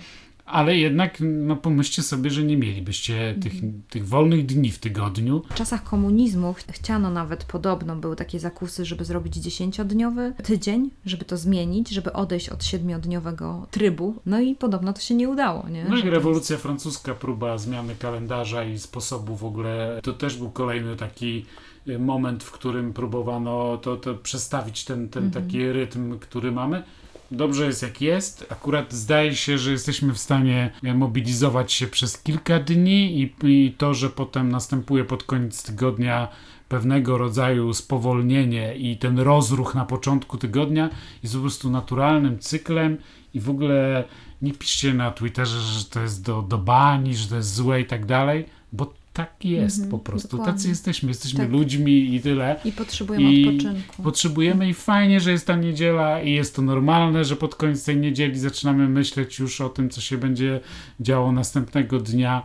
ale 0.47 0.76
jednak 0.76 1.18
no, 1.20 1.57
pomyślcie 1.57 2.03
sobie, 2.03 2.30
że 2.30 2.44
nie 2.44 2.57
mielibyście 2.57 3.34
tych, 3.42 3.55
mhm. 3.55 3.82
tych 3.90 4.09
wolnych 4.09 4.47
dni 4.47 4.70
w 4.70 4.78
tygodniu. 4.78 5.42
W 5.51 5.55
czasach 5.55 5.84
komunizmu 5.84 6.55
chciano 6.70 7.11
nawet 7.11 7.44
podobno, 7.44 7.97
były 7.97 8.16
takie 8.16 8.40
zakusy, 8.40 8.84
żeby 8.84 9.05
zrobić 9.05 9.34
dziesięciodniowy 9.34 10.32
tydzień, 10.42 10.90
żeby 11.07 11.24
to 11.24 11.36
zmienić, 11.36 11.90
żeby 11.90 12.12
odejść 12.12 12.49
od 12.49 12.64
siedmiodniowego 12.64 13.66
trybu. 13.70 14.14
No 14.26 14.40
i 14.40 14.55
podobno 14.55 14.92
to 14.92 15.01
się 15.01 15.14
nie 15.14 15.28
udało. 15.28 15.68
Nie? 15.68 15.84
No 15.88 15.97
i 15.97 16.11
rewolucja 16.11 16.55
jest... 16.55 16.62
francuska, 16.62 17.14
próba 17.14 17.59
zmiany 17.59 17.94
kalendarza 17.94 18.64
i 18.64 18.78
sposobu 18.78 19.36
w 19.36 19.44
ogóle, 19.44 20.01
to 20.03 20.12
też 20.12 20.36
był 20.36 20.51
kolejny 20.51 20.97
taki 20.97 21.47
y, 21.88 21.99
moment, 21.99 22.44
w 22.44 22.51
którym 22.51 22.92
próbowano 22.92 23.78
to, 23.78 23.97
to 23.97 24.14
przestawić 24.14 24.84
ten, 24.84 25.09
ten 25.09 25.24
mhm. 25.24 25.44
taki 25.44 25.72
rytm, 25.72 26.18
który 26.18 26.53
mamy 26.53 26.82
dobrze 27.31 27.66
jest 27.66 27.83
jak 27.83 28.01
jest. 28.01 28.47
Akurat 28.51 28.93
zdaje 28.93 29.37
się, 29.37 29.59
że 29.59 29.70
jesteśmy 29.70 30.12
w 30.12 30.18
stanie 30.18 30.70
mobilizować 30.95 31.72
się 31.72 31.87
przez 31.87 32.22
kilka 32.22 32.61
dni 32.61 33.20
i, 33.22 33.35
i 33.45 33.72
to, 33.79 33.95
że 33.95 34.11
potem 34.11 34.49
następuje 34.49 35.05
pod 35.05 35.24
koniec 35.24 35.62
tygodnia 35.62 36.29
pewnego 36.68 37.18
rodzaju 37.18 37.74
spowolnienie 37.74 38.74
i 38.77 38.97
ten 38.97 39.18
rozruch 39.18 39.74
na 39.74 39.85
początku 39.85 40.39
tygodnia 40.39 40.91
jest 41.22 41.35
po 41.35 41.41
prostu 41.41 41.70
naturalnym 41.70 42.39
cyklem 42.39 42.97
i 43.35 43.41
w 43.41 43.51
ogóle 43.51 44.05
nie 44.43 44.53
piszcie 44.53 44.95
na 44.95 45.11
Twitterze, 45.11 45.61
że 45.61 45.85
to 45.85 46.01
jest 46.01 46.24
do, 46.24 46.43
do 46.43 46.59
bani, 46.59 47.16
że 47.16 47.29
to 47.29 47.37
jest 47.37 47.55
złe 47.55 47.81
i 47.81 47.85
tak 47.85 48.07
dalej, 48.07 48.45
bo 48.72 48.93
tak 49.17 49.45
jest 49.45 49.79
mm 49.79 49.89
-hmm, 49.89 49.91
po 49.91 49.99
prostu. 49.99 50.29
Dokładnie. 50.29 50.55
Tacy 50.55 50.69
jesteśmy. 50.69 51.09
Jesteśmy 51.09 51.41
tak. 51.41 51.51
ludźmi 51.51 52.14
i 52.14 52.21
tyle. 52.21 52.61
I 52.64 52.73
potrzebujemy 52.73 53.33
I 53.33 53.49
odpoczynku. 53.49 54.03
Potrzebujemy 54.03 54.69
i 54.69 54.75
fajnie, 54.75 55.21
że 55.21 55.33
jest 55.33 55.47
ta 55.47 55.57
niedziela 55.57 56.23
i 56.23 56.33
jest 56.33 56.57
to 56.57 56.62
normalne, 56.62 57.25
że 57.25 57.37
pod 57.37 57.55
koniec 57.55 57.85
tej 57.85 57.97
niedzieli 57.97 58.39
zaczynamy 58.39 58.89
myśleć 58.89 59.39
już 59.39 59.61
o 59.61 59.69
tym, 59.69 59.91
co 59.91 60.01
się 60.01 60.19
będzie 60.19 60.61
działo 61.01 61.33
następnego 61.33 61.99
dnia, 61.99 62.43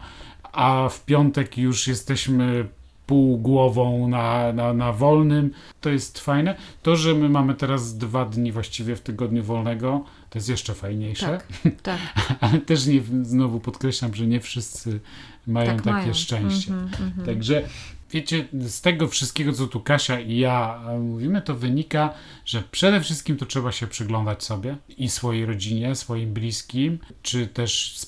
a 0.51 0.89
w 0.89 1.05
piątek 1.05 1.57
już 1.57 1.87
jesteśmy 1.87 2.65
pół 3.11 3.37
głową 3.37 4.07
na, 4.07 4.53
na, 4.53 4.73
na 4.73 4.93
wolnym. 4.93 5.51
To 5.81 5.89
jest 5.89 6.19
fajne. 6.19 6.55
To, 6.83 6.95
że 6.95 7.13
my 7.13 7.29
mamy 7.29 7.55
teraz 7.55 7.97
dwa 7.97 8.25
dni 8.25 8.51
właściwie 8.51 8.95
w 8.95 9.01
tygodniu 9.01 9.43
wolnego, 9.43 10.05
to 10.29 10.37
jest 10.39 10.49
jeszcze 10.49 10.73
fajniejsze. 10.73 11.25
Tak, 11.25 11.47
tak. 11.83 11.99
Ale 12.41 12.59
też 12.59 12.85
nie, 12.85 13.01
znowu 13.21 13.59
podkreślam, 13.59 14.15
że 14.15 14.27
nie 14.27 14.39
wszyscy 14.39 14.99
mają 15.47 15.67
tak 15.67 15.77
takie 15.77 15.91
mają. 15.91 16.13
szczęście. 16.13 16.73
Mm 16.73 16.87
-hmm, 16.87 17.01
mm 17.01 17.11
-hmm. 17.11 17.25
Także 17.25 17.63
wiecie, 18.11 18.47
z 18.53 18.81
tego 18.81 19.07
wszystkiego, 19.07 19.53
co 19.53 19.67
tu 19.67 19.79
Kasia 19.79 20.19
i 20.19 20.37
ja 20.37 20.81
mówimy, 20.99 21.41
to 21.41 21.55
wynika, 21.55 22.13
że 22.45 22.63
przede 22.71 23.01
wszystkim 23.01 23.37
to 23.37 23.45
trzeba 23.45 23.71
się 23.71 23.87
przyglądać 23.87 24.43
sobie 24.43 24.77
i 24.97 25.09
swojej 25.09 25.45
rodzinie, 25.45 25.95
swoim 25.95 26.33
bliskim, 26.33 26.99
czy 27.21 27.47
też, 27.47 27.99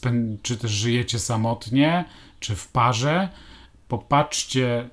czy 0.42 0.58
też 0.58 0.72
żyjecie 0.72 1.20
samotnie, 1.20 2.06
czy 2.40 2.56
w 2.56 2.68
parze. 2.68 3.30
Popatrzcie, 3.88 4.90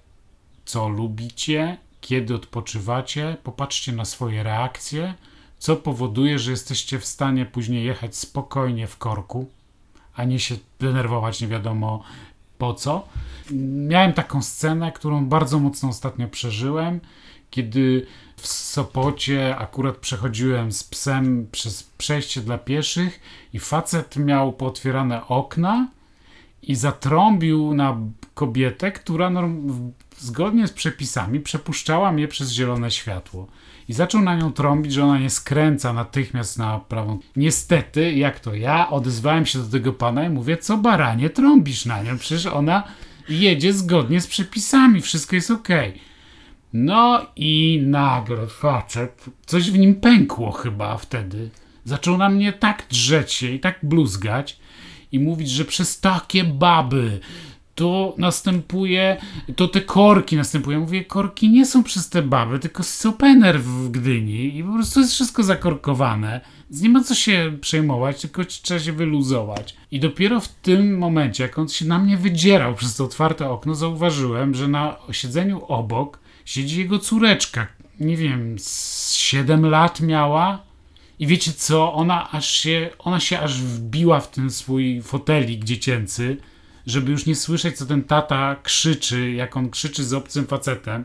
co 0.64 0.88
lubicie, 0.88 1.76
kiedy 2.01 2.34
odpoczywacie, 2.34 3.36
popatrzcie 3.43 3.93
na 3.93 4.05
swoje 4.05 4.43
reakcje, 4.43 5.14
co 5.59 5.76
powoduje, 5.76 6.38
że 6.38 6.51
jesteście 6.51 6.99
w 6.99 7.07
stanie 7.07 7.47
później 7.47 7.84
jechać 7.84 8.16
spokojnie 8.16 8.86
w 8.86 8.99
korku, 8.99 9.51
a 10.14 10.24
nie 10.24 10.38
się 10.38 10.57
denerwować 10.80 11.41
nie 11.41 11.49
wiadomo 11.49 12.03
po 12.61 12.74
co. 12.74 13.08
Miałem 13.90 14.12
taką 14.12 14.42
scenę, 14.42 14.92
którą 14.92 15.26
bardzo 15.26 15.58
mocno 15.58 15.88
ostatnio 15.88 16.28
przeżyłem, 16.28 17.00
kiedy 17.50 18.06
w 18.36 18.46
Sopocie 18.46 19.56
akurat 19.56 19.96
przechodziłem 19.96 20.72
z 20.72 20.84
psem 20.84 21.46
przez 21.52 21.82
przejście 21.82 22.40
dla 22.40 22.58
pieszych 22.58 23.20
i 23.52 23.58
facet 23.58 24.16
miał 24.16 24.52
pootwierane 24.52 25.26
okna 25.26 25.88
i 26.62 26.74
zatrąbił 26.74 27.74
na 27.74 27.96
kobietę, 28.34 28.92
która 28.92 29.30
zgodnie 30.18 30.66
z 30.66 30.72
przepisami 30.72 31.40
przepuszczała 31.40 32.12
mnie 32.12 32.28
przez 32.28 32.52
zielone 32.52 32.90
światło. 32.90 33.46
I 33.88 33.92
zaczął 33.92 34.22
na 34.22 34.36
nią 34.36 34.52
trąbić, 34.52 34.92
że 34.92 35.04
ona 35.04 35.18
nie 35.18 35.30
skręca 35.30 35.92
natychmiast 35.92 36.58
na 36.58 36.78
prawą. 36.78 37.18
Niestety, 37.36 38.12
jak 38.12 38.40
to 38.40 38.54
ja, 38.54 38.90
odezwałem 38.90 39.46
się 39.46 39.58
do 39.58 39.68
tego 39.68 39.92
pana 39.92 40.24
i 40.24 40.30
mówię, 40.30 40.56
co 40.56 40.76
baranie 40.78 41.30
trąbisz 41.30 41.86
na 41.86 42.02
nią? 42.02 42.18
Przecież 42.18 42.46
ona 42.46 42.82
jedzie 43.28 43.72
zgodnie 43.72 44.20
z 44.20 44.26
przepisami, 44.26 45.00
wszystko 45.00 45.36
jest 45.36 45.50
ok. 45.50 45.68
No 46.72 47.26
i 47.36 47.82
nagle 47.86 48.46
facet, 48.46 49.24
coś 49.46 49.70
w 49.70 49.78
nim 49.78 49.94
pękło 49.94 50.50
chyba 50.52 50.96
wtedy. 50.96 51.50
Zaczął 51.84 52.18
na 52.18 52.28
mnie 52.28 52.52
tak 52.52 52.86
drzeć 52.90 53.32
się 53.32 53.50
i 53.50 53.61
tak 53.61 53.78
bluzgać 53.82 54.61
i 55.12 55.20
mówić, 55.20 55.50
że 55.50 55.64
przez 55.64 56.00
takie 56.00 56.44
baby 56.44 57.20
to 57.74 58.14
następuje, 58.18 59.16
to 59.56 59.68
te 59.68 59.80
korki 59.80 60.36
następują. 60.36 60.80
Mówię, 60.80 61.04
korki 61.04 61.50
nie 61.50 61.66
są 61.66 61.84
przez 61.84 62.08
te 62.08 62.22
baby, 62.22 62.58
tylko 62.58 62.82
sopener 62.82 63.61
w 63.61 63.90
Gdyni 63.90 64.56
i 64.56 64.64
po 64.64 64.72
prostu 64.72 65.00
jest 65.00 65.12
wszystko 65.12 65.42
zakorkowane. 65.42 66.40
Więc 66.70 66.82
nie 66.82 66.88
ma 66.88 67.04
co 67.04 67.14
się 67.14 67.58
przejmować, 67.61 68.20
tylko 68.20 68.44
trzeba 68.44 68.80
się 68.80 68.92
wyluzować. 68.92 69.76
I 69.90 70.00
dopiero 70.00 70.40
w 70.40 70.48
tym 70.48 70.98
momencie, 70.98 71.42
jak 71.42 71.58
on 71.58 71.68
się 71.68 71.84
na 71.84 71.98
mnie 71.98 72.16
wydzierał 72.16 72.74
przez 72.74 72.96
to 72.96 73.04
otwarte 73.04 73.50
okno, 73.50 73.74
zauważyłem, 73.74 74.54
że 74.54 74.68
na 74.68 74.96
siedzeniu 75.12 75.64
obok 75.68 76.18
siedzi 76.44 76.78
jego 76.78 76.98
córeczka. 76.98 77.66
Nie 78.00 78.16
wiem, 78.16 78.58
z 78.58 79.12
7 79.12 79.66
lat 79.66 80.00
miała. 80.00 80.70
I 81.21 81.27
wiecie 81.27 81.53
co? 81.53 81.93
Ona 81.95 82.31
aż 82.31 82.51
się, 82.51 82.91
ona 82.99 83.21
się 83.21 83.41
aż 83.41 83.62
wbiła 83.62 84.21
w 84.21 84.31
ten 84.31 84.51
swój 84.51 85.03
fotelik 85.03 85.64
dziecięcy 85.64 86.37
żeby 86.87 87.11
już 87.11 87.27
nie 87.27 87.35
słyszeć, 87.35 87.77
co 87.77 87.87
ten 87.87 88.05
tata 88.05 88.57
krzyczy, 88.62 89.31
jak 89.31 89.57
on 89.57 89.71
krzyczy 89.71 90.05
z 90.05 90.14
obcym 90.14 90.47
facetem. 90.47 91.05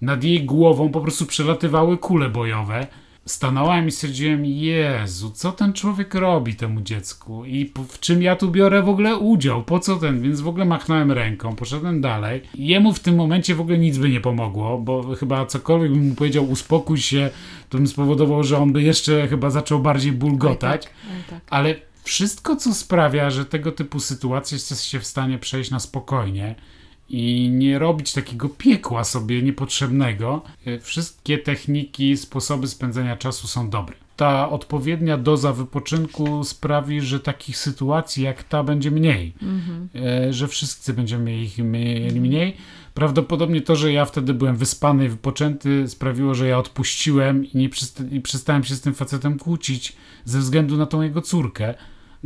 Nad 0.00 0.24
jej 0.24 0.44
głową 0.44 0.88
po 0.88 1.00
prostu 1.00 1.26
przelatywały 1.26 1.98
kule 1.98 2.28
bojowe. 2.28 2.86
Stanąłem 3.26 3.88
i 3.88 3.92
stwierdziłem, 3.92 4.44
Jezu, 4.44 5.30
co 5.30 5.52
ten 5.52 5.72
człowiek 5.72 6.14
robi 6.14 6.54
temu 6.54 6.80
dziecku 6.80 7.44
i 7.44 7.72
w 7.88 8.00
czym 8.00 8.22
ja 8.22 8.36
tu 8.36 8.50
biorę 8.50 8.82
w 8.82 8.88
ogóle 8.88 9.16
udział, 9.16 9.62
po 9.62 9.80
co 9.80 9.96
ten, 9.96 10.22
więc 10.22 10.40
w 10.40 10.48
ogóle 10.48 10.64
machnąłem 10.64 11.12
ręką, 11.12 11.56
poszedłem 11.56 12.00
dalej. 12.00 12.42
Jemu 12.54 12.92
w 12.92 13.00
tym 13.00 13.14
momencie 13.14 13.54
w 13.54 13.60
ogóle 13.60 13.78
nic 13.78 13.98
by 13.98 14.08
nie 14.08 14.20
pomogło, 14.20 14.78
bo 14.78 15.14
chyba 15.14 15.46
cokolwiek 15.46 15.92
bym 15.92 16.08
mu 16.08 16.14
powiedział, 16.14 16.50
uspokój 16.50 16.98
się, 16.98 17.30
to 17.68 17.78
bym 17.78 17.86
spowodował, 17.86 18.44
że 18.44 18.58
on 18.58 18.72
by 18.72 18.82
jeszcze 18.82 19.28
chyba 19.28 19.50
zaczął 19.50 19.78
bardziej 19.78 20.12
bulgotać, 20.12 20.84
tak, 20.84 20.94
tak. 21.30 21.40
ale 21.50 21.74
wszystko, 22.04 22.56
co 22.56 22.74
sprawia, 22.74 23.30
że 23.30 23.44
tego 23.44 23.72
typu 23.72 24.00
sytuacje 24.00 24.56
jesteście 24.56 25.00
w 25.00 25.06
stanie 25.06 25.38
przejść 25.38 25.70
na 25.70 25.80
spokojnie 25.80 26.54
i 27.08 27.48
nie 27.52 27.78
robić 27.78 28.12
takiego 28.12 28.48
piekła 28.48 29.04
sobie 29.04 29.42
niepotrzebnego, 29.42 30.42
e, 30.66 30.78
wszystkie 30.78 31.38
techniki, 31.38 32.16
sposoby 32.16 32.68
spędzania 32.68 33.16
czasu 33.16 33.46
są 33.46 33.70
dobre. 33.70 33.96
Ta 34.16 34.48
odpowiednia 34.50 35.18
doza 35.18 35.52
wypoczynku 35.52 36.44
sprawi, 36.44 37.00
że 37.00 37.20
takich 37.20 37.56
sytuacji 37.56 38.24
jak 38.24 38.42
ta 38.42 38.62
będzie 38.62 38.90
mniej, 38.90 39.32
mhm. 39.42 39.88
E, 39.94 40.32
że 40.32 40.48
wszyscy 40.48 40.94
będziemy 40.94 41.42
ich 41.42 41.58
mieli 41.58 42.20
mniej. 42.20 42.56
Prawdopodobnie 42.94 43.62
to, 43.62 43.76
że 43.76 43.92
ja 43.92 44.04
wtedy 44.04 44.34
byłem 44.34 44.56
wyspany 44.56 45.04
i 45.04 45.08
wypoczęty, 45.08 45.88
sprawiło, 45.88 46.34
że 46.34 46.48
ja 46.48 46.58
odpuściłem 46.58 47.44
i 47.44 47.50
nie 47.58 47.70
i 48.10 48.20
przestałem 48.20 48.64
się 48.64 48.74
z 48.74 48.80
tym 48.80 48.94
facetem 48.94 49.38
kłócić 49.38 49.96
ze 50.24 50.38
względu 50.38 50.76
na 50.76 50.86
tą 50.86 51.02
jego 51.02 51.22
córkę 51.22 51.74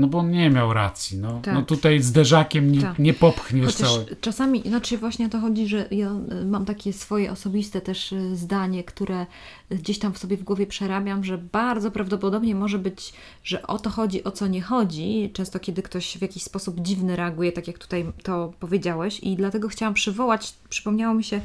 no 0.01 0.07
bo 0.07 0.19
on 0.19 0.31
nie 0.31 0.51
miał 0.51 0.75
racji. 0.75 1.19
No, 1.19 1.33
no 1.33 1.41
tak. 1.41 1.55
no 1.55 1.63
tutaj 1.63 2.03
zderzakiem 2.03 2.73
nie, 2.73 2.81
tak. 2.81 2.99
nie 2.99 3.15
popchniesz 3.15 3.75
całe. 3.75 4.05
Czasami, 4.21 4.63
znaczy 4.67 4.99
właśnie 4.99 5.27
o 5.27 5.29
to 5.29 5.41
chodzi, 5.41 5.69
że 5.69 5.89
ja 5.91 6.11
y, 6.43 6.47
mam 6.47 6.65
takie 6.65 6.93
swoje 6.93 7.33
osobiste 7.33 7.81
też 7.81 8.13
y, 8.13 8.37
zdanie, 8.37 8.85
które 8.85 9.27
gdzieś 9.71 9.99
tam 9.99 10.13
w 10.13 10.19
sobie 10.19 10.37
w 10.37 10.45
głowie 10.45 10.67
przerabiam, 10.67 11.25
że 11.25 11.39
bardzo 11.39 11.91
prawdopodobnie 11.91 12.55
może 12.55 12.79
być, 12.79 13.13
że 13.45 13.67
o 13.67 13.79
to 13.79 13.91
chodzi, 13.91 14.25
o 14.25 14.31
co 14.31 14.47
nie 14.47 14.63
chodzi. 14.63 15.31
Często 15.33 15.61
kiedy 15.61 15.83
ktoś 15.83 16.19
w 16.19 16.23
jakiś 16.23 16.43
sposób 16.43 16.81
dziwny 16.81 17.17
reaguje, 17.17 17.53
tak 17.53 17.67
jak 17.67 17.79
tutaj 17.79 18.07
to 18.23 18.53
powiedziałeś 18.61 19.21
i 19.21 19.37
dlatego 19.37 19.69
chciałam 19.69 19.95
przywołać, 19.95 20.55
przypomniało 20.69 21.15
mi 21.15 21.25
się, 21.25 21.41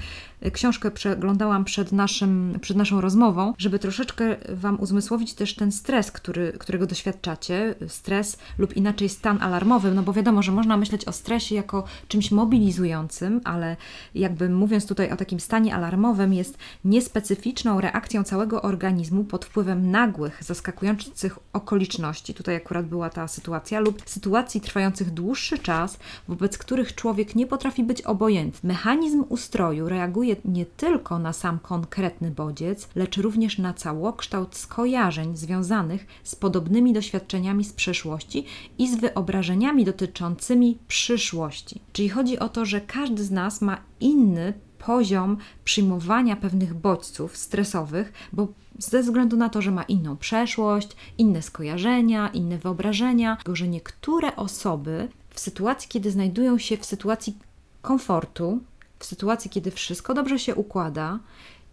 y, 0.46 0.52
książkę 0.52 0.92
przeglądałam 0.92 1.66
przed, 1.66 1.92
naszym, 1.92 2.58
przed 2.62 2.78
naszą 2.78 3.02
rozmową, 3.02 3.54
żeby 3.58 3.80
troszeczkę 3.80 4.36
Wam 4.50 4.80
uzmysłowić 4.80 5.34
też 5.34 5.56
ten 5.56 5.72
stres, 5.72 6.12
który, 6.12 6.54
którego 6.60 6.88
doświadczacie. 6.88 7.76
Stres 7.88 8.38
lub 8.58 8.78
inaczej 8.78 9.10
stan 9.10 9.42
alarmowy, 9.42 9.92
no 9.92 10.04
bo 10.04 10.14
wiadomo, 10.14 10.44
że 10.44 10.52
można 10.52 10.78
myśleć 10.78 11.06
o 11.06 11.12
stresie 11.12 11.56
jako 11.56 11.84
czymś 12.08 12.32
mobilizującym, 12.32 13.42
ale 13.44 13.78
jakby 14.16 14.50
mówiąc 14.50 14.86
tutaj 14.86 15.12
o 15.12 15.16
takim 15.16 15.40
stanie 15.40 15.76
alarmowym, 15.76 16.34
jest 16.34 16.58
niespecyficzną 16.86 17.82
reakcją 17.82 18.15
całego 18.24 18.62
organizmu 18.62 19.24
pod 19.24 19.46
wpływem 19.46 19.92
nagłych, 19.92 20.44
zaskakujących 20.44 21.40
okoliczności. 21.54 22.34
Tutaj 22.34 22.56
akurat 22.56 22.86
była 22.86 23.10
ta 23.10 23.28
sytuacja, 23.28 23.80
lub 23.80 24.02
sytuacji 24.06 24.62
trwających 24.62 25.12
dłuższy 25.12 25.58
czas, 25.58 25.98
wobec 26.28 26.58
których 26.58 26.96
człowiek 26.96 27.36
nie 27.36 27.48
potrafi 27.48 27.84
być 27.84 28.02
obojętny. 28.02 28.68
Mechanizm 28.68 29.24
ustroju 29.30 29.90
reaguje 29.90 30.36
nie 30.46 30.66
tylko 30.66 31.20
na 31.20 31.34
sam 31.34 31.60
konkretny 31.60 32.32
bodziec, 32.32 32.88
lecz 32.96 33.18
również 33.18 33.58
na 33.58 33.74
całokształt 33.74 34.56
skojarzeń 34.56 35.38
związanych 35.38 36.06
z 36.24 36.36
podobnymi 36.36 36.94
doświadczeniami 36.94 37.64
z 37.64 37.74
przeszłości 37.74 38.46
i 38.78 38.88
z 38.88 38.96
wyobrażeniami 38.96 39.86
dotyczącymi 39.86 40.78
przyszłości. 40.88 41.82
Czyli 41.94 42.10
chodzi 42.10 42.40
o 42.40 42.50
to, 42.50 42.66
że 42.66 42.82
każdy 42.82 43.24
z 43.24 43.32
nas 43.32 43.62
ma 43.62 43.78
inny 44.00 44.54
poziom 44.86 45.38
przyjmowania 45.64 46.36
pewnych 46.36 46.74
bodźców 46.74 47.38
stresowych, 47.38 48.14
bo 48.34 48.48
ze 48.80 49.02
względu 49.02 49.38
na 49.38 49.50
to, 49.50 49.62
że 49.62 49.72
ma 49.72 49.84
inną 49.84 50.18
przeszłość, 50.18 50.90
inne 51.18 51.42
skojarzenia, 51.42 52.30
inne 52.30 52.58
wyobrażenia, 52.58 53.38
że 53.54 53.68
niektóre 53.68 54.36
osoby 54.36 55.08
w 55.30 55.40
sytuacji, 55.40 55.90
kiedy 55.90 56.12
znajdują 56.12 56.58
się 56.58 56.78
w 56.78 56.86
sytuacji 56.86 57.38
komfortu, 57.82 58.60
w 59.00 59.06
sytuacji, 59.06 59.50
kiedy 59.50 59.72
wszystko 59.72 60.14
dobrze 60.14 60.40
się 60.40 60.56
układa, 60.56 61.20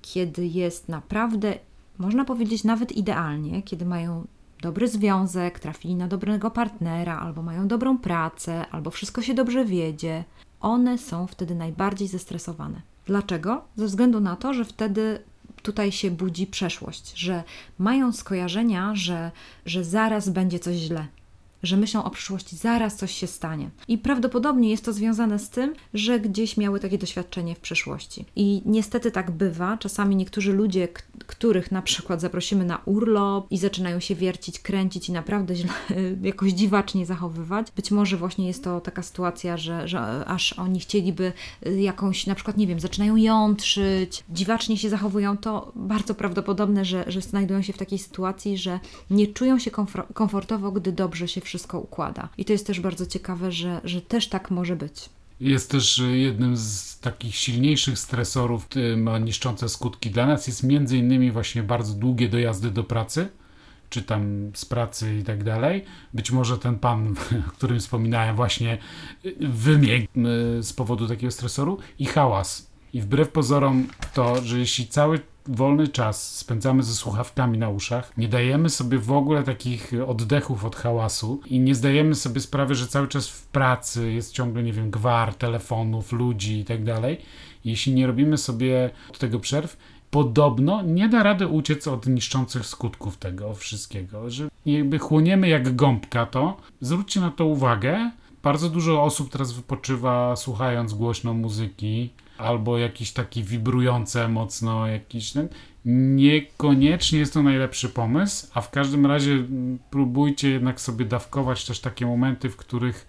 kiedy 0.02 0.46
jest 0.46 0.88
naprawdę, 0.88 1.54
można 1.98 2.24
powiedzieć, 2.24 2.64
nawet 2.64 2.92
idealnie, 2.92 3.62
kiedy 3.62 3.84
mają 3.84 4.26
dobry 4.62 4.88
związek, 4.88 5.58
trafili 5.58 5.94
na 5.94 6.08
dobrego 6.08 6.50
partnera, 6.50 7.18
albo 7.18 7.42
mają 7.42 7.68
dobrą 7.68 7.98
pracę, 7.98 8.66
albo 8.70 8.90
wszystko 8.90 9.22
się 9.22 9.34
dobrze 9.34 9.64
wiedzie, 9.64 10.24
one 10.60 10.98
są 10.98 11.26
wtedy 11.26 11.54
najbardziej 11.54 12.08
zestresowane. 12.08 12.91
Dlaczego? 13.06 13.64
Ze 13.76 13.86
względu 13.86 14.20
na 14.20 14.36
to, 14.36 14.54
że 14.54 14.64
wtedy 14.64 15.22
tutaj 15.62 15.92
się 15.92 16.10
budzi 16.10 16.46
przeszłość, 16.46 17.12
że 17.18 17.42
mają 17.78 18.12
skojarzenia, 18.12 18.94
że, 18.94 19.30
że 19.66 19.84
zaraz 19.84 20.28
będzie 20.28 20.58
coś 20.58 20.76
źle. 20.76 21.06
Że 21.62 21.76
myślą 21.76 22.04
o 22.04 22.10
przyszłości, 22.10 22.56
zaraz 22.56 22.96
coś 22.96 23.12
się 23.12 23.26
stanie. 23.26 23.70
I 23.88 23.98
prawdopodobnie 23.98 24.70
jest 24.70 24.84
to 24.84 24.92
związane 24.92 25.38
z 25.38 25.50
tym, 25.50 25.74
że 25.94 26.20
gdzieś 26.20 26.56
miały 26.56 26.80
takie 26.80 26.98
doświadczenie 26.98 27.54
w 27.54 27.60
przeszłości. 27.60 28.24
I 28.36 28.62
niestety 28.64 29.10
tak 29.10 29.30
bywa. 29.30 29.76
Czasami 29.76 30.16
niektórzy 30.16 30.52
ludzie, 30.52 30.88
których 31.26 31.72
na 31.72 31.82
przykład 31.82 32.20
zaprosimy 32.20 32.64
na 32.64 32.82
urlop 32.84 33.46
i 33.50 33.58
zaczynają 33.58 34.00
się 34.00 34.14
wiercić, 34.14 34.58
kręcić 34.58 35.08
i 35.08 35.12
naprawdę 35.12 35.54
źle, 35.54 35.70
jakoś 36.22 36.52
dziwacznie 36.52 37.06
zachowywać, 37.06 37.66
być 37.76 37.90
może 37.90 38.16
właśnie 38.16 38.46
jest 38.46 38.64
to 38.64 38.80
taka 38.80 39.02
sytuacja, 39.02 39.56
że, 39.56 39.88
że 39.88 40.24
aż 40.26 40.52
oni 40.52 40.80
chcieliby 40.80 41.32
y, 41.66 41.80
jakąś, 41.80 42.26
na 42.26 42.34
przykład, 42.34 42.56
nie 42.56 42.66
wiem, 42.66 42.80
zaczynają 42.80 43.16
jątrzyć, 43.16 44.24
dziwacznie 44.30 44.76
się 44.76 44.90
zachowują, 44.90 45.36
to 45.36 45.72
bardzo 45.74 46.14
prawdopodobne, 46.14 46.84
że, 46.84 47.04
że 47.06 47.20
znajdują 47.20 47.62
się 47.62 47.72
w 47.72 47.78
takiej 47.78 47.98
sytuacji, 47.98 48.58
że 48.58 48.80
nie 49.10 49.26
czują 49.26 49.58
się 49.58 49.70
komfortowo, 50.14 50.72
gdy 50.72 50.92
dobrze 50.92 51.28
się 51.28 51.40
wszystko 51.52 51.80
układa. 51.80 52.28
I 52.38 52.44
to 52.44 52.52
jest 52.52 52.66
też 52.66 52.80
bardzo 52.80 53.06
ciekawe, 53.06 53.52
że, 53.52 53.80
że 53.84 54.00
też 54.00 54.28
tak 54.28 54.50
może 54.50 54.76
być. 54.76 55.08
Jest 55.40 55.70
też 55.70 55.98
y, 55.98 56.18
jednym 56.18 56.56
z 56.56 56.98
takich 57.00 57.34
silniejszych 57.34 57.98
stresorów, 57.98 58.68
ma 58.96 59.18
niszczące 59.18 59.68
skutki 59.68 60.10
dla 60.10 60.26
nas, 60.26 60.46
jest 60.46 60.62
między 60.62 60.96
innymi 60.96 61.30
właśnie 61.30 61.62
bardzo 61.62 61.94
długie 61.94 62.28
dojazdy 62.28 62.70
do 62.70 62.84
pracy, 62.84 63.28
czy 63.90 64.02
tam 64.02 64.50
z 64.54 64.64
pracy 64.64 65.18
i 65.18 65.22
tak 65.22 65.44
dalej. 65.44 65.84
Być 66.14 66.30
może 66.30 66.58
ten 66.58 66.78
pan, 66.78 67.14
o 67.48 67.50
którym 67.50 67.80
wspominałem, 67.80 68.36
właśnie 68.36 68.78
y, 69.24 69.36
wymiegł 69.40 70.06
z 70.60 70.72
powodu 70.72 71.08
takiego 71.08 71.30
stresoru 71.30 71.78
i 71.98 72.06
hałas. 72.06 72.70
I 72.92 73.00
wbrew 73.00 73.28
pozorom 73.28 73.86
to, 74.14 74.42
że 74.42 74.58
jeśli 74.58 74.86
cały 74.86 75.20
wolny 75.46 75.88
czas 75.88 76.36
spędzamy 76.36 76.82
ze 76.82 76.94
słuchawkami 76.94 77.58
na 77.58 77.68
uszach, 77.68 78.12
nie 78.16 78.28
dajemy 78.28 78.70
sobie 78.70 78.98
w 78.98 79.12
ogóle 79.12 79.42
takich 79.42 79.92
oddechów 80.06 80.64
od 80.64 80.76
hałasu 80.76 81.40
i 81.46 81.60
nie 81.60 81.74
zdajemy 81.74 82.14
sobie 82.14 82.40
sprawy, 82.40 82.74
że 82.74 82.86
cały 82.86 83.08
czas 83.08 83.28
w 83.28 83.46
pracy 83.46 84.12
jest 84.12 84.32
ciągle, 84.32 84.62
nie 84.62 84.72
wiem, 84.72 84.90
gwar, 84.90 85.34
telefonów, 85.34 86.12
ludzi 86.12 86.58
i 86.58 86.64
tak 86.64 86.84
dalej. 86.84 87.20
Jeśli 87.64 87.94
nie 87.94 88.06
robimy 88.06 88.38
sobie 88.38 88.90
od 89.10 89.18
tego 89.18 89.40
przerw, 89.40 89.76
podobno 90.10 90.82
nie 90.82 91.08
da 91.08 91.22
rady 91.22 91.46
uciec 91.46 91.88
od 91.88 92.06
niszczących 92.06 92.66
skutków 92.66 93.16
tego 93.16 93.54
wszystkiego, 93.54 94.30
że 94.30 94.48
jakby 94.66 94.98
chłoniemy 94.98 95.48
jak 95.48 95.76
gąbka 95.76 96.26
to. 96.26 96.56
Zwróćcie 96.80 97.20
na 97.20 97.30
to 97.30 97.46
uwagę. 97.46 98.10
Bardzo 98.42 98.70
dużo 98.70 99.02
osób 99.02 99.32
teraz 99.32 99.52
wypoczywa 99.52 100.36
słuchając 100.36 100.94
głośno 100.94 101.34
muzyki, 101.34 102.10
albo 102.38 102.78
jakiś 102.78 103.12
taki 103.12 103.44
wibrujące 103.44 104.28
mocno 104.28 104.86
jakiś 104.86 105.32
ten. 105.32 105.48
Niekoniecznie 105.84 107.18
jest 107.18 107.34
to 107.34 107.42
najlepszy 107.42 107.88
pomysł, 107.88 108.46
a 108.54 108.60
w 108.60 108.70
każdym 108.70 109.06
razie 109.06 109.44
próbujcie 109.90 110.50
jednak 110.50 110.80
sobie 110.80 111.04
dawkować 111.04 111.66
też 111.66 111.80
takie 111.80 112.06
momenty, 112.06 112.50
w 112.50 112.56
których 112.56 113.06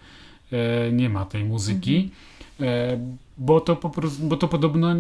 e, 0.52 0.92
nie 0.92 1.10
ma 1.10 1.26
tej 1.26 1.44
muzyki. 1.44 2.12
Mhm. 2.60 3.00
E, 3.00 3.23
bo 3.38 3.62
to 3.62 3.76
po 3.76 3.90
prostu, 3.90 4.24
bo 4.24 4.38
to 4.38 4.48
podobno 4.48 4.94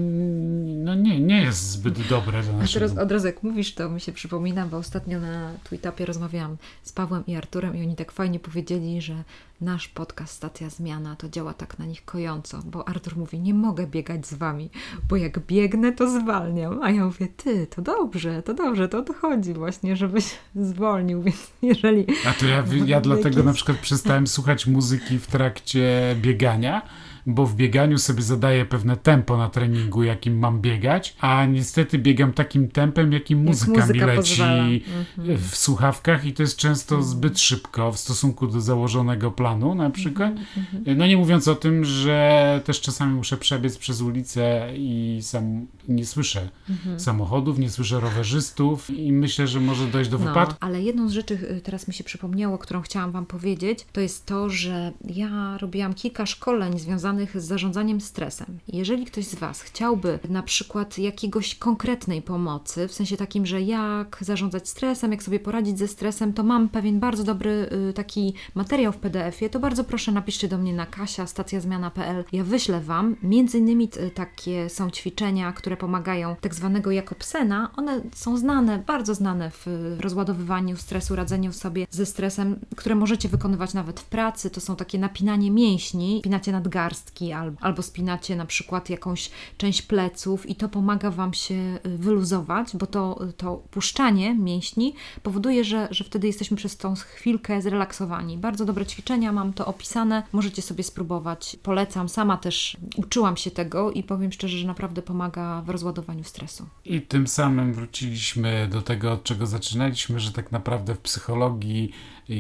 no 0.84 0.95
nie, 0.95 1.19
nie 1.19 1.41
jest 1.41 1.69
zbyt 1.69 2.07
dobre 2.07 2.43
dla 2.43 2.57
naszego... 2.57 2.86
A 2.86 2.89
teraz 2.89 3.05
od 3.05 3.11
razu 3.11 3.27
jak 3.27 3.43
mówisz, 3.43 3.73
to 3.73 3.89
mi 3.89 4.01
się 4.01 4.11
przypomina, 4.11 4.65
bo 4.65 4.77
ostatnio 4.77 5.19
na 5.19 5.51
Tweetupie 5.63 6.05
rozmawiałam 6.05 6.57
z 6.84 6.91
Pawłem 6.91 7.25
i 7.27 7.36
Arturem 7.36 7.75
i 7.75 7.81
oni 7.81 7.95
tak 7.95 8.11
fajnie 8.11 8.39
powiedzieli, 8.39 9.01
że 9.01 9.23
nasz 9.61 9.88
podcast 9.88 10.34
Stacja 10.34 10.69
Zmiana 10.69 11.15
to 11.15 11.29
działa 11.29 11.53
tak 11.53 11.79
na 11.79 11.86
nich 11.86 12.05
kojąco, 12.05 12.61
bo 12.65 12.88
Artur 12.88 13.17
mówi, 13.17 13.39
nie 13.39 13.53
mogę 13.53 13.88
biegać 13.88 14.27
z 14.27 14.34
wami, 14.34 14.69
bo 15.09 15.15
jak 15.15 15.39
biegnę, 15.39 15.91
to 15.91 16.19
zwalniam. 16.19 16.84
A 16.84 16.91
ja 16.91 17.05
mówię, 17.05 17.27
ty, 17.38 17.67
to 17.67 17.81
dobrze, 17.81 18.43
to 18.43 18.53
dobrze, 18.53 18.89
to 18.89 18.97
o 18.97 19.01
to 19.01 19.13
chodzi 19.13 19.53
właśnie, 19.53 19.95
żebyś 19.95 20.25
zwolnił, 20.55 21.23
więc 21.23 21.51
jeżeli... 21.61 22.05
A 22.27 22.34
to 22.34 22.45
ja, 22.45 22.63
ja 22.86 23.01
dlatego 23.11 23.43
na 23.43 23.53
przykład 23.53 23.77
przestałem 23.77 24.27
słuchać 24.27 24.67
muzyki 24.67 25.19
w 25.19 25.27
trakcie 25.27 26.15
biegania, 26.21 26.81
bo 27.26 27.45
w 27.45 27.55
bieganiu 27.55 27.97
sobie 27.97 28.21
zadaję 28.21 28.65
pewne 28.65 28.97
tempo 28.97 29.38
na 29.38 29.49
treningu, 29.49 30.03
jakim 30.03 30.39
mam 30.39 30.61
biegać, 30.61 31.15
a 31.19 31.45
niestety 31.45 31.99
biegam 31.99 32.34
takim 32.34 32.67
tempem, 32.67 33.11
jakim 33.11 33.43
muzyka, 33.43 33.71
muzyka 33.71 33.93
mi 33.93 33.99
leci 33.99 34.41
mhm. 34.41 35.38
w 35.38 35.55
słuchawkach 35.55 36.26
i 36.26 36.34
to 36.34 36.43
jest 36.43 36.57
często 36.57 36.95
mhm. 36.95 37.11
zbyt 37.11 37.39
szybko 37.39 37.91
w 37.91 37.99
stosunku 37.99 38.47
do 38.47 38.61
założonego 38.61 39.32
planu 39.32 39.76
na 39.76 39.89
przykład. 39.89 40.32
Mhm, 40.57 40.97
no 40.97 41.07
nie 41.07 41.17
mówiąc 41.17 41.47
o 41.47 41.55
tym, 41.55 41.86
że 41.86 42.61
też 42.65 42.82
czasami 42.82 43.13
muszę 43.13 43.38
przebiec 43.38 43.78
przez 43.78 44.01
ulicę 44.01 44.69
i 44.76 45.19
sam 45.21 45.67
nie 45.88 46.05
słyszę 46.05 46.49
samochodów, 46.97 47.59
nie 47.59 47.69
słyszę 47.69 47.99
rowerzystów 47.99 48.89
i 48.89 49.11
myślę, 49.11 49.47
że 49.47 49.59
może 49.59 49.88
dojść 49.88 50.09
do 50.09 50.17
no, 50.19 50.26
wypadku. 50.26 50.55
Ale 50.59 50.82
jedną 50.82 51.09
z 51.09 51.11
rzeczy 51.11 51.34
y, 51.34 51.61
teraz 51.61 51.88
mi 51.88 51.93
się 51.93 52.03
przypomniało, 52.03 52.57
którą 52.57 52.82
chciałam 52.82 53.11
Wam 53.11 53.26
powiedzieć, 53.26 53.86
to 53.93 54.01
jest 54.01 54.26
to, 54.26 54.49
że 54.49 54.91
ja 55.05 55.57
robiłam 55.57 55.93
kilka 55.93 56.26
szkoleń 56.26 56.80
związanych 56.80 57.12
związanych 57.14 57.41
z 57.41 57.45
zarządzaniem 57.45 58.01
stresem. 58.01 58.59
Jeżeli 58.68 59.05
ktoś 59.05 59.26
z 59.26 59.36
Was 59.36 59.61
chciałby 59.61 60.20
na 60.30 60.43
przykład 60.43 60.97
jakiegoś 60.97 61.55
konkretnej 61.55 62.22
pomocy, 62.22 62.88
w 62.88 62.93
sensie 62.93 63.18
takim, 63.18 63.45
że 63.45 63.61
jak 63.61 64.18
zarządzać 64.22 64.70
stresem, 64.70 65.11
jak 65.11 65.24
sobie 65.24 65.39
poradzić 65.39 65.80
ze 65.80 65.88
stresem, 65.88 66.34
to 66.34 66.43
mam 66.43 66.70
pewien 66.70 66.99
bardzo 66.99 67.24
dobry 67.24 67.70
y, 67.89 67.93
taki 67.93 68.34
materiał 68.55 68.91
w 68.91 68.97
PDF-ie, 68.97 69.49
to 69.49 69.59
bardzo 69.59 69.84
proszę 69.84 70.11
napiszcie 70.11 70.47
do 70.47 70.57
mnie 70.57 70.74
na 70.74 70.86
kasia 70.86 71.28
stacjazmiana.pl. 71.28 72.24
Ja 72.32 72.43
wyślę 72.43 72.82
Wam. 72.82 73.16
Między 73.24 73.57
innymi 73.57 73.89
y, 73.97 74.11
takie 74.11 74.70
są 74.70 74.89
ćwiczenia, 74.89 75.51
które 75.51 75.78
pomagają 75.78 76.36
tak 76.41 76.55
zwanego 76.55 76.91
Jakobsena. 76.91 77.70
One 77.78 78.01
są 78.16 78.38
znane, 78.38 78.84
bardzo 78.88 79.16
znane 79.16 79.51
w 79.51 79.68
rozładowywaniu 79.99 80.78
stresu, 80.78 81.16
radzeniu 81.16 81.53
sobie 81.53 81.88
ze 81.89 82.05
stresem, 82.05 82.59
które 82.76 82.95
możecie 82.95 83.30
wykonywać 83.30 83.74
nawet 83.74 83.99
w 83.99 84.05
pracy. 84.05 84.49
To 84.49 84.61
są 84.61 84.76
takie 84.76 84.99
napinanie 84.99 85.51
mięśni, 85.51 86.22
pinacie 86.24 86.51
nadgarstki, 86.51 87.03
albo, 87.36 87.62
albo 87.62 87.82
spinacie 87.82 88.36
na 88.36 88.45
przykład 88.45 88.89
jakąś 88.89 89.30
część 89.58 89.82
pleców 89.82 90.49
i 90.49 90.56
to 90.56 90.70
pomaga 90.70 91.12
Wam 91.12 91.34
się 91.34 91.80
y, 91.86 91.97
wyluzować, 91.97 92.76
bo 92.76 92.88
to, 92.88 93.20
to 93.38 93.64
puszczanie 93.72 94.36
mięśni 94.36 94.93
powoduje, 95.24 95.64
że, 95.64 95.88
że 95.91 96.04
wtedy 96.04 96.28
jesteśmy 96.28 96.58
przez 96.58 96.78
tą 96.78 96.95
chwilkę 96.95 97.62
zrelaksowani. 97.62 98.38
Bardzo 98.38 98.66
dobre 98.66 98.86
ćwiczenia, 98.86 99.32
mam 99.32 99.54
to 99.54 99.66
opisane, 99.66 100.24
możecie 100.34 100.62
sobie 100.62 100.84
spróbować. 100.84 101.58
Polecam, 101.64 102.10
sama 102.10 102.38
też 102.38 102.78
uczyłam 102.95 103.38
się 103.38 103.51
tego 103.51 103.91
i 103.91 104.04
powiem 104.04 104.32
szczerze, 104.32 104.58
że 104.58 104.68
naprawdę 104.68 105.01
pomaga 105.01 105.62
w 105.62 105.70
rozładowaniu 105.70 106.24
stresu. 106.24 106.66
I 106.86 107.01
tym 107.01 107.28
samym 107.28 107.74
wróciliśmy 107.74 108.68
do 108.72 108.82
tego, 108.82 109.12
od 109.12 109.24
czego 109.24 109.45
zaczynaliśmy, 109.45 110.20
że 110.20 110.32
tak 110.32 110.51
naprawdę 110.51 110.95
w 110.95 110.99
psychologii, 110.99 111.91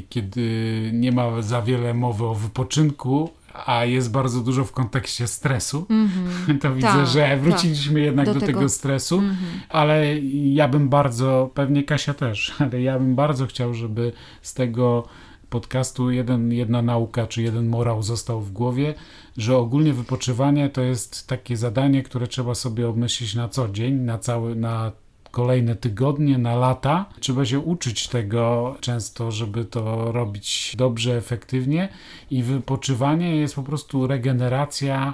kiedy 0.09 0.89
nie 0.93 1.11
ma 1.11 1.41
za 1.41 1.61
wiele 1.61 1.93
mowy 1.93 2.25
o 2.25 2.35
wypoczynku, 2.35 3.29
a 3.65 3.85
jest 3.85 4.11
bardzo 4.11 4.41
dużo 4.41 4.65
w 4.65 4.71
kontekście 4.71 5.27
stresu, 5.27 5.85
mm 5.89 6.07
-hmm. 6.07 6.59
to 6.61 6.73
widzę, 6.75 6.87
ta, 6.87 7.05
że 7.05 7.37
wróciliśmy 7.37 7.93
ta. 7.93 8.05
jednak 8.05 8.25
do, 8.25 8.33
do 8.33 8.39
tego. 8.39 8.53
tego. 8.53 8.69
stresu, 8.69 9.17
mm 9.17 9.31
-hmm. 9.31 9.59
ale 9.69 10.19
ja 10.53 10.67
bym 10.67 10.89
bardzo, 10.89 11.51
pewnie 11.53 11.83
Kasia 11.83 12.13
też, 12.13 12.53
ale 12.59 12.81
ja 12.81 12.99
bym 12.99 13.15
bardzo 13.15 13.45
chciał, 13.45 13.73
żeby 13.73 14.11
z 14.41 14.53
tego 14.53 15.07
podcastu 15.49 16.11
jeden, 16.11 16.51
jedna 16.51 16.81
nauka 16.81 17.27
czy 17.27 17.41
jeden 17.41 17.67
morał 17.67 18.03
został 18.03 18.41
w 18.41 18.51
głowie, 18.51 18.93
że 19.37 19.57
ogólnie 19.57 19.93
wypoczywanie 19.93 20.69
to 20.69 20.81
jest 20.81 21.27
takie 21.27 21.57
zadanie, 21.57 22.03
które 22.03 22.27
trzeba 22.27 22.55
sobie 22.55 22.87
obmyślić 22.87 23.35
na 23.35 23.49
co 23.49 23.69
dzień, 23.69 23.93
na 23.93 24.17
cały, 24.17 24.55
na 24.55 24.91
kolejne 25.33 25.75
tygodnie, 25.75 26.37
na 26.37 26.55
lata. 26.55 27.05
Trzeba 27.19 27.45
się 27.45 27.59
uczyć 27.59 28.07
tego 28.07 28.75
często, 28.79 29.31
żeby 29.31 29.65
to 29.65 30.11
robić 30.11 30.75
dobrze, 30.77 31.17
efektywnie 31.17 31.89
i 32.31 32.43
wypoczywanie 32.43 33.35
jest 33.35 33.55
po 33.55 33.63
prostu 33.63 34.07
regeneracja, 34.07 35.13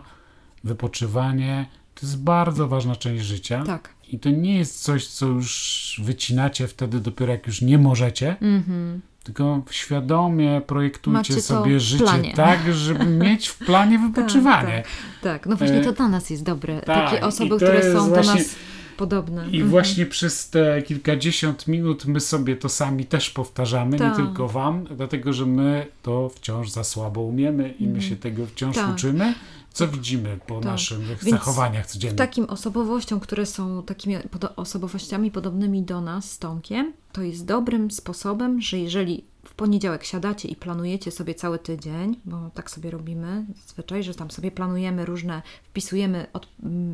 wypoczywanie. 0.63 1.65
To 1.95 2.05
jest 2.05 2.24
bardzo 2.24 2.67
ważna 2.67 2.95
część 2.95 3.24
życia. 3.24 3.63
Tak. 3.65 3.89
I 4.09 4.20
to 4.20 4.30
nie 4.30 4.57
jest 4.57 4.84
coś, 4.84 5.07
co 5.07 5.26
już 5.26 6.01
wycinacie 6.03 6.67
wtedy 6.67 6.99
dopiero 6.99 7.32
jak 7.32 7.47
już 7.47 7.61
nie 7.61 7.78
możecie, 7.78 8.36
mm-hmm. 8.41 8.99
tylko 9.24 9.61
świadomie 9.72 10.61
projektujcie 10.67 11.17
Macie 11.17 11.41
sobie 11.41 11.80
życie 11.80 12.34
tak, 12.36 12.74
żeby 12.74 13.05
mieć 13.26 13.47
w 13.47 13.57
planie 13.57 13.99
tak, 13.99 14.07
wypoczywanie. 14.07 14.84
tak, 14.84 14.86
tak, 15.22 15.24
tak, 15.24 15.45
no 15.45 15.55
właśnie 15.55 15.82
to 15.82 15.91
dla 15.91 16.09
nas 16.09 16.30
jest 16.30 16.43
dobre. 16.43 16.82
Tak, 16.82 17.11
Takie 17.11 17.26
osoby, 17.26 17.55
które 17.55 17.93
są 17.93 18.09
właśnie... 18.09 18.34
do 18.34 18.39
nas 18.39 18.55
podobne. 19.00 19.41
I 19.43 19.56
mhm. 19.56 19.70
właśnie 19.70 20.06
przez 20.06 20.50
te 20.50 20.82
kilkadziesiąt 20.82 21.68
minut 21.68 22.06
my 22.06 22.20
sobie 22.20 22.56
to 22.56 22.70
sami 22.70 23.06
też 23.06 23.30
powtarzamy, 23.30 23.97
Ta. 23.97 24.04
nie 24.10 24.16
tak. 24.16 24.26
tylko 24.26 24.47
wam, 24.47 24.86
dlatego 24.97 25.34
że 25.34 25.45
my 25.45 25.86
to 26.04 26.30
wciąż 26.30 26.70
za 26.70 26.84
słabo 26.84 27.22
umiemy 27.22 27.74
i 27.80 27.84
my 27.84 27.89
mhm. 27.89 28.10
się 28.10 28.16
tego 28.16 28.45
wciąż 28.45 28.76
Ta. 28.76 28.91
uczymy. 28.93 29.34
Co 29.74 29.88
widzimy 29.88 30.39
po 30.47 30.56
tak. 30.56 30.66
naszych 30.66 31.00
Więc 31.08 31.30
zachowaniach 31.30 31.88
codziennych? 31.88 32.18
Takim 32.18 32.45
osobowościom, 32.45 33.20
które 33.20 33.45
są 33.45 33.84
takimi 33.84 34.16
osobowościami 34.56 35.32
podobnymi 35.32 35.84
do 35.84 36.02
nas 36.02 36.32
z 36.32 36.39
Tomkiem, 36.39 36.93
to 37.12 37.22
jest 37.22 37.45
dobrym 37.45 37.91
sposobem, 37.91 38.62
że 38.62 38.80
jeżeli 38.80 39.24
w 39.45 39.54
poniedziałek 39.54 40.04
siadacie 40.06 40.47
i 40.47 40.56
planujecie 40.56 41.12
sobie 41.12 41.36
cały 41.36 41.60
tydzień, 41.60 42.20
bo 42.26 42.50
tak 42.54 42.72
sobie 42.72 42.91
robimy 42.91 43.45
zazwyczaj, 43.66 44.04
że 44.04 44.16
tam 44.16 44.32
sobie 44.32 44.52
planujemy 44.52 45.06
różne, 45.06 45.41
wpisujemy 45.64 46.28
od, 46.34 46.47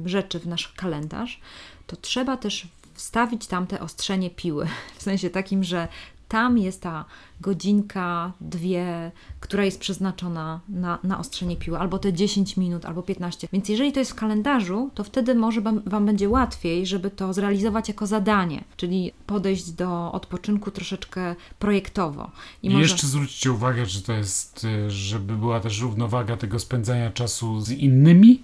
rzeczy 0.05 0.39
w 0.39 0.47
nasz 0.47 0.67
kalendarz, 0.67 1.41
to 1.87 1.95
trzeba 1.95 2.37
też 2.37 2.67
wstawić 2.93 3.47
tam 3.47 3.67
te 3.67 3.79
ostrzenie 3.79 4.29
piły. 4.29 4.67
W 4.97 5.03
sensie 5.03 5.29
takim, 5.29 5.63
że 5.63 5.87
tam 6.27 6.57
jest 6.57 6.81
ta 6.81 7.05
godzinka, 7.41 8.33
dwie, 8.41 9.11
która 9.39 9.65
jest 9.65 9.79
przeznaczona 9.79 10.59
na, 10.69 10.99
na 11.03 11.19
ostrzenie 11.19 11.57
piły, 11.57 11.79
albo 11.79 11.99
te 11.99 12.13
10 12.13 12.57
minut, 12.57 12.85
albo 12.85 13.03
15. 13.03 13.47
Więc 13.53 13.69
jeżeli 13.69 13.93
to 13.93 13.99
jest 13.99 14.11
w 14.11 14.15
kalendarzu, 14.15 14.89
to 14.93 15.03
wtedy 15.03 15.35
może 15.35 15.61
wam, 15.61 15.81
wam 15.85 16.05
będzie 16.05 16.29
łatwiej, 16.29 16.85
żeby 16.85 17.11
to 17.11 17.33
zrealizować 17.33 17.87
jako 17.87 18.07
zadanie, 18.07 18.63
czyli 18.77 19.11
podejść 19.27 19.71
do 19.71 20.11
odpoczynku 20.11 20.71
troszeczkę 20.71 21.35
projektowo. 21.59 22.31
I, 22.63 22.67
I 22.67 22.69
może... 22.69 22.81
jeszcze 22.81 23.07
zwróćcie 23.07 23.51
uwagę, 23.51 23.85
że 23.85 24.01
to 24.01 24.13
jest, 24.13 24.63
y, 24.63 24.91
żeby 24.91 25.37
była 25.37 25.59
też 25.59 25.81
równowaga 25.81 26.37
tego 26.37 26.59
spędzania 26.59 27.11
czasu 27.11 27.61
z 27.61 27.71
innymi, 27.71 28.43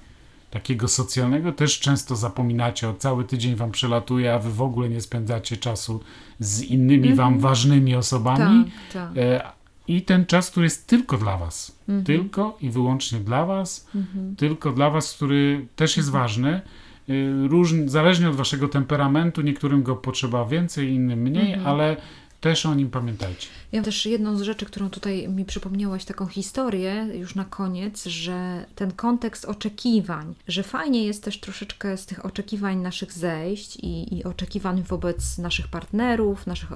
takiego 0.52 0.88
socjalnego 0.88 1.52
też 1.52 1.80
często 1.80 2.16
zapominacie, 2.16 2.90
o 2.90 2.94
cały 2.94 3.24
tydzień 3.24 3.56
wam 3.56 3.72
przelatuje, 3.72 4.34
a 4.34 4.40
wy 4.40 4.52
w 4.52 4.62
ogóle 4.62 4.90
nie 4.90 5.02
spędzacie 5.02 5.58
czasu 5.58 6.00
z 6.40 6.62
innymi 6.62 7.04
mm 7.04 7.14
-hmm. 7.14 7.18
wam 7.18 7.40
ważnymi 7.40 7.96
osobami. 7.96 8.66
Tak, 8.94 8.94
tak. 8.94 9.18
E, 9.18 9.44
I 9.88 10.02
ten 10.02 10.26
czas, 10.26 10.52
który 10.52 10.66
jest 10.66 10.88
tylko 10.88 11.18
dla 11.18 11.38
was. 11.38 11.76
Mm 11.90 12.02
-hmm. 12.02 12.06
Tylko 12.06 12.58
i 12.62 12.70
wyłącznie 12.70 13.20
dla 13.20 13.46
was. 13.46 13.88
Mm 13.96 14.08
-hmm. 14.08 14.36
Tylko 14.36 14.72
dla 14.72 14.90
was, 14.90 15.14
który 15.14 15.68
też 15.76 15.98
jest 15.98 16.10
mhm. 16.10 16.24
ważny. 16.24 16.62
E, 17.10 17.90
zależnie 17.90 18.30
od 18.30 18.36
waszego 18.36 18.68
temperamentu, 18.68 19.42
niektórym 19.42 19.84
go 19.84 19.96
potrzeba 19.96 20.46
więcej, 20.46 20.90
innym 20.90 21.20
mniej, 21.20 21.54
mhm. 21.54 21.68
ale 21.68 21.98
też 22.42 22.66
o 22.66 22.76
nim 22.76 22.90
pamiętajcie. 22.90 23.48
Ja 23.72 23.82
też 23.82 24.06
jedną 24.06 24.38
z 24.38 24.42
rzeczy, 24.42 24.66
którą 24.66 24.90
tutaj 24.90 25.30
mi 25.30 25.46
przypomniałaś, 25.46 26.06
taką 26.06 26.28
historię 26.28 27.08
już 27.14 27.36
na 27.36 27.46
koniec, 27.46 28.06
że 28.06 28.66
ten 28.76 28.92
kontekst 28.92 29.46
oczekiwań, 29.46 30.36
że 30.48 30.64
fajnie 30.64 31.06
jest 31.06 31.24
też 31.24 31.40
troszeczkę 31.40 31.98
z 31.98 32.06
tych 32.06 32.26
oczekiwań 32.26 32.78
naszych 32.78 33.14
zejść 33.14 33.76
i, 33.76 34.18
i 34.18 34.24
oczekiwań 34.24 34.84
wobec 34.84 35.38
naszych 35.38 35.68
partnerów, 35.68 36.48
naszych 36.48 36.70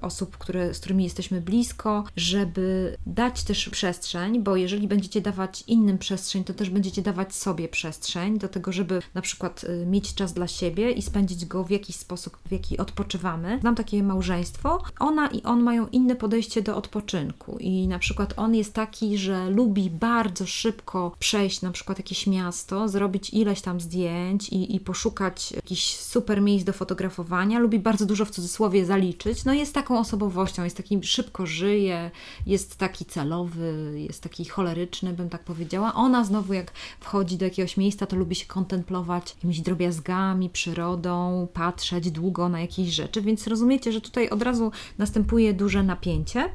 osób, 0.00 0.38
które, 0.38 0.74
z 0.74 0.80
którymi 0.80 1.04
jesteśmy 1.04 1.40
blisko, 1.40 2.04
żeby 2.16 2.96
dać 3.06 3.44
też 3.44 3.68
przestrzeń, 3.68 4.42
bo 4.42 4.56
jeżeli 4.56 4.88
będziecie 4.88 5.20
dawać 5.20 5.64
innym 5.66 5.98
przestrzeń, 5.98 6.44
to 6.44 6.54
też 6.54 6.70
będziecie 6.70 7.02
dawać 7.02 7.34
sobie 7.34 7.68
przestrzeń 7.68 8.38
do 8.38 8.48
tego, 8.48 8.72
żeby 8.72 9.02
na 9.14 9.22
przykład 9.22 9.64
y, 9.64 9.86
mieć 9.86 10.14
czas 10.14 10.32
dla 10.32 10.48
siebie 10.48 10.90
i 10.90 11.02
spędzić 11.02 11.46
go 11.46 11.64
w 11.64 11.70
jakiś 11.70 11.96
sposób, 11.96 12.38
w 12.46 12.52
jaki 12.52 12.78
odpoczywamy. 12.78 13.58
Znam 13.60 13.74
takie 13.74 14.02
małżeństwo, 14.02 14.82
ona 14.98 15.28
i 15.28 15.42
on 15.42 15.62
mają 15.62 15.86
inne 15.86 16.16
podejście 16.16 16.27
do 16.64 16.76
odpoczynku 16.76 17.56
i 17.60 17.88
na 17.88 17.98
przykład 17.98 18.34
on 18.36 18.54
jest 18.54 18.74
taki, 18.74 19.18
że 19.18 19.50
lubi 19.50 19.90
bardzo 19.90 20.46
szybko 20.46 21.16
przejść 21.18 21.62
na 21.62 21.70
przykład 21.70 21.98
jakieś 21.98 22.26
miasto, 22.26 22.88
zrobić 22.88 23.30
ileś 23.30 23.60
tam 23.60 23.80
zdjęć 23.80 24.48
i, 24.48 24.76
i 24.76 24.80
poszukać 24.80 25.52
jakichś 25.52 25.96
super 25.96 26.42
miejsc 26.42 26.66
do 26.66 26.72
fotografowania, 26.72 27.58
lubi 27.58 27.78
bardzo 27.78 28.06
dużo 28.06 28.24
w 28.24 28.30
cudzysłowie 28.30 28.84
zaliczyć, 28.84 29.44
no 29.44 29.52
jest 29.52 29.74
taką 29.74 29.98
osobowością, 29.98 30.64
jest 30.64 30.76
taki 30.76 30.98
szybko 31.02 31.46
żyje, 31.46 32.10
jest 32.46 32.76
taki 32.76 33.04
celowy, 33.04 33.94
jest 33.96 34.22
taki 34.22 34.44
choleryczny, 34.44 35.12
bym 35.12 35.28
tak 35.28 35.44
powiedziała. 35.44 35.94
Ona 35.94 36.24
znowu 36.24 36.52
jak 36.52 36.72
wchodzi 37.00 37.36
do 37.36 37.44
jakiegoś 37.44 37.76
miejsca, 37.76 38.06
to 38.06 38.16
lubi 38.16 38.34
się 38.34 38.46
kontemplować 38.46 39.34
jakimiś 39.34 39.60
drobiazgami, 39.60 40.50
przyrodą, 40.50 41.48
patrzeć 41.52 42.10
długo 42.10 42.48
na 42.48 42.60
jakieś 42.60 42.88
rzeczy, 42.88 43.22
więc 43.22 43.46
rozumiecie, 43.46 43.92
że 43.92 44.00
tutaj 44.00 44.30
od 44.30 44.42
razu 44.42 44.72
następuje 44.98 45.54
duże 45.54 45.82
napięcie 45.82 46.17
zdjęcie. 46.18 46.50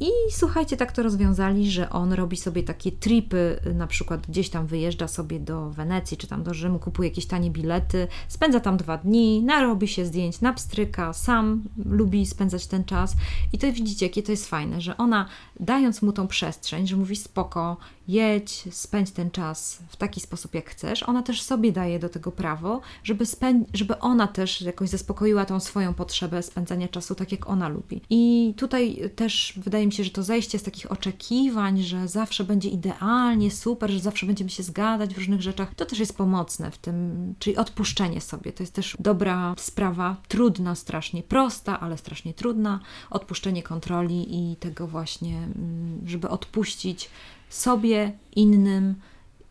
I 0.00 0.10
słuchajcie, 0.30 0.76
tak 0.76 0.92
to 0.92 1.02
rozwiązali, 1.02 1.70
że 1.70 1.90
on 1.90 2.12
robi 2.12 2.36
sobie 2.36 2.62
takie 2.62 2.92
tripy, 2.92 3.60
na 3.74 3.86
przykład 3.86 4.26
gdzieś 4.26 4.50
tam 4.50 4.66
wyjeżdża 4.66 5.08
sobie 5.08 5.40
do 5.40 5.70
Wenecji 5.70 6.16
czy 6.16 6.26
tam 6.26 6.42
do 6.42 6.54
Rzymu, 6.54 6.78
kupuje 6.78 7.08
jakieś 7.08 7.26
tanie 7.26 7.50
bilety, 7.50 8.08
spędza 8.28 8.60
tam 8.60 8.76
dwa 8.76 8.98
dni, 8.98 9.42
narobi 9.42 9.88
się 9.88 10.06
zdjęć, 10.06 10.40
napstryka, 10.40 11.12
sam 11.12 11.64
lubi 11.84 12.26
spędzać 12.26 12.66
ten 12.66 12.84
czas. 12.84 13.14
I 13.52 13.58
to 13.58 13.72
widzicie, 13.72 14.06
jakie 14.06 14.22
to 14.22 14.32
jest 14.32 14.48
fajne, 14.48 14.80
że 14.80 14.96
ona 14.96 15.28
dając 15.60 16.02
mu 16.02 16.12
tą 16.12 16.26
przestrzeń, 16.26 16.86
że 16.86 16.96
mówi 16.96 17.16
spoko, 17.16 17.76
jedź, 18.08 18.64
spędź 18.70 19.10
ten 19.10 19.30
czas 19.30 19.78
w 19.88 19.96
taki 19.96 20.20
sposób, 20.20 20.54
jak 20.54 20.70
chcesz, 20.70 21.02
ona 21.02 21.22
też 21.22 21.42
sobie 21.42 21.72
daje 21.72 21.98
do 21.98 22.08
tego 22.08 22.32
prawo, 22.32 22.80
żeby, 23.04 23.24
spę- 23.24 23.64
żeby 23.74 23.98
ona 23.98 24.26
też 24.26 24.62
jakoś 24.62 24.88
zaspokoiła 24.88 25.44
tą 25.44 25.60
swoją 25.60 25.94
potrzebę 25.94 26.42
spędzania 26.42 26.88
czasu 26.88 27.14
tak, 27.14 27.32
jak 27.32 27.48
ona 27.48 27.68
lubi. 27.68 28.00
I 28.10 28.54
tutaj 28.56 29.10
też 29.16 29.52
wydaje 29.56 29.85
mi 29.86 29.92
się, 29.92 30.04
że 30.04 30.10
to 30.10 30.22
zejście 30.22 30.58
z 30.58 30.62
takich 30.62 30.92
oczekiwań, 30.92 31.82
że 31.82 32.08
zawsze 32.08 32.44
będzie 32.44 32.68
idealnie, 32.68 33.50
super, 33.50 33.90
że 33.90 34.00
zawsze 34.00 34.26
będziemy 34.26 34.50
się 34.50 34.62
zgadzać 34.62 35.14
w 35.14 35.18
różnych 35.18 35.42
rzeczach, 35.42 35.74
to 35.74 35.86
też 35.86 35.98
jest 35.98 36.16
pomocne 36.16 36.70
w 36.70 36.78
tym, 36.78 37.34
czyli 37.38 37.56
odpuszczenie 37.56 38.20
sobie. 38.20 38.52
To 38.52 38.62
jest 38.62 38.74
też 38.74 38.96
dobra 39.00 39.54
sprawa, 39.58 40.16
trudna 40.28 40.74
strasznie, 40.74 41.22
prosta, 41.22 41.80
ale 41.80 41.98
strasznie 41.98 42.34
trudna. 42.34 42.80
Odpuszczenie 43.10 43.62
kontroli 43.62 44.26
i 44.28 44.56
tego 44.56 44.86
właśnie, 44.86 45.36
mm, 45.36 46.00
żeby 46.06 46.28
odpuścić 46.28 47.10
sobie, 47.50 48.12
innym, 48.36 48.94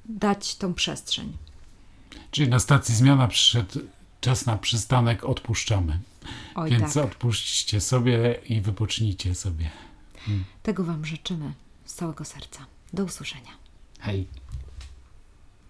dać 0.06 0.56
tą 0.56 0.74
przestrzeń. 0.74 1.38
Czyli 2.32 2.50
na 2.50 2.60
stacji 2.60 2.96
zmiana 2.96 3.28
przyszedł 3.28 3.80
czas 4.22 4.46
na 4.46 4.58
przystanek, 4.58 5.24
odpuszczamy. 5.24 6.00
Oj, 6.56 6.70
Więc 6.70 6.94
tak. 6.94 7.06
odpuśćcie 7.06 7.82
sobie 7.82 8.40
i 8.50 8.62
wypocznijcie 8.62 9.36
sobie. 9.36 9.70
Tego 10.64 10.84
Wam 10.84 11.06
życzymy 11.06 11.54
z 11.86 11.94
całego 11.94 12.26
serca. 12.26 12.66
Do 12.94 13.04
usłyszenia. 13.04 13.52
Hej. 14.00 14.28